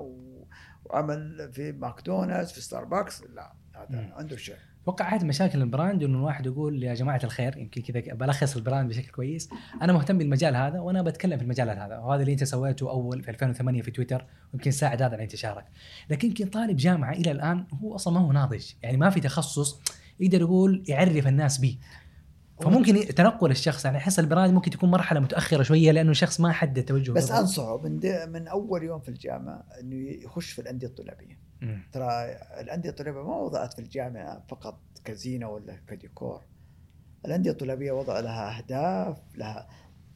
وعمل 0.85 1.49
في 1.53 1.71
ماكدونالدز 1.71 2.51
في 2.51 2.61
ستاربكس 2.61 3.23
لا 3.23 3.53
هذا. 3.75 4.13
عنده 4.13 4.37
شيء. 4.37 4.55
أتوقع 4.85 5.07
احد 5.07 5.23
مشاكل 5.23 5.61
ال 5.61 5.68
brand 5.68 6.03
إنه 6.03 6.17
الواحد 6.17 6.45
يقول 6.45 6.83
يا 6.83 6.93
جماعة 6.93 7.19
الخير 7.23 7.57
يمكن 7.57 7.81
كذا 7.81 8.13
بلخص 8.13 8.55
ال 8.55 8.61
brand 8.61 8.89
بشكل 8.89 9.11
كويس. 9.11 9.49
أنا 9.81 9.93
مهتم 9.93 10.17
بالمجال 10.17 10.55
هذا 10.55 10.79
وأنا 10.79 11.01
بتكلم 11.01 11.37
في 11.37 11.43
المجال 11.43 11.69
هذا. 11.69 11.97
وهذا 11.97 12.21
اللي 12.21 12.33
أنت 12.33 12.43
سويته 12.43 12.89
أول 12.89 13.23
في 13.23 13.31
2008 13.31 13.81
في 13.81 13.91
تويتر 13.91 14.25
ويمكن 14.53 14.71
ساعد 14.71 15.01
هذا 15.01 15.13
على 15.13 15.23
انتشارك. 15.23 15.65
لكن 16.09 16.27
يمكن 16.27 16.45
طالب 16.45 16.77
جامعة 16.77 17.13
إلى 17.13 17.31
الآن 17.31 17.65
هو 17.83 17.95
أصلا 17.95 18.13
ما 18.13 18.19
هو 18.19 18.31
ناضج. 18.31 18.65
يعني 18.83 18.97
ما 18.97 19.09
في 19.09 19.19
تخصص 19.19 19.81
يقدر 20.19 20.41
يقول 20.41 20.83
يعرف 20.87 21.27
الناس 21.27 21.57
به 21.57 21.77
فممكن 22.61 23.15
تنقل 23.15 23.51
الشخص 23.51 23.85
يعني 23.85 23.97
احس 23.97 24.19
ال 24.19 24.25
brand 24.25 24.53
ممكن 24.53 24.71
تكون 24.71 24.91
مرحلة 24.91 25.19
متأخرة 25.19 25.63
شوية 25.63 25.91
لأنه 25.91 26.11
الشخص 26.11 26.39
ما 26.39 26.51
حدد 26.51 26.85
توجهه 26.85 27.13
بس 27.13 27.23
بالضبط. 27.23 27.39
أنصحه 27.39 27.77
من 27.77 27.99
من 28.29 28.47
أول 28.47 28.83
يوم 28.83 28.99
في 28.99 29.09
الجامعة 29.09 29.65
إنه 29.79 29.95
يخش 29.95 30.51
في 30.51 30.61
الأندية 30.61 30.87
الطلابية. 30.87 31.39
ترى 31.91 32.05
الأندية 32.59 32.89
الطلابية 32.89 33.23
ما 33.23 33.37
وضعت 33.37 33.73
في 33.73 33.79
الجامعة 33.79 34.43
فقط 34.49 34.79
كزينه 35.05 35.49
ولا 35.49 35.81
كديكور. 35.87 36.43
الأندية 37.25 37.51
الطلابية 37.51 37.91
وضع 37.91 38.19
لها 38.19 38.57
أهداف 38.57 39.17
لها 39.35 39.67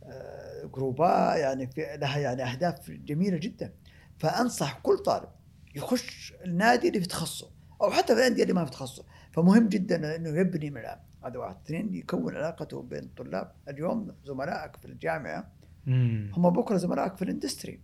آه، 0.04 0.66
جروبات 0.66 1.38
يعني 1.38 1.68
في 1.68 1.98
لها 2.02 2.20
يعني 2.20 2.44
أهداف 2.44 2.92
جميلة 2.92 3.38
جدا. 3.38 3.74
فأنصح 4.18 4.80
كل 4.80 4.98
طالب 4.98 5.30
يخش 5.76 6.34
النادي 6.46 6.88
اللي 6.88 7.00
في 7.00 7.08
تخصصه 7.08 7.52
أو 7.82 7.92
حتى 7.92 8.16
في 8.16 8.20
الأندية 8.22 8.44
اللي 8.44 8.54
ما 8.54 8.66
في 8.66 8.72
تخصص 8.72 9.06
فمهم 9.32 9.68
جدا 9.68 10.16
إنه 10.16 10.30
يبني 10.30 10.70
من 10.70 10.78
الان 10.78 11.00
هذا 11.24 11.38
واحد. 11.38 11.56
اثنين 11.66 11.96
يكون 11.96 12.36
علاقته 12.36 12.82
بين 12.82 13.04
الطلاب 13.04 13.52
اليوم 13.68 14.16
زملائك 14.26 14.76
في 14.76 14.86
الجامعة 14.86 15.52
مم. 15.86 16.32
هم 16.34 16.50
بكرة 16.50 16.78
زملائك 16.78 17.16
في 17.16 17.22
ال 17.22 17.28
industry. 17.28 17.82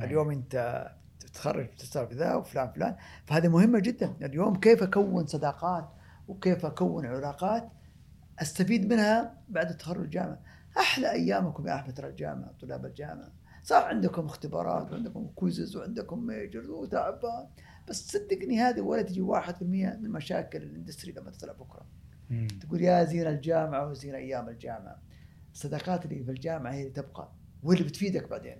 اليوم 0.00 0.30
انت 0.30 0.86
تتخرج 1.20 1.68
تشتغل 1.68 2.06
في 2.06 2.14
ذا 2.14 2.34
وفلان 2.34 2.72
فلان. 2.72 2.96
فهذه 3.26 3.48
مهمة 3.48 3.78
جدا. 3.78 4.16
اليوم 4.22 4.56
كيف 4.56 4.82
أكون 4.82 5.26
صداقات 5.26 5.88
وكيف 6.28 6.66
أكون 6.66 7.06
علاقات 7.06 7.68
أستفيد 8.38 8.92
منها 8.92 9.34
بعد 9.48 9.70
التخرج 9.70 10.00
الجامعة؟ 10.04 10.40
أحلى 10.78 11.10
أيامكم 11.10 11.66
يا 11.66 11.90
ترى 11.96 12.08
الجامعة 12.08 12.54
طلاب 12.60 12.86
الجامعة. 12.86 13.32
صح 13.62 13.84
عندكم 13.84 14.24
اختبارات 14.24 14.92
وعندكم 14.92 15.26
quizzes 15.34 15.76
وعندكم 15.76 16.26
majors 16.26 16.68
وتعبان. 16.68 17.46
بس 17.88 18.08
صدقني 18.08 18.60
هذه 18.60 18.80
ولا 18.80 19.02
تجي 19.02 19.20
1% 19.20 19.62
من 19.62 20.10
مشاكل 20.10 20.62
ال 20.62 20.68
industry 20.68 21.12
لما 21.12 21.30
تطلع 21.30 21.52
بكرة. 21.52 21.86
مم. 22.30 22.48
تقول 22.60 22.82
يا 22.82 23.04
زين 23.04 23.26
الجامعة 23.26 23.88
وزين 23.88 24.14
أيام 24.14 24.48
الجامعة. 24.48 24.98
الصداقات 25.54 26.04
اللي 26.04 26.24
في 26.24 26.30
الجامعة 26.30 26.72
هي 26.72 26.80
اللي 26.80 26.92
تبقى 26.92 27.28
واللي 27.62 27.84
بتفيدك 27.84 28.28
بعدين. 28.28 28.56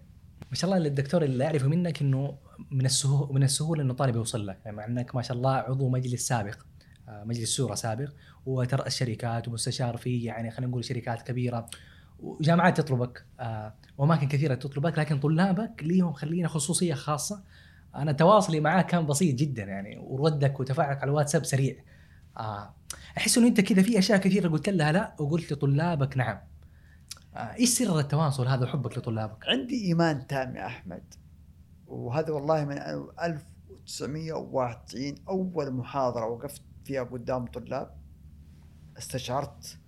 ما 0.51 0.55
شاء 0.55 0.71
الله 0.75 0.87
الدكتور 0.87 1.23
اللي 1.23 1.47
أعرفه 1.47 1.69
منك 1.69 2.03
إنه 2.03 2.39
من 2.71 2.87
السهوله 2.87 3.33
من 3.33 3.43
السهولة 3.43 3.83
إنه 3.83 3.95
طالب 3.95 4.16
يوصل 4.16 4.47
لك. 4.47 4.59
يعني 4.64 4.77
مع 4.77 4.87
انك 4.87 5.14
ما 5.14 5.23
شاء 5.23 5.37
الله 5.37 5.51
عضو 5.51 5.89
مجلس 5.89 6.29
سابق 6.29 6.57
آه، 7.09 7.25
مجلس 7.25 7.57
شورى 7.57 7.77
سابق 7.77 8.11
وترأس 8.47 8.97
شركات 8.97 9.49
ومستشار 9.49 9.97
في 9.97 10.25
يعني 10.25 10.51
خلينا 10.51 10.71
نقول 10.71 10.85
شركات 10.85 11.23
كبيرة 11.23 11.71
وجامعات 12.21 12.81
تطلبك 12.81 13.25
آه، 13.41 13.75
وأماكن 13.99 14.29
كثيرة 14.29 14.55
تطلبك 14.55 14.99
لكن 14.99 15.21
طلابك 15.21 15.83
ليهم 15.83 16.12
خلينا 16.12 16.49
خصوصية 16.49 16.95
خاصة. 16.95 17.43
أنا 17.95 18.12
تواصلي 18.12 18.61
معاه 18.61 18.83
كان 18.83 19.07
بسيط 19.07 19.35
جدا 19.35 19.62
يعني 19.62 19.99
وردك 19.99 20.61
وتفاعلك 20.61 21.03
على 21.03 21.09
الواتساب 21.11 21.45
سريع. 21.45 21.77
آه، 22.39 22.74
أحس 23.16 23.39
إنه 23.39 23.47
أنت 23.47 23.61
كذا 23.61 23.82
في 23.82 23.99
أشياء 23.99 24.18
كثيرة 24.18 24.49
قلت 24.49 24.68
لها 24.68 24.93
لا 24.93 25.16
وقلت 25.18 25.53
لطلابك 25.53 26.16
نعم. 26.16 26.39
آه، 27.36 27.55
إيش 27.55 27.68
سر 27.68 27.99
التواصل 27.99 28.47
هذا 28.47 28.64
وحبك 28.64 28.99
لطلابك؟ 28.99 29.49
عندي 29.49 29.84
إيمان 29.84 30.26
تام 30.26 30.57
يا 30.57 30.66
أحمد. 30.66 31.14
وهذا 31.86 32.32
والله 32.32 32.64
من 32.64 32.78
1991 33.22 35.14
أول 35.28 35.70
محاضرة 35.70 36.26
وقفت 36.26 36.62
فيها 36.84 37.03
قدام 37.03 37.47
طلاب. 37.47 37.99
استشعرت 38.99 39.78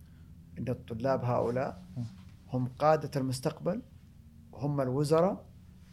إن 0.59 0.69
الطلاب 0.69 1.25
هؤلاء 1.25 1.83
هم 2.49 2.69
قادة 2.79 3.11
المستقبل 3.21 3.83
هم 4.55 4.81
الوزراء 4.81 5.45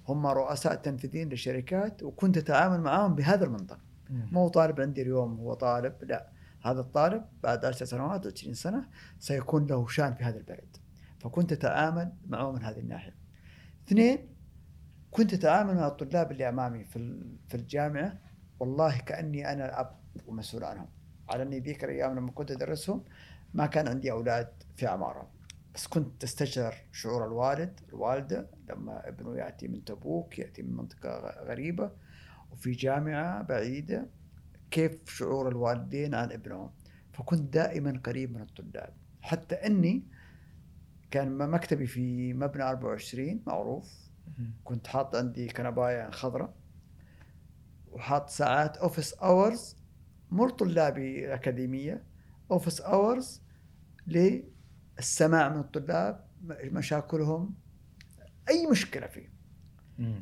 هم 0.07 0.27
رؤساء 0.27 0.75
تنفيذيين 0.75 1.29
للشركات 1.29 2.03
وكنت 2.03 2.37
أتعامل 2.37 2.81
معهم 2.81 3.15
بهذا 3.15 3.45
المنطق. 3.45 3.79
ما 4.09 4.39
هو 4.39 4.47
طالب 4.47 4.81
عندي 4.81 5.01
اليوم 5.01 5.39
هو 5.39 5.53
طالب 5.53 5.93
لا. 6.01 6.36
هذا 6.71 6.79
الطالب 6.79 7.25
بعد 7.43 7.65
10 7.65 7.85
سنوات 7.85 8.27
20 8.27 8.53
سنة 8.53 8.87
سيكون 9.19 9.67
له 9.67 9.87
شان 9.87 10.13
في 10.13 10.23
هذا 10.23 10.37
البلد. 10.37 10.77
فكنت 11.19 11.51
أتعامل 11.51 12.13
معه 12.27 12.51
من 12.51 12.63
هذه 12.63 12.79
الناحية. 12.79 13.15
اثنين 13.87 14.29
كنت 15.11 15.33
أتعامل 15.33 15.75
مع 15.75 15.87
الطلاب 15.87 16.31
اللي 16.31 16.49
أمامي 16.49 16.83
في 16.83 17.21
في 17.47 17.55
الجامعة. 17.55 18.19
والله 18.59 18.97
كأني 18.97 19.51
أنا 19.51 19.65
الأب 19.65 19.99
ومسؤول 20.27 20.63
عنهم. 20.63 20.87
على 21.29 21.43
أني 21.43 21.59
ذيك 21.59 21.83
الأيام 21.83 22.15
لما 22.15 22.31
كنت 22.31 22.51
أدرسهم 22.51 23.03
ما 23.53 23.65
كان 23.65 23.87
عندي 23.87 24.11
أولاد 24.11 24.63
في 24.75 24.87
أعمارهم. 24.87 25.27
بس 25.75 25.87
كنت 25.87 26.23
أستشعر 26.23 26.75
شعور 26.91 27.25
الوالد 27.25 27.79
الوالدة 27.89 28.49
لما 28.69 29.07
ابنه 29.07 29.37
يأتي 29.37 29.67
من 29.67 29.83
تبوك 29.83 30.39
يأتي 30.39 30.61
من 30.61 30.75
منطقة 30.75 31.43
غريبة 31.43 31.91
وفي 32.51 32.71
جامعة 32.71 33.41
بعيدة. 33.41 34.09
كيف 34.71 35.09
شعور 35.09 35.49
الوالدين 35.49 36.15
عن 36.15 36.31
ابنهم 36.31 36.69
فكنت 37.13 37.53
دائما 37.53 38.01
قريب 38.03 38.33
من 38.33 38.41
الطلاب. 38.41 38.93
حتى 39.21 39.55
إني 39.55 40.03
كان 41.11 41.49
مكتبي 41.49 41.87
في 41.87 42.33
مبنى 42.33 42.63
24 42.63 43.41
معروف. 43.47 44.07
كنت 44.63 44.87
حاط 44.87 45.15
عندي 45.15 45.47
كنباية 45.47 46.09
خضراء 46.09 46.53
وحاط 47.91 48.29
ساعات 48.29 48.77
office 48.77 49.13
hours 49.13 49.77
مو 50.31 50.49
طلابي 50.49 51.25
الأكاديمية 51.25 52.03
office 52.51 52.81
hours 52.81 53.41
للسماع 54.07 55.49
من 55.49 55.59
الطلاب 55.59 56.25
مشاكلهم 56.63 57.53
أي 58.49 58.67
مشكلة 58.67 59.07
فيه. 59.07 59.29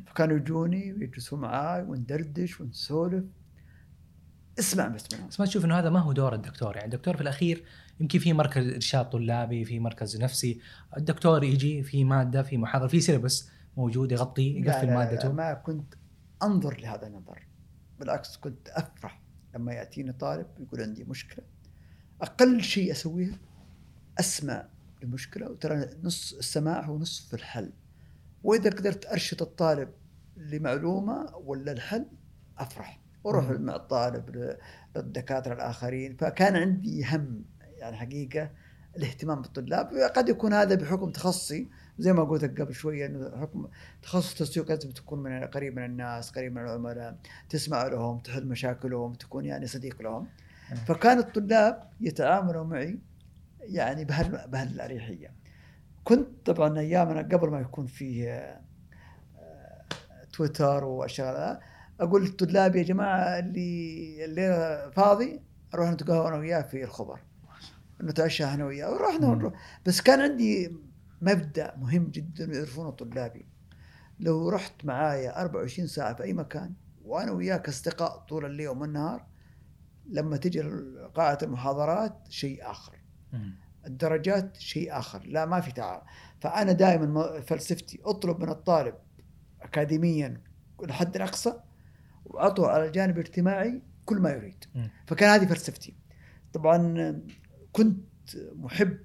فكانوا 0.06 0.36
يجوني 0.36 0.92
ويجلسوا 0.92 1.38
معاي 1.38 1.82
وندردش 1.82 2.60
ونسولف. 2.60 3.24
اسمع 4.58 4.88
بس 4.88 5.04
منهم 5.12 5.28
بس 5.28 5.40
ما 5.40 5.46
تشوف 5.46 5.64
إنه 5.64 5.78
هذا 5.78 5.90
ما 5.90 6.00
هو 6.00 6.12
دور 6.12 6.34
الدكتور. 6.34 6.76
يعني 6.76 6.94
الدكتور 6.94 7.16
في 7.16 7.22
الأخير 7.22 7.64
يمكن 8.00 8.18
في 8.18 8.32
مركز 8.32 8.68
إرشاد 8.68 9.10
طلابي 9.10 9.64
في 9.64 9.80
مركز 9.80 10.16
نفسي. 10.16 10.60
الدكتور 10.96 11.44
يجي 11.44 11.82
في 11.82 12.04
مادة 12.04 12.42
في 12.42 12.56
محاضرة 12.56 12.88
في 12.88 13.00
سيلبس 13.00 13.48
موجود 13.76 14.12
يغطي 14.12 14.60
يقفل 14.60 14.94
مادته. 14.94 15.32
ما 15.32 15.54
كنت 15.54 15.94
أنظر 16.42 16.80
لهذا 16.80 17.06
النظر. 17.06 17.46
بالعكس 17.98 18.36
كنت 18.36 18.68
أفرح 18.68 19.22
لما 19.54 19.72
يأتيني 19.72 20.12
طالب 20.12 20.46
يقول 20.60 20.80
عندي 20.80 21.04
مشكلة. 21.04 21.44
أقل 22.22 22.62
شيء 22.62 22.92
أسويه 22.92 23.40
أسمع 24.20 24.68
المشكلة 25.02 25.50
وترى 25.50 25.86
نص 26.02 26.32
السماع 26.32 26.84
هو 26.84 26.98
نصف 26.98 27.34
الحل. 27.34 27.72
وإذا 28.42 28.70
قدرت 28.70 29.06
أرشد 29.06 29.42
الطالب 29.42 29.88
لمعلومة 30.36 31.36
ولا 31.36 31.72
الحل 31.72 32.06
أفرح. 32.58 33.00
وأروح. 33.26 33.50
مع 33.50 33.76
الطالب 33.76 34.56
للدكاتره 34.96 35.54
الآخرين. 35.54 36.16
فكان 36.16 36.56
عندي 36.56 37.04
هم 37.04 37.44
يعني 37.78 37.96
حقيقة 37.96 38.50
الاهتمام 38.96 39.42
بالطلاب. 39.42 39.94
قد 40.16 40.28
يكون 40.28 40.52
هذا 40.52 40.74
بحكم 40.74 41.10
تخصصي. 41.10 41.68
زي 41.98 42.12
ما 42.12 42.24
قلت 42.24 42.60
قبل 42.60 42.74
شوية 42.74 43.06
إنه 43.06 43.40
حكم 43.40 43.68
تخصص 44.02 44.34
تسويق 44.34 44.68
لازم 44.68 44.90
تكون 44.90 45.22
من 45.22 45.44
قريب 45.44 45.76
من 45.76 45.84
الناس 45.84 46.30
قريب 46.30 46.52
من 46.52 46.62
العملاء 46.62 47.16
تسمع 47.48 47.86
لهم 47.86 48.18
تحل 48.18 48.46
مشاكلهم 48.46 49.12
تكون 49.12 49.44
يعني 49.44 49.66
صديق 49.66 50.02
لهم. 50.02 50.26
فكان 50.86 51.18
الطلاب 51.18 51.90
يتعاملوا 52.00 52.64
معي 52.64 52.98
يعني 53.60 54.04
بهال 54.04 54.48
بهالأريحية. 54.48 55.32
كنت 56.04 56.28
طبعا 56.44 56.78
أيامنا 56.78 57.20
قبل 57.20 57.50
ما 57.50 57.60
يكون 57.60 57.86
فيه 57.86 58.32
آه، 59.38 59.84
تويتر 60.32 60.84
وأشياء 60.84 61.60
أقول 62.00 62.24
للطلاب 62.24 62.76
يا 62.76 62.82
جماعة 62.82 63.38
اللي 63.38 64.24
الليلة 64.24 64.90
فاضي 64.90 65.40
نروح 65.74 65.90
نتقهوى 65.90 66.28
أنا 66.28 66.36
وياه 66.36 66.62
في 66.62 66.84
الخبر. 66.84 67.20
نتعشى 68.02 68.44
أنا 68.44 68.64
وياه 68.64 68.90
ورحنا. 68.92 69.26
ونروح 69.26 69.52
بس 69.86 70.00
كان 70.00 70.20
عندي 70.20 70.76
مبدأ 71.22 71.74
مهم 71.76 72.04
جدا 72.10 72.50
ويعرفونه 72.50 72.90
طلابي. 72.90 73.46
لو 74.20 74.48
رحت 74.48 74.84
معايا 74.84 75.40
24 75.40 75.88
ساعة 75.88 76.14
في 76.14 76.22
أي 76.22 76.32
مكان 76.32 76.72
وأنا 77.04 77.32
وياك 77.32 77.68
أصدقاء 77.68 78.18
طول 78.18 78.44
الليل 78.44 78.68
والنهار 78.68 79.26
لما 80.06 80.36
تجي 80.36 80.62
قاعة 81.14 81.38
المحاضرات 81.42 82.18
شيء 82.28 82.70
آخر. 82.70 82.96
الدرجات 83.86 84.56
شيء 84.56 84.98
آخر. 84.98 85.26
لا 85.26 85.46
ما 85.46 85.60
في 85.60 85.72
تعب 85.72 86.02
فأنا 86.40 86.72
دائما 86.72 87.40
فلسفتي 87.40 88.00
أطلب 88.04 88.40
من 88.40 88.48
الطالب 88.48 88.94
اكاديميا 89.62 90.40
الحد 90.82 91.16
الأقصى 91.16 91.52
واعطه 92.26 92.68
على 92.68 92.86
الجانب 92.86 93.18
الاجتماعي 93.18 93.82
كل 94.04 94.18
ما 94.18 94.30
يريد. 94.30 94.64
فكان 95.06 95.30
هذه 95.30 95.46
فلسفتي. 95.46 95.94
طبعا 96.52 97.22
كنت 97.72 98.36
محب 98.36 98.98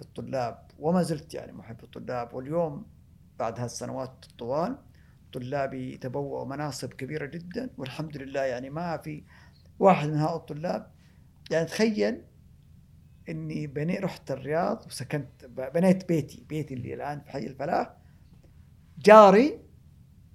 للطلاب 0.00 0.66
وما 0.78 1.02
زلت 1.02 1.34
يعني 1.34 1.52
محب 1.52 1.76
للطلاب. 1.82 2.34
واليوم 2.34 2.86
بعد 3.38 3.60
هالسنوات 3.60 4.26
الطوال 4.30 4.78
طلابي 5.32 5.96
تبوأوا 5.96 6.46
مناصب 6.46 6.92
كبيرة 6.92 7.26
جدا. 7.26 7.70
والحمد 7.78 8.16
لله 8.16 8.40
يعني 8.40 8.70
ما 8.70 8.96
في 8.96 9.24
واحد 9.78 10.08
من 10.08 10.16
هؤلاء 10.16 10.36
الطلاب 10.36 10.90
يعني 11.50 11.66
تخيل 11.66 12.22
إني 13.28 13.66
بني 13.66 13.98
رحت 13.98 14.30
الرياض 14.30 14.86
وسكنت 14.86 15.44
بنيت 15.46 16.08
بيتي 16.08 16.44
بيتي 16.48 16.74
اللي 16.74 16.94
الآن 16.94 17.20
في 17.20 17.30
حي 17.30 17.46
الفلاح. 17.46 17.96
جاري 18.98 19.60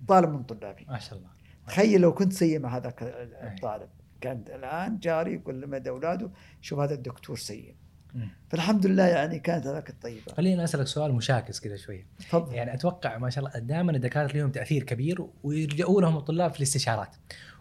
طالب 0.08 0.30
من 0.30 0.44
طلابي. 0.44 0.86
ما 0.90 1.00
شاء 1.00 1.20
الله. 1.20 1.35
تخيل 1.68 2.02
لو 2.02 2.14
كنت 2.14 2.34
سيء 2.34 2.60
مع 2.60 2.78
هذاك 2.78 3.04
الطالب. 3.44 3.90
كان 4.22 4.44
الآن 4.48 5.00
جاري 5.00 5.34
يقول 5.34 5.62
لمدى 5.62 5.90
أولاده 5.90 6.32
شوف 6.62 6.80
هذا 6.80 6.94
الدكتور 6.94 7.38
سيء. 7.38 7.76
مم. 8.16 8.30
فالحمد 8.50 8.86
لله 8.86 9.04
يعني 9.04 9.40
كانت 9.40 9.68
هذاك 9.68 9.90
الطيبة. 9.90 10.34
خليني 10.38 10.64
أسألك 10.64 10.88
سؤال 10.88 11.14
مشاكس 11.14 11.60
كذا 11.60 11.78
شوية 11.78 12.08
تفضل. 12.20 12.54
يعني 12.54 12.74
أتوقع 12.74 13.18
ما 13.18 13.30
شاء 13.30 13.46
الله 13.46 13.60
دائما 13.60 13.92
الدكاترة 13.92 14.38
لهم 14.38 14.52
تأثير 14.52 14.84
كبير 14.84 15.28
ويلجؤوا 15.44 16.02
لهم 16.02 16.18
الطلاب 16.18 16.52
في 16.52 16.58
الاستشارات. 16.58 17.16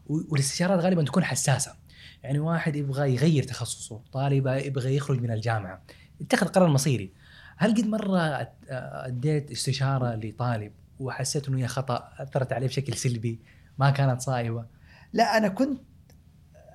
والاستشارات 0.06 0.80
غالبا 0.80 1.02
تكون 1.04 1.24
حساسة. 1.24 1.74
يعني 2.22 2.38
واحد 2.38 2.76
يبغى 2.76 3.14
يغير 3.14 3.42
تخصصه 3.42 4.00
طالبه 4.12 4.56
يبغى 4.56 4.96
يخرج 4.96 5.22
من 5.22 5.30
الجامعة. 5.30 5.82
يتخذ 6.20 6.46
قرار 6.46 6.68
مصيري. 6.68 7.12
هل 7.56 7.74
قد 7.74 7.86
مرة 7.86 8.48
أديت 8.68 9.50
استشارة 9.50 10.14
لطالب 10.14 10.72
وحسيت 11.00 11.48
إنه 11.48 11.58
هي 11.58 11.66
خطأ 11.66 12.08
أثرت 12.18 12.52
عليه 12.52 12.66
بشكل 12.66 12.94
سلبي؟ 12.94 13.40
ما 13.78 13.90
كانت 13.90 14.20
صائبه 14.20 14.66
لا 15.12 15.36
أنا 15.36 15.48
كنت 15.48 15.80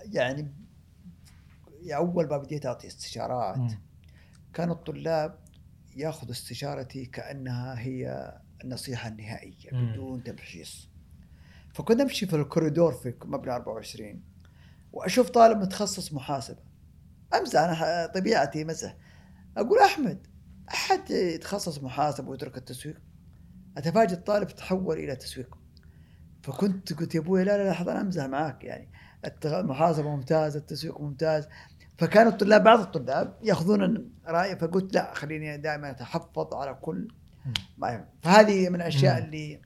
يعني 0.03 0.53
أول 1.93 2.27
ما 2.29 2.37
بديت 2.37 2.65
أعطي 2.65 2.87
استشارات. 2.87 3.71
كان 4.53 4.71
الطلاب 4.71 5.39
يأخذوا 5.95 6.31
استشارتي 6.31 7.05
كأنها 7.05 7.79
هي 7.79 8.33
النصيحة 8.63 9.09
النهائية. 9.09 9.69
بدون 9.71 10.23
تمحيص. 10.23 10.89
فكنت 11.73 12.01
امشي 12.01 12.25
في 12.25 12.35
الكوريدور 12.35 12.91
في 12.91 13.13
مبنى 13.25 13.51
24 13.51 14.23
وأشوف 14.93 15.29
طالب 15.29 15.57
متخصص 15.57 16.13
محاسبة. 16.13 16.61
امزح 17.33 17.59
أنا 17.59 18.05
طبيعتي 18.05 18.63
مزح 18.63 18.95
أقول 19.57 19.79
أحمد 19.79 20.27
أحد 20.69 21.09
يتخصص 21.11 21.83
محاسبة 21.83 22.29
ويترك 22.29 22.57
التسويق؟ 22.57 23.01
أتفاجئ 23.77 24.13
الطالب 24.13 24.47
تحول 24.47 24.97
إلى 24.97 25.15
تسويق 25.15 25.58
فكنت 26.51 26.93
قلت 26.93 27.15
يا 27.15 27.19
أبوي 27.19 27.43
لا 27.43 27.57
لا 27.57 27.69
لحظة 27.69 27.91
أنا 27.91 28.01
أمزح 28.01 28.25
معاك 28.25 28.63
يعني 28.63 28.89
المحاسبه 29.45 30.09
ممتازة 30.09 30.59
التسويق 30.59 31.01
ممتاز 31.01 31.47
فكان 31.97 32.27
الطلاب 32.27 32.63
بعض 32.63 32.79
الطلاب 32.79 33.33
يأخذون 33.43 34.11
رايي 34.27 34.55
فقلت 34.55 34.93
لا 34.93 35.13
خليني 35.13 35.57
دائما 35.57 35.89
أتحفظ 35.89 36.53
على 36.53 36.73
كل 36.81 37.07
ما. 37.77 38.05
فهذه 38.21 38.69
من 38.69 38.75
الاشياء. 38.75 39.17
اللي 39.17 39.61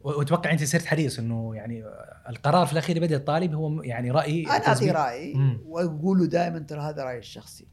واتوقع 0.00 0.52
أنت 0.52 0.64
صرت 0.64 0.86
حريص 0.86 1.18
إنه 1.18 1.54
يعني 1.54 1.84
القرار 2.28 2.66
في 2.66 2.72
الأخير 2.72 3.00
بدأ 3.00 3.16
الطالب 3.16 3.54
هو 3.54 3.82
يعني 3.82 4.10
رأي 4.10 4.46
أنا 4.46 4.68
أعطي. 4.68 4.90
رايي. 4.90 5.58
واقول 5.66 6.18
له 6.18 6.26
دائما 6.26 6.58
ترى 6.58 6.80
هذا 6.80 7.04
رأيي 7.04 7.18
الشخصي 7.18 7.66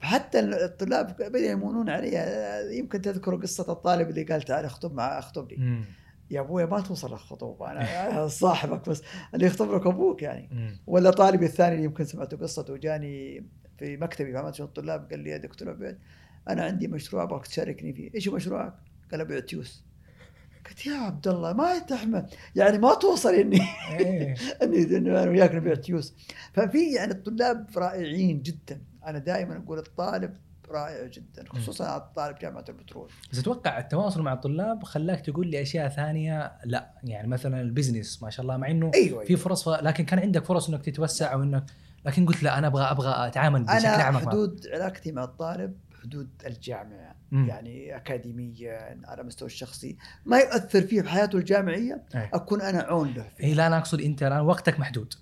فحتى 0.00 0.40
الطلاب 0.40 1.06
بدأوا 1.06 1.50
يمونون 1.50 1.90
علي 1.90 2.12
يمكن 2.78 3.00
تذكروا 3.00 3.40
قصة 3.40 3.72
الطالب 3.72 4.08
اللي 4.10 4.22
قال 4.22 4.42
تعال 4.42 4.64
اخطب 4.64 4.94
مع 4.94 5.18
اخطب 5.18 5.50
لي 5.50 5.56
مم. 5.56 5.84
يا 6.30 6.40
أبوي 6.40 6.66
ما 6.66 6.80
توصل 6.80 7.12
الخطوبه 7.12 7.70
أنا 7.72 8.28
صاحبك 8.28 8.88
بس 8.88 9.02
اللي 9.34 9.46
يخطب 9.46 9.74
لك 9.74 9.86
أبوك 9.86 10.22
يعني. 10.22 10.78
ولا 10.86 11.10
طالبي 11.10 11.46
الثاني 11.46 11.74
اللي 11.74 11.84
يمكن 11.84 12.04
سمعتوا 12.04 12.38
قصته 12.38 12.76
جاني 12.76 13.46
في 13.78 13.96
مكتبي 13.96 14.32
في 14.32 14.52
شؤون 14.52 14.68
الطلاب 14.68 15.10
قال 15.10 15.20
لي 15.20 15.30
يا 15.30 15.36
دكتور 15.36 15.70
عبيد 15.70 15.98
أنا 16.48 16.64
عندي 16.64 16.88
مشروع 16.88 17.22
أبغاك 17.22 17.46
تشاركني 17.46 17.92
فيه، 17.92 18.10
إيش 18.14 18.28
مشروعك؟ 18.28 18.74
قال 19.10 19.20
ابيع 19.20 19.40
تيوس. 19.40 19.84
قلت 20.68 20.86
يا 20.86 20.94
عبد 20.94 21.28
الله 21.28 21.52
ما 21.52 21.78
تحمل 21.78 22.26
يعني 22.56 22.78
ما 22.78 22.94
توصل 22.94 23.34
إني 23.34 23.60
إيه. 23.90 24.34
إني 24.62 24.96
أنا 24.96 25.30
وياك 25.30 25.54
نبيع 25.54 25.74
تيوس. 25.74 26.14
ففي 26.52 26.92
يعني 26.94 27.12
الطلاب 27.12 27.66
رائعين 27.76 28.42
جدا، 28.42 28.82
أنا 29.06 29.18
دائما 29.18 29.56
أقول 29.56 29.78
الطالب 29.78 30.36
رائع 30.70 31.06
جدا 31.06 31.44
خصوصا 31.48 31.98
طالب 31.98 32.38
جامعة 32.38 32.64
البترول. 32.68 33.10
بس 33.32 33.38
أتوقع 33.38 33.78
التواصل 33.78 34.22
مع 34.22 34.32
الطلاب 34.32 34.84
خلاك 34.84 35.20
تقول 35.20 35.46
لي 35.46 35.62
أشياء 35.62 35.88
ثانية 35.88 36.52
لا 36.64 36.90
يعني 37.04 37.28
مثلا 37.28 37.60
ال 37.60 37.67
business 37.67 38.22
ما 38.22 38.30
شاء 38.30 38.42
الله 38.42 38.56
مع 38.56 38.70
إنه 38.70 38.90
أيوه 38.94 39.24
في 39.24 39.36
فرص 39.36 39.68
لكن 39.68 40.04
كان 40.04 40.18
عندك 40.18 40.44
فرص 40.44 40.68
إنك 40.68 40.84
تتوسع 40.84 41.32
أو 41.32 41.42
إنك 41.42 41.64
لكن 42.06 42.26
قلت 42.26 42.42
لا 42.42 42.58
أنا 42.58 42.66
أبغى 42.66 42.84
أبغى 42.84 43.26
أتعامل 43.26 43.62
بشكل 43.62 43.86
أنا 43.86 44.00
أعمق 44.00 44.22
معه. 44.22 44.30
حدود 44.30 44.66
علاقتي 44.72 45.12
مع 45.12 45.24
الطالب 45.24 45.74
حدود 46.02 46.28
الجامعة 46.46 47.14
مم. 47.30 47.48
يعني 47.48 47.96
اكاديميا 47.96 49.00
على 49.04 49.22
مستوى 49.22 49.46
الشخصي 49.46 49.96
ما 50.26 50.38
يؤثر 50.38 50.82
فيه 50.82 51.02
بحياته 51.02 51.38
الجامعية 51.38 52.02
إيه. 52.14 52.30
أكون 52.34 52.60
أنا 52.60 52.82
عون 52.82 53.14
له 53.14 53.26
فيه 53.36 53.44
اي 53.44 53.54
لا 53.54 53.66
أنا 53.66 53.78
أقصد 53.78 54.00
أنت 54.00 54.22
الآن 54.22 54.40
وقتك 54.40 54.80
محدود 54.80 55.14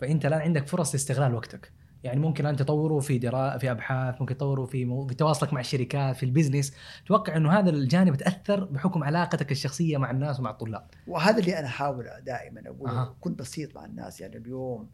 فأنت 0.00 0.26
الآن 0.26 0.40
عندك 0.40 0.66
فرص 0.68 0.92
لاستغلال 0.92 1.34
وقتك 1.34 1.72
يعني 2.04 2.20
ممكن 2.20 2.44
الان 2.44 2.56
تطوره 2.56 3.00
في 3.00 3.18
درا 3.18 3.58
في 3.58 3.70
أبحاث 3.70 4.20
ممكن 4.20 4.36
تطوره 4.36 4.64
في 4.64 4.84
مو... 4.84 5.06
في 5.06 5.14
تواصلك 5.14 5.52
مع 5.52 5.60
الشركات 5.60 6.16
في 6.16 6.22
ال 6.22 6.27
business. 6.27 6.74
أتوقع 7.04 7.36
إنه 7.36 7.52
هذا 7.52 7.70
الجانب 7.70 8.16
تاثر 8.16 8.64
بحكم 8.64 9.04
علاقتك 9.04 9.52
الشخصية 9.52 9.98
مع 9.98 10.10
الناس 10.10 10.40
ومع 10.40 10.50
الطلاب. 10.50 10.86
وهذا 11.06 11.38
اللي 11.38 11.58
أنا 11.58 11.66
أحاول 11.66 12.06
دائما 12.26 12.62
أقول 12.66 12.90
أها. 12.90 13.16
كن 13.20 13.34
بسيط 13.34 13.76
مع 13.76 13.84
الناس 13.84 14.20
يعني 14.20 14.36
اليوم 14.36 14.90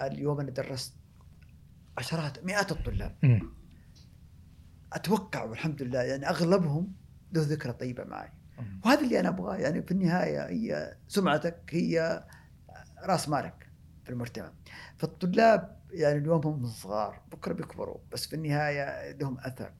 اليوم 0.00 0.40
أنا 0.40 0.50
درست 0.50 0.94
عشرات 1.98 2.44
مئات 2.44 2.72
الطلاب. 2.72 3.42
أتوقع 4.92 5.44
والحمد 5.44 5.82
لله 5.82 6.02
يعني 6.02 6.28
أغلبهم 6.28 6.92
له 7.32 7.42
ذكرى 7.42 7.72
طيبة 7.72 8.04
معي. 8.04 8.28
وهذا 8.84 9.00
اللي 9.00 9.20
أنا 9.20 9.28
أبغاه. 9.28 9.56
يعني 9.56 9.82
في 9.82 9.90
النهاية 9.90 10.48
هي 10.48 10.96
سمعتك 11.08 11.60
هي 11.70 12.24
راس 13.04 13.28
مالك 13.28 13.70
في 14.04 14.10
المجتمع. 14.10 14.52
فالطلاب 14.96 15.79
يعني 15.92 16.18
اليوم 16.18 16.40
هم 16.46 16.66
صغار 16.66 17.20
بكرة 17.32 17.52
بيكبروا 17.52 17.98
بس 18.12 18.26
في 18.26 18.36
النهاية 18.36 19.12
لهم 19.12 19.38
أثر. 19.38 19.72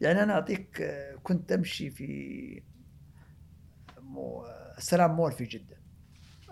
يعني 0.00 0.22
أنا 0.22 0.32
أعطيك 0.32 0.80
آه، 0.80 1.16
كنت 1.22 1.52
أمشي 1.52 1.90
في 1.90 2.62
مو 4.00 4.46
السلام 4.78 5.16
مول 5.16 5.32
في 5.32 5.44
جدة. 5.44 5.76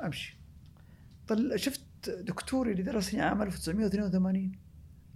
أمشي. 0.04 0.38
طل 1.28 1.58
شفت 1.58 2.10
دكتوري 2.10 2.72
اللي 2.72 2.82
درسني 2.82 3.22
عام 3.22 3.42
1982 3.42 4.52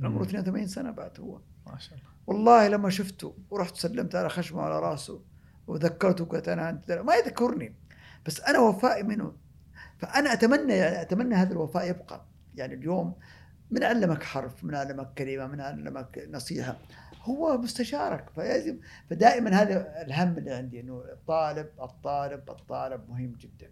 عمره 0.03 0.23
82 0.23 0.67
سنة 0.67 0.91
بعد 0.91 1.21
هو. 1.21 1.41
ما 1.67 1.79
شاء 1.79 1.99
الله. 1.99 2.09
والله 2.27 2.69
لما 2.69 2.91
شفته 2.91 3.37
ورحت 3.51 3.77
سلمت 3.77 4.15
على 4.15 4.29
خشمه 4.29 4.63
على 4.63 4.79
راسه 4.79 5.23
وذكرته 5.67 6.25
قلت 6.25 6.49
أنا 6.49 6.71
انت 6.71 6.91
ما 6.91 7.15
يذكرني 7.15 7.75
بس 8.27 8.41
أنا 8.41 8.59
وفائي 8.59 9.03
منه. 9.03 9.33
فأنا 9.99 10.33
أتمنى 10.33 10.73
يعني 10.73 11.03
أتمنى 11.03 11.35
هذا 11.35 11.53
الوفاء 11.53 11.91
يبقى. 11.91 12.25
يعني 12.55 12.75
اليوم 12.75 13.15
من 13.75 13.85
علمك 13.85 14.23
حرف 14.23 14.65
من 14.65 14.75
علمك 14.75 15.15
كلمة 15.19 15.47
من 15.47 15.61
علمك 15.61 16.29
نصيحة. 16.31 16.77
هو 17.23 17.59
مستشارك. 17.59 18.31
فلازم 18.37 18.79
فدائما 19.11 19.51
هذا 19.63 20.03
الهم 20.03 20.39
اللي 20.39 20.53
عندي 20.53 20.81
إنه 20.81 21.03
الطالب 21.13 21.67
الطالب 21.83 22.51
الطالب 22.51 23.11
مهم 23.11 23.33
جدا. 23.41 23.71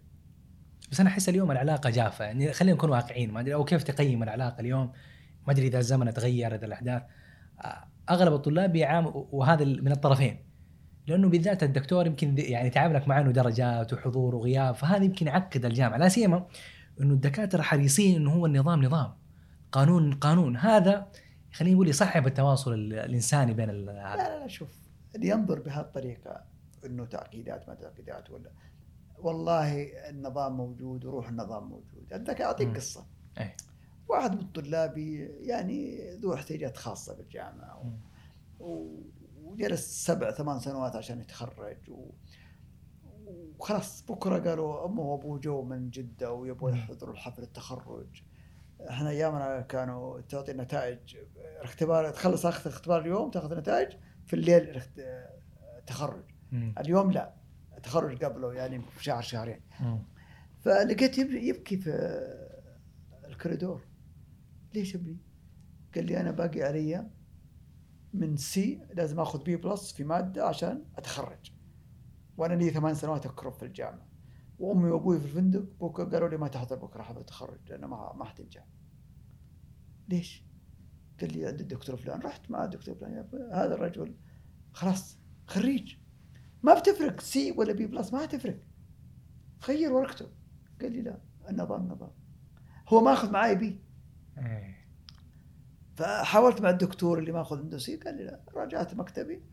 بس 0.91 0.99
أنا 0.99 1.09
أحس 1.09 1.29
اليوم 1.29 1.51
العلاقة 1.51 1.89
جافة. 1.89 2.25
يعني 2.25 2.53
خلينا 2.53 2.75
نكون 2.75 2.89
واقعيين. 2.89 3.31
ما 3.31 3.39
أدري 3.39 3.53
أو 3.53 3.63
كيف 3.63 3.83
تقيم 3.83 4.23
العلاقة 4.23 4.59
اليوم؟ 4.59 4.91
ما 5.47 5.53
أدري 5.53 5.67
إذا 5.67 5.79
الزمن 5.79 6.13
تغير 6.13 6.55
إذا 6.55 6.65
الأحداث. 6.65 7.01
أغلب 8.09 8.33
الطلاب 8.33 8.71
بيعامل 8.71 9.11
وهذا 9.15 9.65
من 9.65 9.91
الطرفين. 9.91 10.45
لأنه 11.07 11.29
بالذات 11.29 11.63
الدكتور 11.63 12.07
يمكن 12.07 12.35
يعني 12.37 12.69
تعاملك 12.69 13.07
معه 13.07 13.21
إنه 13.21 13.31
درجات 13.31 13.93
وحضور 13.93 14.35
وغياب. 14.35 14.75
فهذا 14.75 15.03
يمكن 15.03 15.27
يعقد 15.27 15.65
الجامعة. 15.65 15.97
لا 15.97 16.09
سيما 16.09 16.47
إنه 17.01 17.13
الدكاترة 17.13 17.61
حريصين 17.61 18.15
إنه 18.15 18.33
هو 18.33 18.45
النظام 18.45 18.85
نظام. 18.85 19.22
قانون 19.73 20.13
قانون 20.13 20.57
هذا 20.57 21.07
خليني 21.53 21.73
نقول 21.75 21.87
يصعب 21.87 22.27
التواصل 22.27 22.73
ال- 22.73 22.93
الإنساني 22.93 23.53
بين 23.53 23.69
ال- 23.69 23.85
لا 23.85 24.15
لا 24.15 24.39
لا 24.39 24.47
شوف 24.47 24.69
اللي 25.15 25.27
ينظر 25.27 25.59
بهالطريقة 25.59 26.43
إنه 26.85 27.05
تعقيدات 27.05 27.69
ما 27.69 27.75
تعقيدات 27.75 28.29
ولا 28.31 28.51
والله 29.19 29.83
النظام 30.09 30.57
موجود 30.57 31.05
وروح 31.05 31.29
النظام 31.29 31.63
موجود 31.63 32.07
عندك 32.13 32.41
أعطيك. 32.41 32.75
قصة 32.75 33.05
إيه. 33.37 33.55
واحد 34.09 34.35
من 34.35 34.47
طلابي 34.47 35.19
يعني 35.25 36.09
ذو 36.15 36.33
احتياجات 36.33 36.77
خاصة 36.77 37.15
بالجامعة 37.15 37.83
و... 38.59 38.65
و... 38.65 38.99
وجلس 39.43 40.05
سبع 40.05 40.31
ثمان 40.31 40.59
سنوات 40.59 40.95
عشان 40.95 41.21
يتخرج 41.21 41.77
و... 41.89 42.09
وخلاص 43.59 44.05
بكرة 44.05 44.49
قالوا 44.49 44.85
أمه 44.85 45.01
وأبوه 45.01 45.39
جو 45.39 45.61
من 45.63 45.89
جدة 45.89 46.31
ويبغوا. 46.33 46.71
يحضروا 46.71 47.13
الحفل 47.13 47.43
التخرج 47.43 48.23
إحنا 48.89 49.09
أيامنا 49.09 49.61
كانوا 49.61 50.21
تعطي 50.21 50.53
نتائج 50.53 51.17
الاختبار 51.61 52.09
تخلص 52.09 52.45
اختبار 52.45 53.01
اليوم 53.01 53.31
تاخذ 53.31 53.57
نتائج 53.59 53.97
في 54.25 54.33
الليل 54.35 54.81
التخرج 55.77 56.23
مم. 56.51 56.75
اليوم 56.79 57.11
لا 57.11 57.33
التخرج 57.77 58.23
قبله 58.25 58.53
يعني 58.53 58.81
شهر 58.99 59.21
شهرين 59.21 59.59
مم. 59.79 60.03
فلقيت 60.61 61.17
يب- 61.17 61.31
يبكي 61.31 61.77
في 61.77 61.89
الكوريدور 63.27 63.81
ليش 64.73 64.95
يبكي؟ 64.95 65.17
قال 65.95 66.05
لي 66.05 66.19
أنا 66.19 66.31
باقي 66.31 66.61
علي 66.63 67.07
من 68.13 68.37
C 68.37 68.81
لازم 68.93 69.19
آخذ 69.19 69.43
B 69.43 69.55
plus 69.55 69.91
في 69.93 70.03
مادة 70.03 70.45
عشان 70.47 70.83
أتخرج 70.97 71.51
وأنا 72.37 72.53
لي 72.53 72.69
ثمان 72.69 72.95
سنوات 72.95 73.25
اكرف 73.25 73.57
في 73.57 73.65
الجامعة 73.65 74.07
وأمي 74.63 74.89
وأبوي 74.89 75.19
في 75.19 75.25
الفندق 75.25 75.65
بكره 75.81 76.03
قالوا 76.03 76.29
لي 76.29 76.37
ما 76.37 76.47
تحضر 76.47 76.75
بكرة 76.75 77.01
حفله 77.01 77.21
التخرج 77.21 77.59
لأنه 77.69 77.87
ما 77.87 78.13
ما 78.15 78.25
حتنجح 78.25 78.65
ليش؟ 80.09 80.45
قال 81.21 81.33
لي 81.33 81.45
عند 81.45 81.59
الدكتور 81.59 81.95
فلان 81.97 82.19
رحت 82.21 82.51
مع 82.51 82.63
الدكتور 82.63 82.95
فلان 82.95 83.27
هذا 83.53 83.75
الرجل 83.75 84.15
خلاص 84.73 85.17
خريج. 85.47 85.95
ما 86.63 86.79
بتفرق 86.79 87.19
C 87.19 87.51
ولا 87.51 87.73
B 87.73 87.87
plus 87.87 88.13
ما 88.13 88.25
تفرق. 88.25 88.59
خير 89.59 89.93
ورقته 89.93 90.29
قال 90.81 90.91
لي 90.91 91.01
لا 91.01 91.21
النظام 91.49 91.87
نظام 91.87 92.11
هو 92.87 93.01
ماخذ 93.01 93.31
معاي 93.31 93.55
B 93.55 93.81
إيه. 94.37 94.87
فحاولت 95.95 96.61
مع 96.61 96.69
الدكتور 96.69 97.19
اللي 97.19 97.31
ماخذ 97.31 97.57
عنده 97.57 97.77
C 97.77 97.95
قال 97.97 98.17
لي 98.17 98.23
لا 98.23 98.41
راجعت 98.53 98.95
مكتبي 98.95 99.43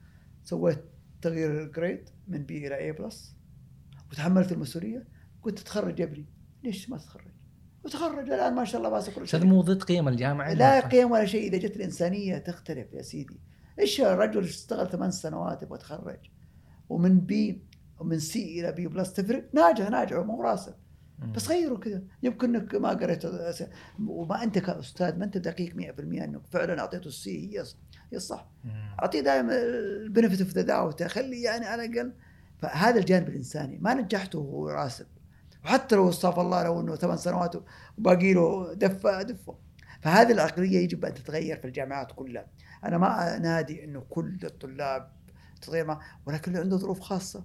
سويت 0.45 0.85
تغيير 1.23 1.63
ال 1.63 1.71
grade 1.71 2.11
من 2.29 2.45
B 2.45 2.67
إلى 2.67 2.77
A 2.77 2.93
plus 2.93 3.40
وتحملت 4.11 4.53
المسؤولية 4.53 5.05
قلت 5.43 5.59
تتخرج 5.59 6.01
يا 6.01 6.05
ابني. 6.05 6.27
ليش 6.63 6.91
ما 6.91 6.99
تتخرج؟ 6.99 7.33
وتخرج 7.85 8.31
الآن 8.31 8.55
ما 8.55 8.65
شاء 8.65 8.81
الله 8.81 8.91
ماسك 8.91 9.13
كل 9.13 9.29
شيء. 9.29 9.45
مو 9.45 9.61
ضد 9.61 9.83
قيم 9.83 10.09
الجامعة 10.09 10.53
لا 10.53 10.81
قيم 10.81 11.11
ولا 11.11 11.25
شيء. 11.25 11.49
إذا 11.49 11.59
جت 11.59 11.77
الإنسانية 11.77 12.39
تختلف 12.39 12.93
يا 12.93 13.03
سيدي. 13.03 13.41
إيش 13.79 14.01
الرجل 14.01 14.45
اشتغل 14.45 14.91
ثمان 14.91 15.11
سنوات 15.11 15.63
يبغى 15.63 15.79
يتخرج؟ 15.79 16.19
ومن 16.89 17.21
B 17.21 17.63
ومن 17.99 18.19
C 18.19 18.61
إلى 18.61 18.73
B 18.73 18.87
plus 18.87 19.13
تفرق. 19.13 19.49
ناجح 19.55 19.91
ناجح 19.91 20.17
مو 20.17 20.43
راسب. 20.43 20.75
بس 21.35 21.49
غيروا 21.49 21.79
كذا. 21.79 22.03
يمكن 22.23 22.57
إنك 22.57 22.75
ما 22.75 22.89
قريت 22.89 23.23
وما 24.07 24.43
أنت 24.43 24.59
كأستاذ 24.59 25.19
ما 25.19 25.25
أنت 25.25 25.39
دقيق 25.39 25.75
100% 25.75 26.01
إنك 26.01 26.47
فعلا 26.47 26.81
أعطيته 26.81 27.09
ال 27.09 27.34
C 27.34 27.59
هي 27.59 27.65
هي 28.13 28.17
الصح. 28.17 28.51
أعطيه 29.03 29.21
دائما 29.21 29.63
ال 29.63 29.73
benefit 29.73 30.41
of 30.41 30.51
the 30.51 30.63
doubt 30.63 31.03
خلي 31.03 31.43
يعني 31.43 31.67
على 31.67 31.85
الأقل 31.85 32.13
فهذا 32.63 32.99
الجانب 32.99 33.29
الإنساني 33.29 33.79
ما 33.79 33.95
نجحته 33.95 34.39
وهو 34.39 34.69
راسب 34.69 35.07
وحتى 35.65 35.97
لو 35.97 36.09
استغفر 36.09 36.41
الله 36.41 36.63
لو 36.65 36.81
إنه 36.81 36.97
ثمان 36.97 37.17
سنوات 37.17 37.57
وباقي 37.99 38.35
له 38.35 38.75
دفة 38.75 39.23
دفة. 39.23 39.59
فهذه 40.03 40.33
العقلية 40.33 40.79
يجب 40.79 41.05
أن 41.05 41.15
تتغير 41.15 41.57
في 41.57 41.65
الجامعات 41.65 42.13
كلها. 42.13 42.47
أنا 42.85 42.99
ما 42.99 43.37
أنادي 43.37 43.85
إنه 43.85 44.01
كل 44.01 44.39
الطلاب 44.45 45.13
معه 45.73 46.01
ولكن 46.27 46.57
عنده 46.57 46.77
ظروف 46.77 47.01
خاصة. 47.01 47.45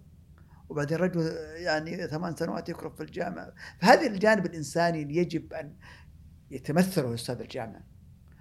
وبعدين 0.69 0.97
رجل 0.97 1.21
يعني 1.55 2.07
ثمان 2.07 2.35
سنوات 2.35 2.69
يكرف 2.69 2.95
في 2.95 3.03
الجامعة. 3.03 3.53
فهذا 3.79 4.07
الجانب 4.07 4.45
الإنساني 4.45 5.01
اللي 5.01 5.15
يجب 5.15 5.53
أن 5.53 5.73
يتمثله 6.51 7.13
أستاذ 7.13 7.39
الجامعة 7.39 7.83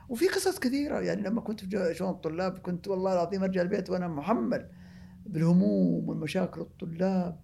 وفي 0.08 0.28
قصص 0.28 0.58
كثيرة. 0.58 1.00
يعني 1.00 1.22
لما 1.22 1.40
كنت 1.40 1.64
في 1.64 1.94
شؤون 1.94 2.10
الطلاب 2.10 2.58
كنت 2.58 2.88
والله 2.88 3.12
العظيم 3.12 3.42
أرجع 3.42 3.62
البيت 3.62 3.90
وأنا 3.90 4.08
محمل. 4.08 4.70
بالهموم 5.26 6.08
والمشاكل 6.08 6.60
الطلاب 6.60 7.40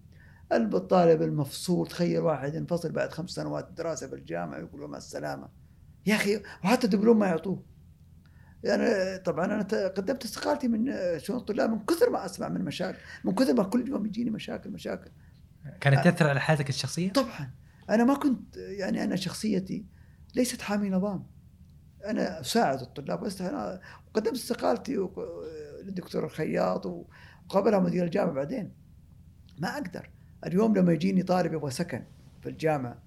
قلب 0.51 0.75
الطالب 0.75 1.21
المفصول 1.21 1.87
تخيل 1.87 2.19
واحد 2.19 2.55
ينفصل 2.55 2.91
بعد 2.91 3.13
خمس 3.13 3.29
سنوات 3.29 3.71
دراسة 3.71 4.07
في 4.07 4.15
الجامعة 4.15 4.59
يقول 4.59 4.81
له 4.81 4.87
مع 4.87 4.97
السلامة. 4.97 5.49
يا 6.05 6.15
أخي 6.15 6.41
وحتى 6.63 6.87
دبلوم 6.87 7.19
ما 7.19 7.27
يعطوه. 7.27 7.63
يعني 8.63 9.17
طبعا 9.17 9.45
أنا 9.45 9.87
قدمت 9.87 10.23
استقالتي 10.23 10.67
من 10.67 10.93
شؤون 11.19 11.39
الطلاب 11.39 11.69
من 11.69 11.85
كثر 11.85 12.09
ما 12.09 12.25
أسمع 12.25 12.49
من 12.49 12.65
مشاكل 12.65 12.97
من 13.23 13.35
كثر 13.35 13.53
ما 13.53 13.63
كل 13.63 13.89
يوم 13.89 14.05
يجيني 14.05 14.29
مشاكل 14.29 14.71
مشاكل. 14.71 15.11
كانت 15.81 16.03
تأثر 16.03 16.27
على 16.27 16.39
حياتك 16.39 16.69
الشخصية؟ 16.69 17.11
طبعا. 17.11 17.51
أنا 17.89 18.03
ما 18.03 18.13
كنت 18.13 18.57
يعني 18.57 19.03
أنا 19.03 19.15
شخصيتي 19.15 19.85
ليست 20.35 20.61
حامي 20.61 20.89
نظام. 20.89 21.27
أنا 22.05 22.39
أساعد 22.41 22.81
الطلاب 22.81 23.19
بس 23.19 23.41
أنا 23.41 23.81
قدمت 24.13 24.33
استقالتي 24.33 25.07
للدكتور 25.83 26.25
الخياط 26.25 27.07
وقابلها 27.51 27.79
مدير 27.79 28.03
الجامعة 28.03 28.33
بعدين. 28.33 28.71
ما 29.59 29.67
أقدر. 29.77 30.09
اليوم 30.45 30.77
لما 30.77 30.93
يجيني 30.93 31.23
طالب 31.23 31.53
يبغى 31.53 31.71
سكن 31.71 32.03
في 32.41 32.49
الجامعة 32.49 33.03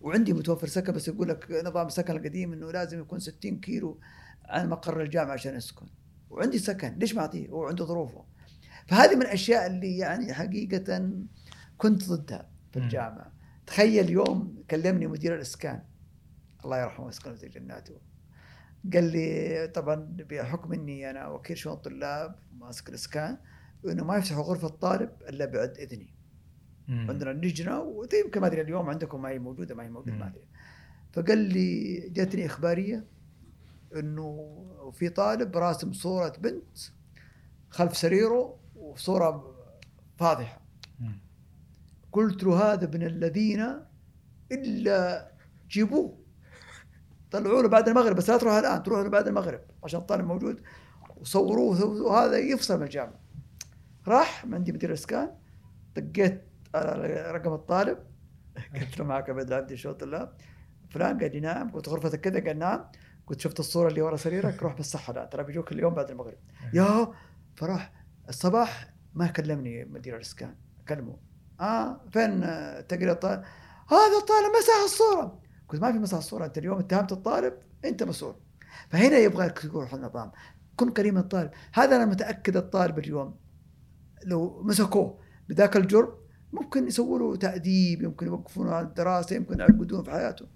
وعندي 0.00 0.32
متوفر 0.32 0.66
سكن 0.66 0.92
بس 0.92 1.08
يقول 1.08 1.28
لك 1.28 1.62
نظام 1.64 1.86
السكن 1.86 2.16
القديم 2.16 2.52
إنه 2.52 2.70
لازم 2.70 3.00
يكون 3.00 3.18
60 3.18 3.60
كيلو 3.60 4.00
عن 4.44 4.68
مقر 4.68 5.02
الجامعة 5.02 5.32
عشان 5.32 5.56
يسكن. 5.56 5.86
وعندي 6.30 6.58
سكن. 6.58 6.98
ليش 6.98 7.14
ما 7.14 7.20
أعطيه؟ 7.20 7.48
هو 7.48 7.64
عنده 7.64 7.84
ظروفه. 7.84 8.24
فهذه 8.86 9.14
من 9.14 9.22
الأشياء 9.22 9.66
اللي 9.66 9.98
يعني 9.98 10.34
حقيقة 10.34 11.10
كنت 11.78 12.08
ضدها 12.08 12.50
في. 12.72 12.78
الجامعة. 12.78 13.32
تخيل 13.66 14.10
يوم 14.10 14.64
كلمني 14.70 15.06
مدير 15.06 15.34
الإسكان. 15.34 15.82
الله 16.64 16.80
يرحمه 16.80 17.06
ويسكنه 17.06 17.34
في 17.34 17.48
جناته 17.48 17.94
قال 18.92 19.04
لي 19.04 19.68
طبعا 19.74 19.94
بحكم 20.30 20.72
إني 20.72 21.10
أنا 21.10 21.28
وكيل 21.28 21.58
شؤون 21.58 21.76
الطلاب 21.76 22.36
ماسك 22.58 22.88
الإسكان. 22.88 23.38
إنه 23.86 24.04
ما 24.04 24.16
يفتحوا 24.16 24.42
غرفة 24.42 24.68
طالب 24.68 25.10
إلا 25.28 25.44
بعد 25.44 25.78
إذني 25.78 26.14
مم. 26.88 27.06
عندنا 27.10 27.30
اللجنه 27.30 27.80
ويمكن 27.80 28.40
ما 28.40 28.46
أدري 28.46 28.60
اليوم 28.60 28.90
عندكم 28.90 29.22
ما 29.22 29.28
هي 29.28 29.38
موجودة 29.38 29.74
ما 29.74 29.84
هي 29.84 29.88
موجودة 29.88 30.16
ما. 30.16 30.26
أدري 30.26 30.44
فقال 31.12 31.38
لي 31.38 31.98
جاتني 32.08 32.46
إخبارية 32.46 33.04
إنه 33.96 34.56
في 34.92 35.08
طالب 35.08 35.56
راسم 35.56 35.92
صورة 35.92 36.32
بنت 36.38 36.78
خلف 37.70 37.96
سريره 37.96 38.56
وصورة 38.76 39.54
فاضحة 40.18 40.60
مم. 41.00 41.18
قلت 42.12 42.44
له 42.44 42.72
هذا 42.72 42.84
ابن 42.84 43.02
الذين 43.02 43.76
إلا 44.52 45.30
جيبوه 45.68 46.18
طلعوا 47.30 47.62
له 47.62 47.68
بعد 47.68 47.88
المغرب 47.88 48.16
بس 48.16 48.30
لا 48.30 48.36
تروح 48.36 48.54
الآن 48.54 48.82
تروح 48.82 49.00
له 49.00 49.08
بعد 49.08 49.28
المغرب 49.28 49.60
عشان 49.84 50.00
الطالب 50.00 50.24
موجود 50.24 50.60
وصوروه 51.16 51.84
وهذا 51.84 52.38
يفصل 52.38 52.76
من 52.76 52.82
الجامعة 52.82 53.20
راح 54.08 54.46
من 54.46 54.54
عندي 54.54 54.72
مدير 54.72 54.92
إسكان 54.92 55.30
دقيت 55.96 56.44
على 56.74 57.32
رقم 57.32 57.52
الطالب 57.52 57.98
قلت 58.80 58.98
له 58.98 59.04
معك 59.04 59.30
عبد 59.30 59.46
العبد 59.52 59.74
شو 59.74 59.92
طلاب. 59.92 60.32
فلان 60.90 61.18
قال 61.18 61.32
لي 61.32 61.40
نعم 61.40 61.70
قلت 61.70 61.88
غرفتك 61.88 62.20
كذا 62.20 62.44
قال 62.46 62.58
نعم 62.58 62.84
قلت 63.26 63.40
شفت 63.40 63.60
الصورة 63.60 63.88
اللي 63.88 64.02
ورا 64.02 64.16
سريرك 64.16 64.62
روح 64.62 64.78
مسحها 64.78 65.12
الآن 65.12 65.30
ترى 65.30 65.44
بيجوك 65.44 65.72
اليوم 65.72 65.94
بعد 65.94 66.10
المغرب. 66.10 66.38
يا 66.74 67.12
فراح. 67.56 67.92
الصباح 68.28 68.94
ما 69.14 69.26
كلمني 69.26 69.84
مدير 69.84 70.16
الإسكان 70.16 70.54
كلمه. 70.88 71.16
آه 71.60 72.00
فين 72.12 72.42
آه، 72.42 72.80
تقرير 72.80 73.10
الطالب 73.12 73.42
هذا 73.90 74.18
الطالب 74.18 74.52
مسح 74.58 74.82
الصورة. 74.84 75.40
قلت 75.68 75.82
ما 75.82 75.92
في 75.92 75.98
مسح 75.98 76.16
الصورة 76.16 76.44
أنت 76.44 76.58
اليوم 76.58 76.78
اتهمت 76.78 77.12
الطالب 77.12 77.54
أنت 77.84 78.02
مسؤول. 78.02 78.34
فهنا 78.88 79.18
يبغى 79.18 79.52
يروح 79.64 79.94
النظام 79.94 80.30
كن 80.76 80.90
كريم 80.90 81.18
الطالب. 81.18 81.50
هذا 81.74 81.96
أنا 81.96 82.04
متأكد 82.04 82.56
الطالب 82.56 82.98
اليوم 82.98 83.36
لو 84.24 84.62
مسكوه 84.64 85.18
بذاك 85.48 85.76
الجرم 85.76 86.08
ممكن 86.52 86.86
يسووا 86.86 87.18
له 87.18 87.36
تأديب 87.36 88.02
يمكن 88.02 88.26
يوقفونه 88.26 88.72
عن 88.74 88.84
الدراسة 88.84 89.36
يمكن 89.36 89.60
يعقدونه 89.60 90.02
في 90.02 90.10
حياته. 90.10 90.46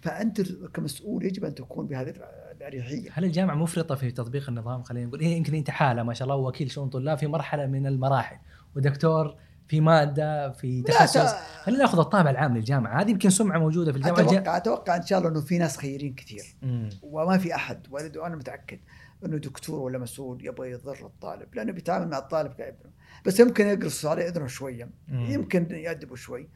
فأنت 0.00 0.52
كمسؤول 0.74 1.24
يجب 1.24 1.44
أن 1.44 1.54
تكون 1.54 1.86
بهذه 1.86 2.14
الأريحية. 2.56 3.10
هل 3.12 3.24
الجامعة 3.24 3.54
مفرطة 3.54 3.94
في 3.94 4.10
تطبيق 4.10 4.48
النظام؟ 4.48 4.82
خلينا 4.82 5.06
نقول 5.06 5.20
إيه 5.20 5.36
يمكن 5.36 5.54
انت 5.54 5.70
حاله 5.70 6.02
ما 6.02 6.14
شاء 6.14 6.28
الله 6.28 6.36
وكيل 6.36 6.70
شؤون 6.70 6.88
طلاب 6.88 7.18
في 7.18 7.26
مرحلة 7.26 7.66
من 7.66 7.86
المراحل. 7.86 8.36
ودكتور 8.76 9.36
في 9.68 9.80
مادة 9.80 10.50
في 10.52 10.82
تخصص. 10.82 11.34
خلينا 11.62 11.82
ناخذ 11.82 11.98
الطابع 11.98 12.30
العام 12.30 12.56
للجامعة. 12.56 13.00
هذه 13.00 13.10
يمكن 13.10 13.30
سمعة 13.30 13.58
موجودة 13.58 13.92
في 13.92 13.98
الجامعة. 13.98 14.20
الج- 14.20 14.32
أتوقع 14.34 14.56
أتوقع 14.56 14.96
إن 14.96 15.02
شاء 15.02 15.18
الله 15.18 15.30
إنه 15.30 15.40
في 15.40 15.58
ناس 15.58 15.76
خيرين 15.76 16.14
كثير. 16.14 16.42
مم. 16.62 16.88
وما 17.02 17.38
في 17.38 17.54
أحد 17.54 17.86
ولد 17.90 18.16
وأنا 18.16 18.36
متأكد. 18.36 18.78
إنه 19.24 19.36
دكتور 19.36 19.78
ولا 19.78 19.98
مسؤول 19.98 20.46
يبغى 20.46 20.70
يضر 20.70 21.06
الطالب. 21.06 21.54
لأنه 21.54 21.72
بيتعامل 21.72 22.08
مع 22.08 22.18
الطالب 22.18 22.52
كأبنه. 22.52 22.92
بس 23.24 23.40
يمكن 23.40 23.66
يقرص 23.66 24.06
على 24.06 24.28
اذنه 24.28 24.46
شوية. 24.46 24.90
يمكن 25.08 25.66
يأدبه 25.70 26.14
شوي. 26.14 26.48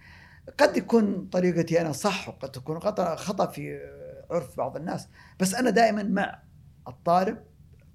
قد 0.58 0.76
يكون 0.76 1.26
طريقتي 1.26 1.80
أنا 1.80 1.92
صح 1.92 2.28
وقد 2.28 2.50
تكون 2.50 2.80
خطأ 2.80 3.46
في 3.46 3.78
عرف 4.30 4.56
بعض 4.56 4.76
الناس. 4.76 5.08
بس 5.40 5.54
أنا 5.54 5.70
دائما 5.70 6.02
مع 6.02 6.42
الطالب 6.88 7.38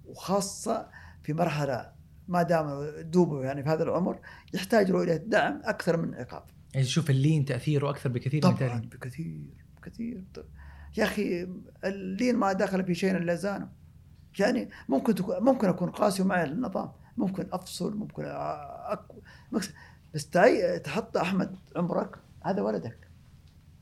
وخاصة 0.06 0.90
في 1.24 1.34
مرحلة 1.34 1.92
ما 2.28 2.44
دام 2.44 2.90
دوبه 3.02 3.44
يعني 3.44 3.64
في 3.64 3.70
هذا 3.70 3.84
العمر 3.84 4.20
يحتاج 4.54 4.92
له 4.92 5.04
إلى 5.04 5.18
دعم 5.18 5.62
أكثر 5.64 5.98
من 5.98 6.16
عقاب 6.16 6.44
يعني 6.74 6.86
تشوف 6.86 7.10
اللين 7.10 7.46
تأثيره 7.46 7.90
أكثر 7.90 8.10
بكثير 8.10 8.48
من 8.48 8.56
طبعا 8.56 8.80
بكثير 8.80 9.54
بكثير. 9.78 10.24
يا 10.98 11.04
أخي 11.04 11.48
اللين 11.84 12.36
ما 12.36 12.54
دخل 12.54 12.86
في 12.86 12.96
شيء 12.96 13.18
إلا 13.18 13.36
زانه. 13.36 13.85
يعني 14.40 14.70
ممكن 14.90 15.16
تكون 15.16 15.44
ممكن 15.44 15.70
أكون 15.70 15.90
قاسي 15.90 16.22
ومعي 16.22 16.44
النظام 16.44 16.92
ممكن 17.18 17.48
أفصل 17.52 17.98
ممكن 17.98 18.24
أك... 18.26 19.00
مكس- 19.52 19.74
بس 20.14 20.30
تعي... 20.30 20.80
تحط 20.80 21.18
أحمد 21.18 21.56
عمرك 21.76 22.20
هذا 22.44 22.62
ولدك. 22.62 23.08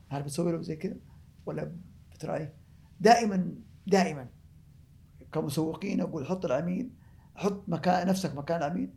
هل 0.08 0.22
بتسوي 0.22 0.52
له 0.52 0.62
زي 0.62 0.76
كذا؟ 0.76 0.96
ولا 1.46 1.72
بتراعيه؟ 2.12 2.54
دائما 3.00 3.54
دائما. 3.86 4.28
كمسوقين 5.32 6.00
أقول 6.00 6.26
حط 6.26 6.44
العميل 6.44 6.90
حط 7.34 7.62
مكان 7.68 8.06
نفسك 8.06 8.34
مكان 8.34 8.58
العميل 8.58 8.90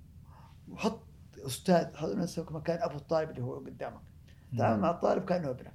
وحط 0.69 1.03
أستاذ 1.37 1.95
حط 1.95 2.09
نفسك 2.09 2.51
مكان 2.51 2.81
أبو 2.81 2.95
الطالب 2.95 3.29
اللي 3.29 3.41
هو 3.41 3.55
قدامك. 3.55 4.01
تعامل 4.57 4.81
مع 4.81 4.91
الطالب 4.91 5.25
كأنه 5.25 5.49
ابنك. 5.49 5.73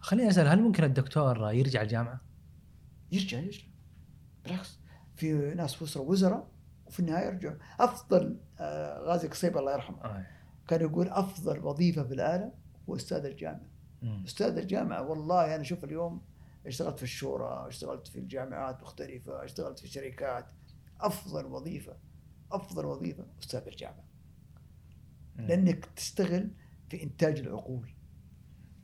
خليني 0.00 0.30
أسأل 0.30 0.48
هل 0.48 0.62
ممكن 0.62 0.84
الدكتور 0.84 1.50
يرجع 1.52 1.82
الجامعة؟ 1.82 2.20
يرجع 3.12 3.38
يرجع. 3.38 3.69
بالعكس 4.44 4.78
في 5.16 5.54
ناس 5.54 5.82
وصلوا 5.82 6.10
وزراء 6.10 6.48
وفي 6.86 7.00
النهاية 7.00 7.26
يرجعوا 7.26 7.56
أفضل 7.80 8.40
آه، 8.60 8.98
غازي 8.98 9.28
قصيب 9.28 9.58
الله 9.58 9.72
يرحمه 9.72 10.04
آه. 10.04 10.26
كان 10.68 10.80
يقول 10.80 11.08
أفضل 11.08 11.64
وظيفة 11.64 12.02
في 12.02 12.14
العالم 12.14 12.52
هو 12.88 12.96
أستاذ 12.96 13.24
الجامعة 13.24 13.70
مم. 14.02 14.24
أستاذ 14.26 14.58
الجامعة 14.58 15.02
والله 15.02 15.54
أنا 15.54 15.62
شوف 15.62 15.84
اليوم 15.84 16.22
اشتغلت 16.66 16.96
في 16.96 17.02
الشورى 17.02 17.64
اشتغلت 17.68 18.06
في 18.06 18.18
الجامعات 18.18 18.82
مختلفة 18.82 19.44
اشتغلت 19.44 19.78
في 19.78 19.88
شركات 19.88 20.46
أفضل 21.00 21.46
وظيفة 21.46 21.96
أفضل 22.52 22.86
وظيفة 22.86 23.26
أستاذ 23.42 23.62
الجامعة 23.66 24.04
مم. 25.36 25.46
لأنك 25.46 25.84
تشتغل 25.96 26.50
في 26.88 27.02
إنتاج 27.02 27.38
العقول 27.38 27.94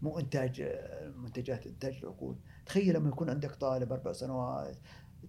مو 0.03 0.19
إنتاج 0.19 0.61
آه، 0.61 1.09
منتجات 1.09 1.67
إنتاج 1.67 1.97
العقول 1.97 2.37
تخيل 2.67 2.95
لما 2.95 3.09
يكون 3.09 3.31
عندك 3.31 3.55
طالب 3.55 3.93
أربع 3.93 4.13
سنوات 4.13 4.77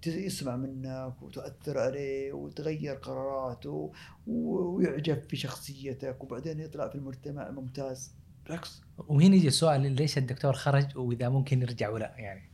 يسمع 0.08 0.56
منك 0.56 1.22
وتؤثر 1.22 1.80
عليه 1.80 2.34
وتغير 2.34 2.96
قراراته 2.96 3.92
ويعجب 4.28 5.22
في 5.30 5.36
شخصيتك 5.36 6.24
وبعدين 6.24 6.60
يطلع 6.60 6.88
في 6.90 6.96
المجتمع 6.96 7.52
ممتاز 7.52 8.16
بالعكس 8.46 8.82
وهنا 8.98 9.36
يجي 9.36 9.48
السؤال 9.48 9.92
ليش 9.92 10.18
الدكتور 10.18 10.54
خرج 10.54 10.98
وإذا 10.98 11.30
ممكن 11.30 11.62
يرجع 11.62 11.90
ولا 11.90 12.14
يعني 12.18 12.50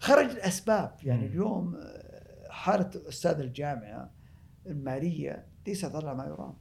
خرج 0.00 0.30
الاسباب 0.30 0.96
يعني 1.02 1.20
مم. 1.20 1.26
اليوم 1.26 1.80
حالة 2.50 2.90
أستاذ 3.08 3.40
الجامعة 3.40 4.10
المالية 4.66 5.46
ليس 5.66 5.84
اضل 5.84 6.10
ما 6.10 6.24
يرام. 6.24 6.54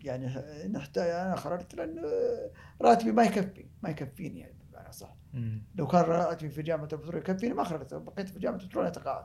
يعني 0.00 0.26
نحتاج 0.68 1.10
أنا 1.10 1.36
خرجت 1.36 1.74
لأن 1.74 2.02
راتبي 2.80 3.12
ما 3.12 3.24
يكفي 3.24 3.66
ما 3.82 3.90
يكفيني 3.90 4.40
يعني 4.40 4.54
بمعنى 4.70 4.92
صح. 4.92 5.16
لو 5.74 5.86
كان 5.86 6.00
راتبي 6.00 6.50
في 6.50 6.62
جامعة 6.62 6.88
البترول 6.92 7.16
يكفيني 7.16 7.54
ما 7.54 7.64
خرجت 7.64 7.94
بقيت 7.94 8.28
في 8.28 8.38
جامعة 8.38 8.58
البترول 8.58 8.86
أتقاعد. 8.86 9.24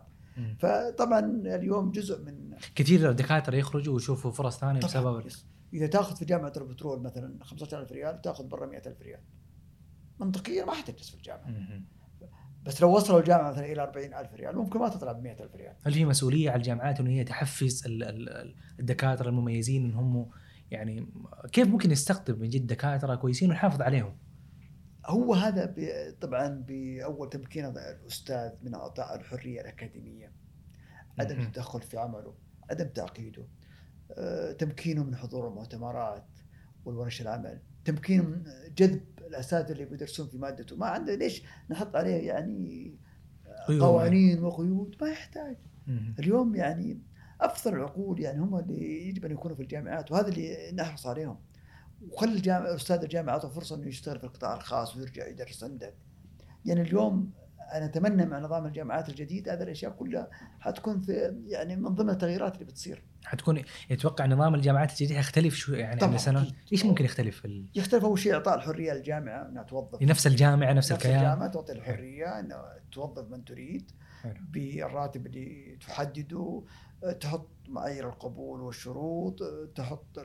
فطبعا 0.59 1.19
اليوم 1.55 1.91
جزء 1.91 2.23
من 2.23 2.55
كثير 2.75 3.11
دكاتره 3.11 3.55
يخرجوا 3.55 3.93
ويشوفوا 3.93 4.31
فرص 4.31 4.59
ثانية 4.59 4.79
بسبب. 4.79 5.23
إذا 5.73 5.87
تأخذ 5.87 6.15
في 6.15 6.25
جامعة 6.25 6.53
البترول 6.57 7.01
مثلا 7.01 7.43
15000 7.43 7.91
ريال 7.91 8.21
تأخذ 8.21 8.47
برا 8.47 8.65
100000 8.65 9.01
ريال 9.01 9.19
منطقيا 10.19 10.65
ما 10.65 10.71
حتجلس 10.73 11.09
في 11.09 11.15
الجامعة 11.17 11.47
مم. 11.47 11.85
بس 12.63 12.81
لو 12.81 12.95
وصلوا 12.95 13.19
الجامعة 13.19 13.51
مثلا 13.51 13.65
إلى 13.71 13.83
40000 13.83 14.33
ريال 14.33 14.55
ممكن 14.57 14.79
ما 14.79 14.89
تطلع 14.89 15.11
ب 15.11 15.23
100000 15.23 15.55
ريال 15.55 15.75
هل 15.85 15.93
في 15.93 16.05
مسؤولية 16.05 16.49
على 16.49 16.57
الجامعات 16.57 16.99
إنه 16.99 17.09
هي 17.09 17.23
تحفز 17.23 17.85
ال- 17.85 18.03
ال- 18.03 18.55
الدكاترة 18.79 19.29
المميزين 19.29 19.85
انهم 19.85 20.29
يعني 20.71 21.07
كيف 21.51 21.67
ممكن 21.67 21.91
يستقطب 21.91 22.39
من 22.39 22.49
جد 22.49 22.67
دكاترة 22.67 23.15
كويسين 23.15 23.49
ويحافظ 23.49 23.81
عليهم؟ 23.81 24.17
هو 25.06 25.34
هذا 25.34 25.76
طبعا 26.22 26.47
بأول 26.47 27.30
تمكين 27.30 27.66
الأستاذ 27.66 28.52
من 28.64 28.74
إعطاء 28.74 29.16
الحرية 29.16 29.62
الأكاديمية. 29.62 30.32
عدم. 31.20 31.39
التدخل 31.39 31.82
في 31.82 31.97
عمله 31.97 32.34
عدم 32.70 32.88
تعقيده. 32.88 33.47
آه، 34.12 34.52
تمكينه 34.52 35.04
من 35.04 35.16
حضور 35.16 35.47
المؤتمرات 35.47 36.28
والورش 36.86 37.22
العمل. 37.22 37.60
تمكينه 37.86 38.24
من 38.24 38.43
جذب 38.78 39.02
الأساتذة 39.20 39.72
اللي 39.72 39.86
بيدرسون 39.86 40.28
في 40.28 40.38
مادته. 40.38 40.76
ما 40.76 40.86
عنده 40.86 41.16
ليش 41.16 41.43
نحط 41.70 41.95
عليه 41.95 42.28
يعني 42.28 42.95
قيود. 43.68 43.82
قوانين 43.82 44.43
وقيود؟ 44.43 44.95
ما 45.02 45.10
يحتاج. 45.10 45.58
اليوم 46.20 46.56
يعني 46.56 47.02
أفضل 47.41 47.76
العقول 47.76 48.20
يعني 48.20 48.39
هم 48.39 48.56
اللي 48.56 49.08
يجب 49.08 49.26
أن 49.26 49.32
يكونوا 49.32 49.56
في 49.56 49.64
الجامعات 49.64 50.12
وهذا 50.12 50.28
اللي 50.28 50.72
نحرص 50.72 51.08
عليهم. 51.08 51.39
وخلي 52.10 52.34
الجامعة 52.34 52.76
أستاذ 52.76 53.02
الجامعة 53.02 53.34
اعطوا 53.34 53.49
فرصة 53.49 53.76
إنه 53.76 53.88
يشتغل 53.88 54.20
في 54.20 54.24
القطاع 54.24 54.56
الخاص 54.56 54.97
ويرجع 54.97 55.28
يدرس 55.28 55.64
عندك. 55.64 55.93
يعني 56.66 56.82
اليوم 56.82 57.32
أنا 57.74 57.86
أتمنى 57.86 58.26
مع 58.26 58.39
نظام 58.39 58.66
الجامعات 58.66 59.10
الجديد 59.10 59.49
هذه 59.49 59.64
الأشياء 59.64 59.91
كلها 59.91 60.30
حتكون 60.60 61.02
في 61.02 61.36
يعني 61.47 61.76
من 61.76 61.95
ضمن 61.95 62.10
التغييرات 62.10 62.54
اللي 62.54 62.66
بتصير. 62.66 63.04
حتكون 63.26 63.62
يتوقع 63.89 64.26
نظام 64.26 64.56
الجامعات 64.56 64.89
الجديد 64.91 65.12
يختلف 65.18 65.56
شو 65.56 65.74
يعني 65.74 65.99
طبعاً، 65.99 66.16
أكيد. 66.18 66.54
إيش 66.74 66.86
ممكن 66.86 67.06
يختلف 67.06 67.45
ال- 67.45 67.66
يختلف 67.76 68.04
أول 68.04 68.20
شيء 68.20 68.34
إعطاء 68.34 68.56
الحرية 68.56 68.93
للجامعة 68.93 69.47
إنها 69.49 69.64
توظف 69.64 70.02
نفس 70.02 70.28
الجامعة 70.28 70.74
نفس 70.74 70.91
الكيان. 70.91 71.16
الجامعة 71.16 71.47
تعطي 71.47 71.72
الحرية 71.74 72.39
إنه 72.39 72.56
توظف 72.91 73.30
من 73.32 73.45
تريد. 73.45 73.91
بالراتب 74.52 75.26
اللي 75.26 75.78
تحدده 75.82 76.64
تحط 77.20 77.49
معايير 77.68 78.10
القبول 78.10 78.62
والشروط 78.62 79.39
تحط 79.76 80.20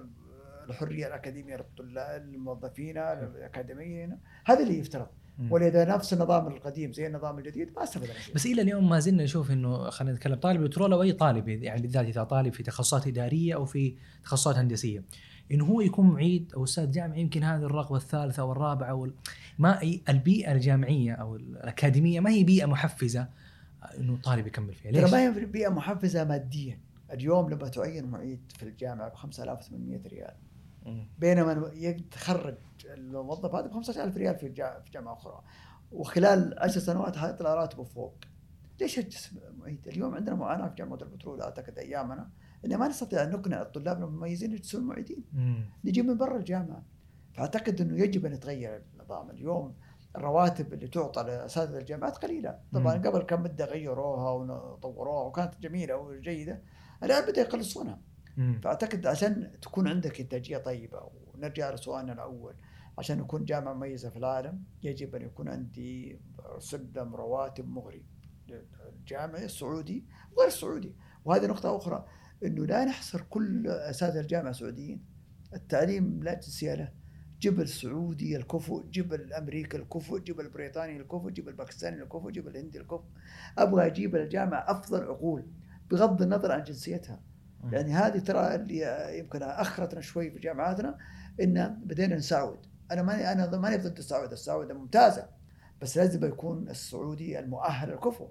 الحريه 0.71 1.07
الأكاديمية 1.07 1.57
للطلاب 1.57 2.23
الموظفين 2.23 2.99
الاكاديميين 2.99 4.19
هذا 4.45 4.63
اللي 4.63 4.79
يفترض. 4.79 5.07
ولذا 5.51 5.85
نفس 5.85 6.13
النظام 6.13 6.47
القديم 6.47 6.93
زي 6.93 7.07
النظام 7.07 7.39
الجديد 7.39 7.73
ما 7.77 7.83
استفدنا 7.83 8.19
شيء 8.19 8.35
بس 8.35 8.47
إلى 8.47 8.63
اليوم 8.63 8.89
ما 8.89 8.99
زلنا 8.99 9.25
نشوف 9.25 9.51
إنه 9.51 9.91
خلينا 9.91 10.15
نتكلم 10.17 10.35
طالب 10.35 10.61
بترول 10.61 10.93
أو 10.93 11.03
أي 11.03 11.13
طالب 11.13 11.49
يعني 11.49 11.83
بالذات 11.83 12.07
إذا 12.07 12.25
طالب 12.25 12.53
في 12.53 12.63
تخصصات 12.63 13.07
إدارية 13.07 13.55
أو 13.55 13.65
في 13.65 13.97
تخصصات 14.25 14.57
هندسية 14.57 15.05
انه 15.53 15.65
هو 15.65 15.81
يكون 15.81 16.07
معيد 16.07 16.53
أو 16.57 16.65
أستاذ 16.65 16.91
جامعي 16.91 17.21
يمكن 17.21 17.43
هذه 17.43 17.63
الرغبة 17.63 17.97
الثالثة 17.97 18.43
أو 18.43 18.53
الرابعة 18.53 18.91
أو 18.91 19.11
ما 19.59 19.81
البيئة 20.09 20.53
الجامعية 20.53 21.13
أو 21.13 21.37
الأكاديمية 21.37 22.21
ما 22.21 22.31
هي 22.31 22.45
بيئة 22.45 22.67
محفزة 22.67 23.29
إنه 23.99 24.17
طالب 24.17 24.47
يكمل 24.47 24.75
فيها 24.75 24.93
ترى 24.93 25.01
ليش؟ 25.01 25.13
ما 25.13 25.23
هي 25.23 25.47
بيئة 25.47 25.69
محفزة 25.69 26.25
ماديا 26.25 26.79
اليوم 27.13 27.51
لما 27.51 27.69
تعين 27.69 28.05
معيد 28.05 28.41
في 28.59 28.63
الجامعة 28.63 29.09
ب 29.09 29.15
5800 29.15 30.01
ريال. 30.07 30.35
بينما 31.19 31.71
يتخرج 31.75 32.57
الموظف 32.85 33.55
هذا 33.55 33.67
ب 33.67 33.73
15000 33.73 34.17
ريال 34.17 34.37
في 34.37 34.49
في 34.55 34.91
جامعة 34.93 35.13
أخرى 35.13 35.43
وخلال 35.93 36.59
10 36.59 36.81
سنوات 36.81 37.17
حيطلع 37.17 37.55
راتبه 37.55 37.85
فوق 37.85 38.15
ليش 38.81 39.01
معيد؟ 39.59 39.89
اليوم 39.89 40.15
عندنا 40.15 40.37
معاناة 40.37 40.69
في 40.69 40.75
جامعة 40.75 40.99
البترول 41.03 41.43
أعتقد 41.43 41.79
أيامنا 41.79 42.31
إن 42.65 42.77
ما 42.77 42.89
نستطيع 42.89 43.23
أن 43.23 43.31
نقنع 43.31 43.63
الطلاب 43.63 44.03
المميزين 44.03 44.53
يجلسون 44.53 44.83
معيدين. 44.85 45.25
نجيب 45.85 46.05
من 46.05 46.17
برا 46.17 46.37
الجامعة 46.37 46.83
فأعتقد 47.35 47.81
إنه 47.81 47.99
يجب 48.03 48.27
أن 48.27 48.33
يتغير 48.33 48.83
النظام 48.95 49.31
اليوم 49.31 49.75
الرواتب 50.17 50.73
اللي 50.73 50.89
تعطى 50.89 51.23
لأساتذة 51.23 51.79
الجامعات 51.79 52.17
قليلة 52.17 52.59
طبعا 52.73 52.97
مم. 52.97 53.03
قبل 53.03 53.23
كم 53.23 53.43
مده 53.43 53.65
غيروها 53.65 54.31
وطوروها 54.31 55.23
وكانت 55.25 55.61
جميلة 55.61 55.97
وجيدة 55.97 56.63
الآن 57.03 57.31
بدأ 57.31 57.41
يقلصونها. 57.41 58.01
فأعتقد 58.37 59.07
عشان 59.07 59.61
تكون 59.63 59.89
عندك 59.89 60.21
إنتاجية 60.21 60.59
طيبة 60.59 61.11
ونرجع 61.35 61.75
لسؤالنا 61.75 62.13
الأول. 62.13 62.55
عشان 62.99 63.19
نكون 63.19 63.45
جامعة 63.45 63.75
مميزة 63.75 64.11
في 64.11 64.17
العالم 64.17 64.63
يجب 64.83 65.15
أن 65.15 65.23
يكون 65.23 65.49
عندي 65.49 66.21
سلم 66.59 67.15
رواتب 67.15 67.69
مغري. 67.69 68.05
الجامعي 68.89 69.45
السعودي 69.45 70.05
وغير 70.33 70.49
السعودي. 70.49 70.95
وهذه 71.25 71.47
نقطة 71.47 71.77
أخرى 71.77 72.07
إنه 72.45 72.67
لا 72.67 72.85
نحصر 72.85 73.21
كل 73.21 73.67
أساتذة 73.67 74.21
الجامعة 74.21 74.53
سعوديين 74.53 75.05
التعليم 75.55 76.23
لا 76.23 76.35
جنسيه 76.35 76.75
له. 76.75 76.93
جيب 77.41 77.61
السعودي 77.61 78.37
الكفؤ 78.37 78.87
جيب 78.87 79.15
الامريكي 79.15 79.77
الكفؤ 79.77 80.19
جيب 80.19 80.41
البريطاني 80.41 80.97
الكفؤ 80.97 81.31
جيب 81.31 81.49
الباكستاني 81.49 82.03
الكفؤ 82.03 82.31
جيب 82.31 82.49
الهندي 82.49 82.79
الكفؤ 82.79 83.05
أبغى 83.59 83.87
أجيب 83.87 84.17
الجامعة 84.17 84.71
أفضل 84.71 85.03
عقول 85.03 85.47
بغض 85.91 86.23
النظر 86.23 86.53
عن 86.53 86.63
جنسيتها. 86.63 87.21
يعني 87.73 87.93
هذه 87.93 88.19
ترى 88.19 88.55
اللي 88.55 89.19
يمكن 89.19 89.43
أخرتنا 89.43 90.01
شوي 90.01 90.31
في 90.31 90.39
جامعاتنا 90.39 90.99
إن 91.43 91.81
بدينا 91.85 92.17
نساعد. 92.17 92.59
أنا 92.91 93.03
ماني 93.03 93.33
أنا 93.33 93.59
ماني 93.59 93.77
ضد 93.77 93.99
السعودة. 93.99 94.33
السعودة 94.33 94.75
ممتازة 94.75 95.29
بس 95.83 95.97
لازم 95.97 96.25
يكون 96.25 96.69
السعودي 96.69 97.39
المؤهل 97.39 97.93
الكفؤ 97.93 98.29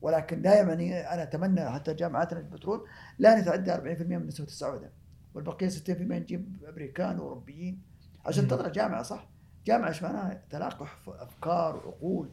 ولكن 0.00 0.42
لا 0.42 0.54
يعني 0.54 1.00
أنا 1.00 1.22
أتمنى 1.22 1.70
حتى 1.70 1.94
جامعاتنا 1.94 2.40
البترول 2.40 2.88
لا 3.18 3.40
نتعدى 3.40 3.72
40% 3.72 4.02
من 4.02 4.26
نسبة 4.26 4.46
السعودة. 4.46 4.92
والبقية 5.34 5.68
60% 5.68 5.90
نجيب 5.90 6.64
أمريكان 6.68 7.18
وأوروبيين. 7.18 7.82
عشان. 8.24 8.48
تطلع 8.48 8.68
جامعة 8.68 9.02
صح؟ 9.02 9.28
جامعة 9.66 9.88
إيش 9.88 10.02
معناها؟ 10.02 10.42
تلاقح 10.50 10.98
أفكار 11.08 11.76
وعقول. 11.76 12.30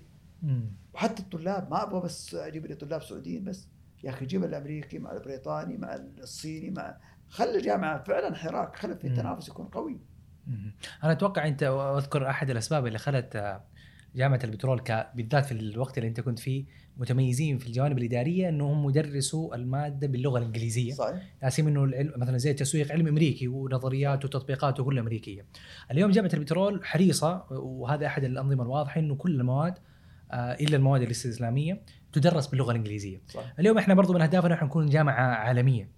وحتى 0.93 1.21
الطلاب 1.23 1.71
ما 1.71 1.83
أبغى 1.83 2.01
بس 2.01 2.35
أجيب 2.35 2.65
لي 2.65 2.75
طلاب 2.75 3.03
سعوديين 3.03 3.43
بس. 3.43 3.67
يا 4.05 4.09
أخي 4.09 4.25
جيب 4.25 4.43
الأمريكي 4.43 4.99
مع 4.99 5.11
البريطاني 5.11 5.77
مع 5.77 5.95
الصيني 5.95 6.69
مع 6.69 6.97
خلي 7.29 7.57
الجامعة 7.57 8.03
فعلا 8.03 8.35
حراك 8.35 8.75
خلي 8.75 8.95
في. 8.95 9.09
تنافس 9.09 9.47
يكون 9.49 9.65
قوي. 9.65 9.99
أنا 11.03 11.11
أتوقع 11.11 11.47
أنت 11.47 11.63
اذكر 11.97 12.29
أحد 12.29 12.49
الأسباب 12.49 12.87
اللي 12.87 12.97
خلت 12.97 13.35
آه، 13.35 13.63
جامعة 14.15 14.39
البترول 14.43 14.81
بالذات 15.15 15.45
في 15.45 15.51
الوقت 15.51 15.97
اللي 15.97 16.09
أنت 16.09 16.21
كنت 16.21 16.39
فيه 16.39 16.65
متميزين 16.97 17.57
في 17.57 17.67
الجوانب 17.67 17.97
الإدارية 17.97 18.49
إنهم 18.49 18.89
يدرسوا 18.89 19.55
المادة 19.55 20.07
باللغة 20.07 20.37
الإنجليزية 20.37 20.93
صحيح 20.93 21.23
لاسيم 21.41 21.67
انه 21.67 21.83
العلم 21.83 22.13
مثلا 22.17 22.37
زي 22.37 22.51
التسويق 22.51 22.91
علم 22.91 23.07
أمريكي 23.07 23.47
ونظريات 23.47 24.25
وتطبيقات 24.25 24.81
كلها 24.81 25.01
أمريكية. 25.01 25.45
اليوم 25.91 26.11
جامعة 26.11 26.31
البترول 26.33 26.85
حريصة 26.85 27.45
وهذا 27.51 28.05
أحد 28.05 28.23
الأنظمة 28.23 28.63
الواضحة 28.63 28.99
إنه 28.99 29.15
كل 29.15 29.39
المواد 29.39 29.73
إلا 30.35 30.77
المواد 30.77 31.01
الاستسلاميه 31.01 31.81
تدرس 32.13 32.47
باللغة 32.47 32.71
الإنجليزية. 32.71 33.21
صح 33.27 33.43
اليوم 33.59 33.77
إحنا 33.77 33.93
برضو 33.93 34.13
من 34.13 34.21
أهدافنا 34.21 34.53
إحنا 34.53 34.67
نكون 34.67 34.89
جامعة 34.89 35.35
عالمية. 35.35 35.89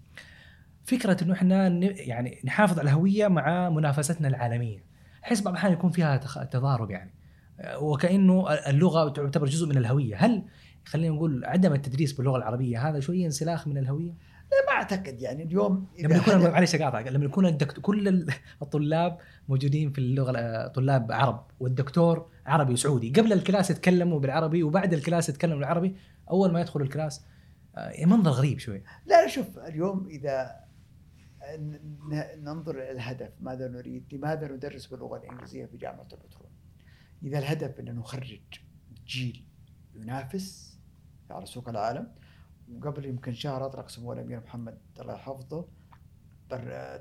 فكرة 0.86 1.24
إنه 1.24 1.34
إحنا 1.34 1.68
يعني 1.84 2.42
نحافظ 2.46 2.80
على 2.80 2.90
الهوية 2.90 3.28
مع 3.28 3.70
منافستنا 3.70 4.28
العالمية. 4.28 4.84
أحس 5.24 5.42
بعض 5.42 5.54
الأحيان 5.54 5.74
يكون 5.74 5.92
فيها 5.92 6.18
تضارب 6.52 6.92
يعني. 6.92 7.14
آه، 7.60 7.80
وكأنه 7.84 8.54
اللغة 8.54 9.10
تعتبر 9.10 9.46
جزء 9.46 9.68
من 9.68 9.78
الهوية، 9.78 10.16
هل 10.16 10.44
خلينا 10.86 11.16
نقول 11.16 11.46
عدم 11.46 11.74
التدريس 11.74 12.14
باللغة 12.14 12.38
العربية 12.38 12.90
هذا 12.90 13.00
شوية 13.00 13.26
انسلاخ 13.26 13.68
من 13.68 13.78
الهوية؟ 13.78 14.12
لا 14.52 14.66
ما 14.68 14.72
أعتقد 14.72 15.22
يعني 15.22 15.44
اليوم 15.44 15.88
لما 16.00 16.16
يكون 16.16 16.38
معلش 16.52 16.76
أقاطعك 16.76 17.08
لما 17.08 17.26
يكون 17.26 17.46
الدكتور 17.46 17.84
كل 17.84 18.08
ال- 18.08 18.28
الطلاب 18.62 19.18
موجودين 19.50 19.92
في 19.92 19.98
اللغة 19.98 20.68
طلاب 20.68 21.12
عرب 21.12 21.46
والدكتور 21.60 22.30
عربي 22.48 22.74
وسعودي. 22.74 23.10
قبل 23.10 23.34
ال 23.34 23.40
class 23.40 23.70
يتكلموا 23.70 24.20
بالعربي 24.20 24.64
وبعد 24.64 24.94
ال 24.94 25.00
class 25.00 25.30
يتكلموا 25.30 25.58
بالعربي 25.58 25.96
أول 26.30 26.52
ما 26.52 26.62
يدخلوا 26.62 26.86
الكلاس 26.86 27.26
آه، 27.76 28.06
منظر 28.06 28.32
غريب 28.32 28.60
شوي. 28.60 28.84
لا 29.06 29.28
شوف 29.28 29.60
اليوم 29.60 30.08
إذا 30.08 30.68
ننظر 32.38 32.76
إلى 32.76 32.92
الهدف 32.92 33.32
ماذا 33.40 33.68
نريد 33.68 34.14
لماذا 34.14 34.48
ندرس 34.48 34.88
باللغة 34.88 35.18
الإنجليزية 35.18 35.66
في 35.66 35.78
جامعة 35.78 36.08
البترول 36.14 36.50
إذا 37.24 37.40
الهدف 37.40 37.80
إن 37.80 37.96
نخرج 37.96 38.42
جيل 39.06 39.46
ينافس 39.96 40.80
على 41.30 41.46
سوق 41.46 41.70
العالم. 41.70 42.12
وقبل 42.74 43.06
يمكن 43.06 43.34
شهر 43.34 43.66
أطلق 43.66 43.90
سمو 43.90 44.14
الأمير 44.14 44.40
محمد 44.40 44.78
الله 45.02 45.14
يحفظه 45.14 45.68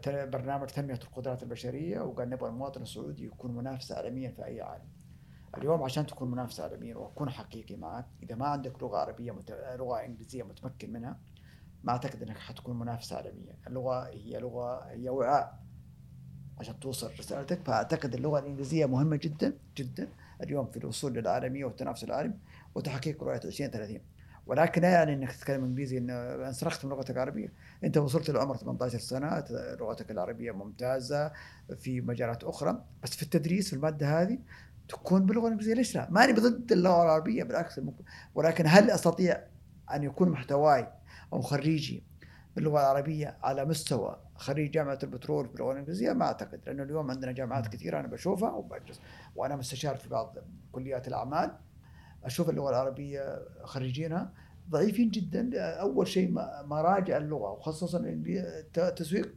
برنامج 0.04 0.66
تنمية 0.66 0.94
القدرات 0.94 1.42
البشرية 1.42 2.00
وقال 2.00 2.30
نبغى 2.30 2.48
المواطن 2.48 2.82
السعودي 2.82 3.24
يكون 3.24 3.56
منافس 3.56 3.92
عالميا 3.92 4.30
في 4.30 4.44
أي 4.44 4.60
عالم. 4.60 4.88
اليوم 5.58 5.82
عشان 5.82 6.06
تكون 6.06 6.30
منافس 6.30 6.60
عالميا 6.60 6.96
وأكون 6.96 7.30
حقيقي 7.30 7.76
معك 7.76 8.06
إذا 8.22 8.34
ما 8.34 8.46
عندك 8.46 8.82
لغة 8.82 8.98
عربية 8.98 9.32
مت... 9.32 9.50
لغة 9.78 10.04
إنجليزية 10.04 10.42
متمكن 10.42 10.92
منها 10.92 11.18
ما 11.84 11.92
أعتقد 11.92 12.22
إنك 12.22 12.38
حتكون 12.38 12.78
منافسة 12.78 13.16
عالمية، 13.16 13.58
اللغة 13.66 14.08
هي 14.08 14.38
لغة 14.38 14.84
هي 14.90 15.08
وعاء 15.08 15.58
عشان 16.58 16.80
توصل 16.80 17.12
رسالتك. 17.18 17.60
فأعتقد 17.64 18.14
اللغة 18.14 18.38
الإنجليزية 18.38 18.86
مهمة 18.86 19.16
جدا 19.16 19.52
جدا. 19.76 20.08
اليوم 20.42 20.66
في 20.66 20.76
الوصول 20.76 21.12
للعالمية 21.12 21.64
والتنافس 21.64 22.04
العالمي 22.04 22.38
وتحقيق 22.74 23.22
رؤية 23.22 23.40
2030 23.44 24.00
ولكن 24.46 24.82
لا 24.82 24.88
يعني 24.88 25.14
إنك 25.14 25.32
تتكلم 25.32 25.64
إنجليزي 25.64 25.98
ان 25.98 26.10
انسرخت 26.10 26.84
من 26.84 26.90
لغتك 26.90 27.10
العربية. 27.10 27.52
أنت 27.84 27.98
وصلت 27.98 28.30
لعمر 28.30 28.56
18 28.56 28.98
سنة 28.98 29.44
لغتك 29.80 30.10
العربية 30.10 30.52
ممتازة 30.52 31.32
في 31.76 32.00
مجالات 32.00 32.44
أخرى. 32.44 32.84
بس 33.02 33.16
في 33.16 33.22
التدريس 33.22 33.68
في 33.70 33.76
المادة 33.76 34.22
هذه 34.22 34.38
تكون 34.88 35.26
باللغة 35.26 35.46
الإنجليزية 35.46 35.74
ليش 35.74 35.94
لا؟ 35.94 36.08
ماني 36.10 36.32
ضد 36.32 36.72
اللغة 36.72 37.02
العربية 37.02 37.44
بالعكس 37.44 37.80
ولكن 38.34 38.64
هل 38.66 38.90
أستطيع 38.90 39.42
أن 39.94 40.02
يكون 40.02 40.28
محتواي 40.28 40.88
أو 41.32 41.40
خريجي 41.40 42.02
باللغة 42.56 42.80
العربية 42.80 43.36
على 43.42 43.64
مستوى 43.64 44.20
خريج 44.34 44.70
جامعة 44.70 44.98
البترول 45.02 45.46
باللغة 45.46 45.72
الإنجليزية؟ 45.72 46.12
ما 46.12 46.24
أعتقد 46.24 46.60
لأنه 46.66 46.82
اليوم 46.82 47.10
عندنا 47.10 47.32
جامعات 47.32 47.68
كثيرة 47.68 48.00
أنا 48.00 48.08
بشوفها 48.08 48.50
وبجلس 48.50 49.00
وأنا 49.36 49.56
مستشار 49.56 49.96
في 49.96 50.08
بعض 50.08 50.38
كليات 50.72 51.08
الأعمال. 51.08 51.52
أشوف 52.24 52.50
اللغة 52.50 52.70
العربية 52.70 53.42
خريجينها 53.64 54.32
ضعيفين 54.70 55.10
جدا. 55.10 55.50
أول 55.60 56.08
شيء 56.08 56.30
مراجع 56.64 57.16
اللغة 57.16 57.50
وخصوصا 57.50 58.22
تسويق 58.96 59.34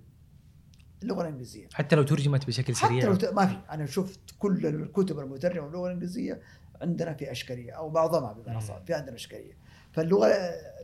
اللغة 1.04 1.22
الإنجليزية. 1.22 1.68
حتى 1.74 1.96
لو 1.96 2.04
ترجمت 2.04 2.48
بشكل 2.48 2.76
سريع. 2.76 3.00
حتى 3.00 3.08
لو 3.08 3.16
ت... 3.16 3.26
ما 3.26 3.46
في. 3.46 3.58
أنا 3.70 3.86
شفت 3.86 4.20
كل 4.40 4.66
الكتب 4.66 5.20
المترجمة 5.20 5.66
باللغة 5.66 5.88
الإنجليزية 5.88 6.42
عندنا 6.82 7.14
في 7.14 7.32
اشكاليه 7.32 7.72
أو 7.72 7.90
معظمها 7.90 8.34
بمعنى 8.34 8.62
صح 8.62 8.82
في 8.86 8.94
عندنا 8.94 9.16
اشكاليه 9.16 9.58
فاللغة 9.92 10.28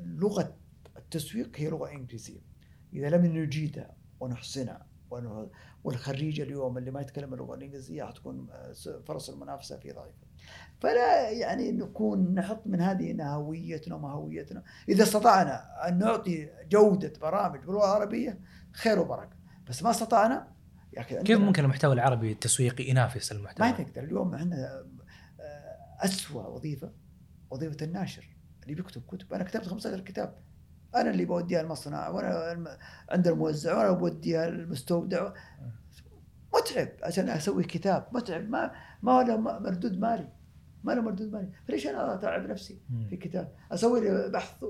لغة 0.02 0.56
التسويق 0.98 1.52
هي 1.56 1.70
لغة 1.70 1.92
إنجليزية. 1.92 2.42
إذا 2.94 3.10
لم 3.10 3.26
نجيدها 3.26 3.96
ونحسنها 4.20 4.86
والخريج 5.84 6.42
اليوم 6.42 6.78
اللي 6.78 6.92
ما 6.92 7.02
يتكلم 7.02 7.34
اللغة 7.34 7.56
الإنجليزية 7.56 8.04
حتكون 8.04 8.48
فرص 9.08 9.30
المنافسة 9.30 9.78
فيه 9.78 9.92
ضعيفة. 9.92 10.26
فلا 10.80 11.30
يعني 11.30 11.72
نكون 11.72 12.36
نحط 12.36 12.68
من 12.68 12.82
هذه 12.82 13.24
هويتنا 13.24 13.96
وما 13.96 14.12
هويتنا، 14.12 14.64
إذا 14.90 15.04
استطعنا 15.04 15.88
أن 15.88 15.98
نعطي 15.98 16.50
جودة 16.70 17.14
برامج 17.22 17.60
باللغة 17.60 17.86
العربية 17.86 18.40
خير 18.72 19.00
وبركة، 19.00 19.36
بس 19.70 19.84
ما 19.84 19.90
استطعنا. 19.90 20.48
يا 20.94 21.02
أخي 21.02 21.24
كيف 21.24 21.40
ممكن 21.40 21.64
المحتوى 21.64 21.94
العربي 21.94 22.32
التسويقي 22.32 22.90
ينافس 22.90 23.32
المحتوى؟ 23.32 23.68
ما 23.68 23.74
تقدر 23.74 24.04
اليوم 24.04 24.36
عندنا 24.36 24.86
اسوء 26.00 26.50
وظيفة 26.50 26.92
وظيفة 27.50 27.86
الناشر 27.86 28.30
اللي 28.64 28.76
بيكتب 28.76 29.02
كتب، 29.08 29.34
أنا 29.34 29.44
كتبت 29.44 29.68
15 29.68 30.00
كتاب. 30.00 30.36
أنا 30.96 31.10
اللي 31.10 31.26
بوديها 31.26 31.62
المصنع 31.62 32.10
وأنا 32.10 32.78
عند 33.10 33.28
الموزع 33.28 33.78
وأنا 33.78 33.92
بوديها 33.92 34.48
المستودع. 34.48 35.34
متعب 36.56 36.90
عشان 37.04 37.30
أسوي 37.30 37.64
كتاب. 37.64 38.08
متعب. 38.12 38.50
ما 38.50 38.72
ما 39.04 39.24
له 39.24 39.38
مردود 39.38 40.00
مالي. 40.00 40.30
ما 40.84 40.92
له 40.92 41.02
مردود 41.02 41.32
مالي. 41.32 41.52
فليش 41.68 41.88
أنا 41.88 42.14
أتعب 42.14 42.50
نفسي 42.50 42.82
في 43.10 43.18
كتاب؟ 43.18 43.56
أسوي 43.72 44.02
لي 44.02 44.30
بحث 44.30 44.66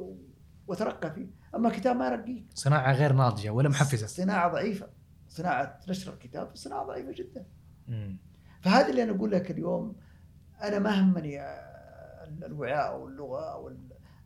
وأترقى 0.68 1.14
فيه. 1.14 1.28
أما 1.56 1.69
كتاب 1.69 1.95
ما 1.95 2.07
يرقيك. 2.07 2.45
صناعة 2.53 2.94
غير 2.94 3.14
ناضجة 3.14 3.49
ولا 3.49 3.69
محفزة. 3.69 4.07
صناعة 4.07 4.52
ضعيفة. 4.52 4.88
صناعة 5.30 5.80
نشر 5.90 6.14
الكتاب 6.14 6.52
صناعة 6.53 6.86
ضعيفة 6.86 7.11
جدا. 7.11 7.45
فهذا 8.61 8.90
اللي 8.90 9.03
أنا 9.03 9.11
أقول 9.11 9.32
لك 9.32 9.52
اليوم 9.52 9.95
أنا 10.61 10.80
ما 10.80 11.02
همني 11.02 11.41
الوعاء 12.45 12.88
أو 12.88 13.07
اللغة 13.07 13.53
أو 13.53 13.72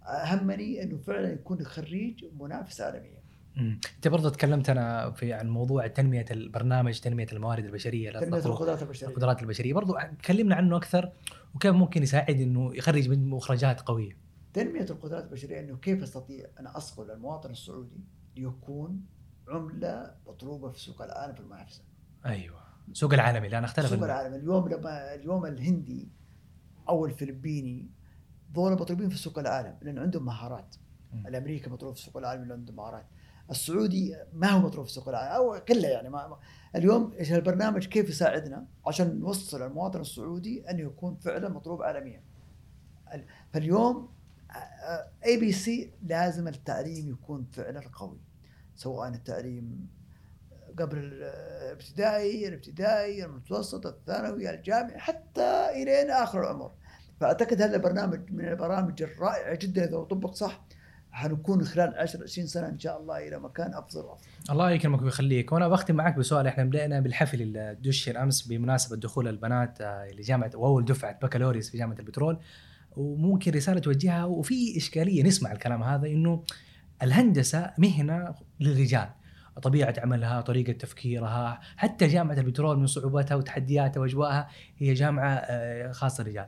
همني 0.06 0.84
إنه 0.84 0.97
فعلا 0.97 1.34
يكون 1.34 1.65
خريج 1.65 2.26
منافس 2.39 2.81
عالميا. 2.81 3.19
أنت 3.57 4.07
برضه 4.07 4.30
تكلمت 4.30 4.69
أنا 4.69 5.11
في 5.11 5.34
عن 5.34 5.49
موضوع 5.49 5.88
تنمية 5.88 6.26
البرنامج 6.31 6.99
تنمية 6.99 7.27
الموارد 7.34 7.65
البشرية 7.65 8.19
تنمية 8.19 8.45
القدرات 8.45 8.81
البشرية. 8.81 9.10
القدرات 9.10 9.41
البشرية. 9.41 9.73
برضه 9.73 10.01
تكلمنا 10.03 10.56
عنه 10.56 10.77
أكثر 10.77 11.11
وكيف 11.56 11.76
ممكن 11.76 12.03
يساعد 12.03 12.41
إنه 12.41 12.76
يخرج 12.76 13.10
من 13.10 13.30
مخرجات 13.30 13.81
قوية. 13.81 14.28
تنمية 14.53 14.85
القدرات 14.89 15.23
البشرية 15.23 15.59
إنه 15.59 15.77
كيف 15.77 16.03
أستطيع 16.03 16.45
أن 16.59 16.67
اصقل 16.67 17.11
المواطن 17.11 17.51
السعودي 17.51 18.03
ليكون 18.35 19.05
عملة 19.47 20.15
مطلوبة 20.27 20.69
في 20.69 20.80
سوق 20.80 21.01
العالم 21.01 21.34
في 21.34 21.39
المنافسة. 21.39 21.84
أيوه. 22.26 22.59
سوق 22.93 23.13
العالمي 23.13 23.49
لا 23.49 23.59
نختلف 23.59 23.89
سوق 23.89 24.03
العالم. 24.03 24.34
اليوم 24.34 24.69
لما 24.69 25.13
اليوم 25.13 25.45
الهندي 25.45 26.07
أو 26.89 27.05
الفلبيني 27.05 27.89
ذولا 28.55 28.76
مطلوبين 28.76 29.09
في 29.09 29.17
سوق 29.17 29.39
العالم 29.39 29.77
لأن 29.81 29.97
عندهم 29.97 30.26
مهارات. 30.26 30.76
الامريكي 31.13 31.69
مطلوب 31.69 31.95
في 31.95 32.01
سوق 32.01 32.17
العالم 32.17 32.41
لأنه 32.41 32.53
عنده 32.53 32.73
مهارات. 32.73 33.05
السعودي 33.49 34.15
ما 34.34 34.47
هو 34.47 34.59
مطلوب 34.59 34.85
في 34.85 34.91
سوق 34.91 35.09
العالم. 35.09 35.31
أو 35.31 35.59
كله 35.67 35.88
يعني 35.88 36.09
ما 36.09 36.39
اليوم 36.76 37.13
إيش 37.13 37.34
البرنامج 37.34 37.88
كيف 37.88 38.09
يساعدنا 38.09 38.67
عشان 38.88 39.19
نوصل 39.19 39.61
المواطن 39.61 40.01
السعودي 40.01 40.69
انه 40.69 40.81
يكون 40.81 41.15
فعلا 41.15 41.49
مطلوب 41.49 41.81
عالميا. 41.81 42.23
فاليوم 43.53 44.09
اي 45.26 45.38
بي 45.38 45.51
سي 45.51 45.93
لازم 46.01 46.47
التعليم 46.47 47.09
يكون 47.09 47.47
فعلا 47.51 47.81
قوي 47.93 48.19
سواء 48.76 49.07
التعليم 49.07 49.88
قبل 50.80 50.97
الابتدائي 50.97 52.47
الابتدائي 52.47 53.26
المتوسط 53.26 53.85
الثانوي 53.88 54.49
الجامعي 54.49 54.97
حتى 54.97 55.69
إلين 55.69 56.11
آخر 56.11 56.41
العمر. 56.41 56.71
فأعتقد 57.19 57.61
هذا 57.61 57.76
البرنامج 57.76 58.31
من 58.31 58.47
البرامج 58.47 59.01
الرائعة 59.01 59.55
جدا 59.61 59.84
إذا 59.84 59.97
طبق 59.97 60.34
صح 60.34 60.65
حنكون 61.11 61.63
خلال 61.63 61.97
10 61.97 62.23
20 62.23 62.47
سنة 62.47 62.67
إن 62.67 62.80
شاء 62.80 63.01
الله 63.01 63.27
إلى 63.27 63.39
مكان 63.39 63.73
أفضل 63.73 64.01
وأفضل. 64.01 64.27
الله 64.49 64.71
يكرمك 64.71 65.01
ويخليك. 65.01 65.51
وأنا 65.51 65.67
بختم 65.67 65.95
معك 65.95 66.15
بسؤال. 66.15 66.47
إحنا 66.47 66.63
بدأنا 66.63 66.99
بالحفل 66.99 67.41
اللي 67.41 67.77
دشر 67.81 68.23
امس 68.23 68.41
بمناسبة 68.41 68.95
دخول 68.95 69.27
البنات 69.27 69.81
آه، 69.81 70.07
لجامعه 70.11 70.51
واول 70.55 70.85
دفعه 70.85 71.19
بكالوريوس 71.19 71.69
في 71.69 71.77
جامعة 71.77 71.99
البترول. 71.99 72.39
وممكن 72.95 73.52
رسالة 73.52 73.80
توجهها 73.80 74.26
وفي 74.26 74.78
إشكالية 74.78 75.24
نسمع 75.24 75.52
الكلام 75.52 75.84
هذا 75.84 76.07
إنه 76.07 76.44
الهندسة 77.03 77.74
مهنة 77.78 78.36
للرجال. 78.60 79.10
طبيعة 79.61 79.94
عملها، 79.98 80.41
طريقة 80.41 80.72
تفكيرها، 80.72 81.60
حتى 81.78 82.07
جامعة 82.07 82.34
البترول 82.34 82.80
من 82.80 82.88
صعوباتها 82.88 83.36
وتحدياتها 83.36 84.02
وأجواءها 84.02 84.48
هي 84.78 84.94
جامعة 84.94 85.30
آه، 85.30 85.91
خاصة 85.91 86.24
للرجال. 86.24 86.48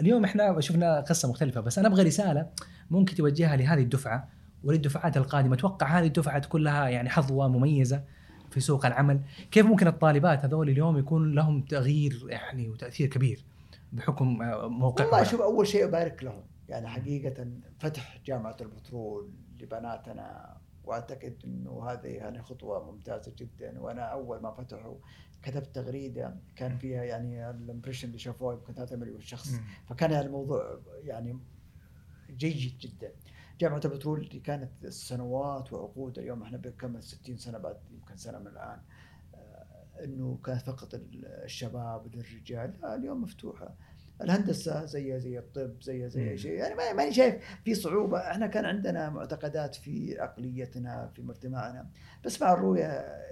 اليوم 0.00 0.24
إحنا 0.24 0.60
شفنا 0.60 1.00
قصة 1.00 1.28
مختلفة 1.28 1.60
بس 1.60 1.78
أنا 1.78 1.88
أبغى 1.88 2.02
رسالة 2.02 2.46
ممكن 2.90 3.14
توجهها 3.14 3.56
لهذه 3.56 3.82
الدفعة 3.82 4.28
وللدفعات 4.64 5.16
القادمة. 5.16 5.54
أتوقع 5.54 5.98
هذه 5.98 6.06
الدفعة 6.06 6.38
تكون 6.38 6.62
لها 6.62 6.88
يعني 6.88 7.08
حظوة 7.08 7.48
مميزة 7.48 8.02
في 8.50 8.60
سوق 8.60 8.86
العمل. 8.86 9.20
كيف 9.50 9.66
ممكن 9.66 9.86
الطالبات 9.86 10.44
هذول 10.44 10.68
اليوم 10.68 10.98
يكون 10.98 11.34
لهم 11.34 11.62
تغيير 11.62 12.26
يعني 12.28 12.68
وتأثير 12.68 13.06
كبير؟ 13.06 13.44
بحكم 13.92 14.26
موقعهم 14.68 15.08
والله 15.10 15.24
شوف 15.24 15.40
أول 15.40 15.66
شيء 15.66 15.84
أبارك 15.84 16.24
لهم. 16.24 16.42
يعني 16.68 16.88
حقيقة 16.88 17.46
فتح 17.78 18.20
جامعة 18.26 18.56
البترول 18.60 19.30
لبناتنا 19.60 20.56
وأعتقد 20.84 21.36
إنه 21.44 21.90
هذه 21.90 22.06
يعني 22.06 22.42
خطوة 22.42 22.90
ممتازة 22.92 23.32
جدا. 23.38 23.80
وأنا 23.80 24.02
أول 24.02 24.42
ما 24.42 24.50
فتحوا 24.50 24.96
كتبت 25.42 25.74
تغريدة 25.74 26.36
كان 26.56 26.78
فيها 26.78 27.04
يعني 27.04 27.50
الامبريشن 27.50 28.08
اللي 28.08 28.18
شافوه 28.18 28.54
يمكن 28.54 28.74
3 28.74 28.96
مليون 28.96 29.20
شخص 29.20 29.50
فكان 29.88 30.12
الموضوع 30.12 30.78
يعني 31.04 31.38
جيد 32.30 32.78
جدا. 32.78 33.12
جامعة 33.60 33.80
البترول 33.84 34.20
اللي 34.20 34.40
كانت 34.40 34.86
سنوات 34.86 35.72
وعقود. 35.72 36.18
اليوم 36.18 36.42
إحنا 36.42 36.58
بنكمل 36.58 37.02
60 37.02 37.36
سنة 37.36 37.58
بعد 37.58 37.76
يمكن 37.90 38.16
سنة 38.16 38.38
من 38.38 38.46
الآن. 38.46 38.78
آه، 38.78 38.80
إنه 40.04 40.38
كانت 40.44 40.62
فقط 40.62 41.00
الشباب 41.44 42.14
للرجال 42.14 42.84
اليوم 42.84 43.22
مفتوحة. 43.22 43.74
الهندسة 44.22 44.84
زيها 44.84 45.18
زي 45.18 45.38
الطب 45.38 45.82
زيها 45.82 46.08
زي 46.08 46.30
أي 46.30 46.38
شيء. 46.38 46.52
يعني 46.52 46.74
ماني 46.94 47.12
شايف 47.12 47.44
في 47.64 47.74
صعوبة. 47.74 48.18
إحنا 48.18 48.46
كان 48.46 48.64
عندنا 48.64 49.10
معتقدات 49.10 49.74
في 49.74 50.20
عقليتنا 50.20 51.10
في 51.14 51.22
مجتمعنا. 51.22 51.88
بس 52.24 52.42
مع 52.42 52.52
الرؤية 52.52 52.82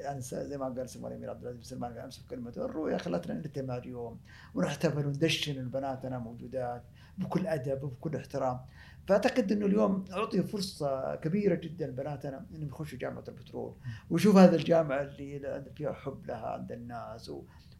يعني 0.02 0.20
زي 0.20 0.58
ما 0.58 0.68
قال 0.68 0.88
سمو 0.88 1.08
الأمير 1.08 1.30
عبد 1.30 1.42
العزيز 1.42 1.58
بن 1.58 1.64
سلمان 1.64 1.98
أمس 1.98 2.18
في 2.18 2.28
كلمته 2.28 2.64
الرؤية 2.64 2.96
خلتنا 2.96 3.34
نجتمع 3.34 3.76
اليوم 3.76 4.20
ونحتفل 4.54 5.06
وندشن 5.06 5.68
بناتنا 5.68 6.18
موجودات 6.18 6.82
بكل 7.18 7.46
أدب 7.46 7.82
وبكل 7.82 8.16
احترام. 8.16 8.60
فأعتقد 9.06 9.52
إنه 9.52 9.66
اليوم 9.66 10.04
أعطي 10.12 10.42
فرصة 10.42 11.14
كبيرة 11.14 11.54
جدا 11.54 11.86
لبناتنا 11.86 12.46
إنهم 12.54 12.68
يخشوا 12.68 12.98
جامعة 12.98 13.24
البترول. 13.28 13.74
ويشوف 14.10 14.36
هذه 14.36 14.54
الجامعة 14.54 15.02
اللي 15.02 15.72
فيها 15.76 15.92
حب 15.92 16.26
لها 16.26 16.46
عند 16.46 16.72
الناس 16.72 17.32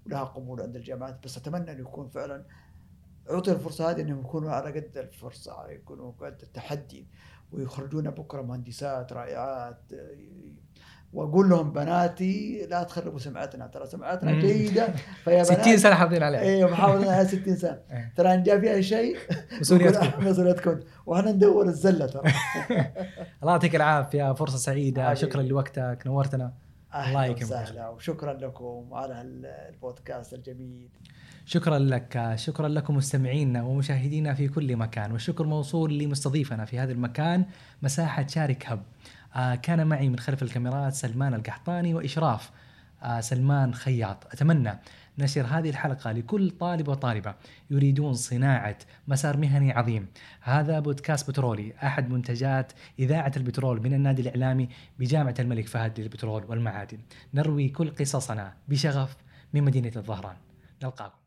ولها 0.07 0.25
قبول 0.25 0.61
عند 0.61 0.77
الجامعات. 0.77 1.25
بس 1.25 1.37
أتمنى 1.37 1.73
إنه 1.73 1.81
يكون 1.81 2.09
فعلا 2.09 2.45
أعطي 3.31 3.53
الفرصة 3.53 3.91
هذه 3.91 4.01
إنهم 4.01 4.21
يكونوا 4.21 4.51
على 4.51 4.81
قد 4.81 4.99
الفرصة 4.99 5.69
يكونوا 5.69 6.13
قد 6.13 6.43
التحدي. 6.43 7.07
ويخرجون 7.53 8.11
بكرة 8.11 8.43
مهندسات 8.43 9.13
رائعات 9.13 9.81
وأقول 11.17 11.49
لهم 11.51 11.73
بناتي 11.73 12.67
لا 12.71 12.83
تخربوا 12.83 13.19
سمعتنا. 13.19 13.67
ترى 13.67 13.87
سمعتنا. 13.87 14.33
جيدة. 14.41 14.89
فيا 15.25 15.43
60 15.63 15.77
سنة 15.77 15.95
حافظين 15.95 16.23
عليها. 16.23 16.41
أيوه 16.41 16.71
محافظين 16.71 17.09
على 17.09 17.29
60 17.29 17.57
سنة. 17.65 17.79
إيه. 17.91 18.13
ترى 18.17 18.35
إن 18.35 18.43
جاء 18.43 18.61
فيها 18.61 18.81
شيء 18.81 19.17
مسؤوليتكم 19.61 20.27
مسؤوليتكم 20.27 20.81
وإحنا 21.07 21.33
ندور 21.33 21.65
الزلة 21.67 22.07
ترى. 22.07 22.23
الله 23.43 23.53
يعطيك 23.53 23.77
العافية 23.77 24.33
فرصة 24.35 24.57
سعيدة. 24.59 25.15
شكرا 25.15 25.43
لوقتك 25.43 25.99
نورتنا. 26.07 26.53
الله 27.09 27.25
يكرمك. 27.25 27.43
وسهلا. 27.43 27.89
وشكرا 27.89 28.33
لكم 28.33 28.85
على 28.93 29.21
البودكاست 29.69 30.33
الجميل. 30.35 30.89
شكرا 31.47 31.79
لك 31.79 32.33
شكرا 32.37 32.69
لكم 32.69 32.97
مستمعينا 32.97 33.63
ومشاهدينا 33.63 34.35
في 34.35 34.49
كل 34.49 34.77
مكان. 34.77 35.13
والشكر 35.13 35.45
موصول 35.47 35.99
لمستضيفنا 35.99 36.65
في 36.65 36.79
هذا 36.79 36.93
المكان 36.93 37.45
مساحة 37.83 38.27
شارك 38.27 38.67
هب. 38.67 38.81
كان 39.63 39.87
معي 39.87 40.09
من 40.09 40.19
خلف 40.19 40.43
الكاميرات 40.43 40.95
سلمان 40.95 41.35
القحطاني 41.35 41.95
وإشراف 41.95 42.51
آه 43.03 43.21
سلمان 43.21 43.75
خياط. 43.75 44.27
أتمنى 44.33 44.79
نشر 45.19 45.47
هذه 45.47 45.71
الحلقة 45.71 46.13
لكل 46.13 46.51
طالب 46.51 46.89
وطالبة 46.89 47.35
يريدون 47.71 48.15
صناعة 48.15 48.79
مسار 49.09 49.37
مهني 49.37 49.73
عظيم. 49.73 50.07
هذا 50.41 50.81
بودكاست 50.81 51.31
بترولي 51.31 51.73
أحد 51.83 52.11
منتجات 52.11 52.73
إذاعة 52.99 53.33
البترول 53.37 53.83
من 53.83 53.95
النادي 53.95 54.23
الإعلامي 54.23 54.69
بجامعة 54.99 55.35
الملك 55.39 55.67
فهد 55.67 56.01
للبترول 56.01 56.45
والمعادن. 56.49 56.99
نروي 57.35 57.69
كل 57.69 57.91
قصصنا 57.91 58.55
بشغف 58.69 59.17
من 59.55 59.63
مدينة 59.63 59.93
الظهران. 59.97 60.37
نلقاكم. 60.83 61.26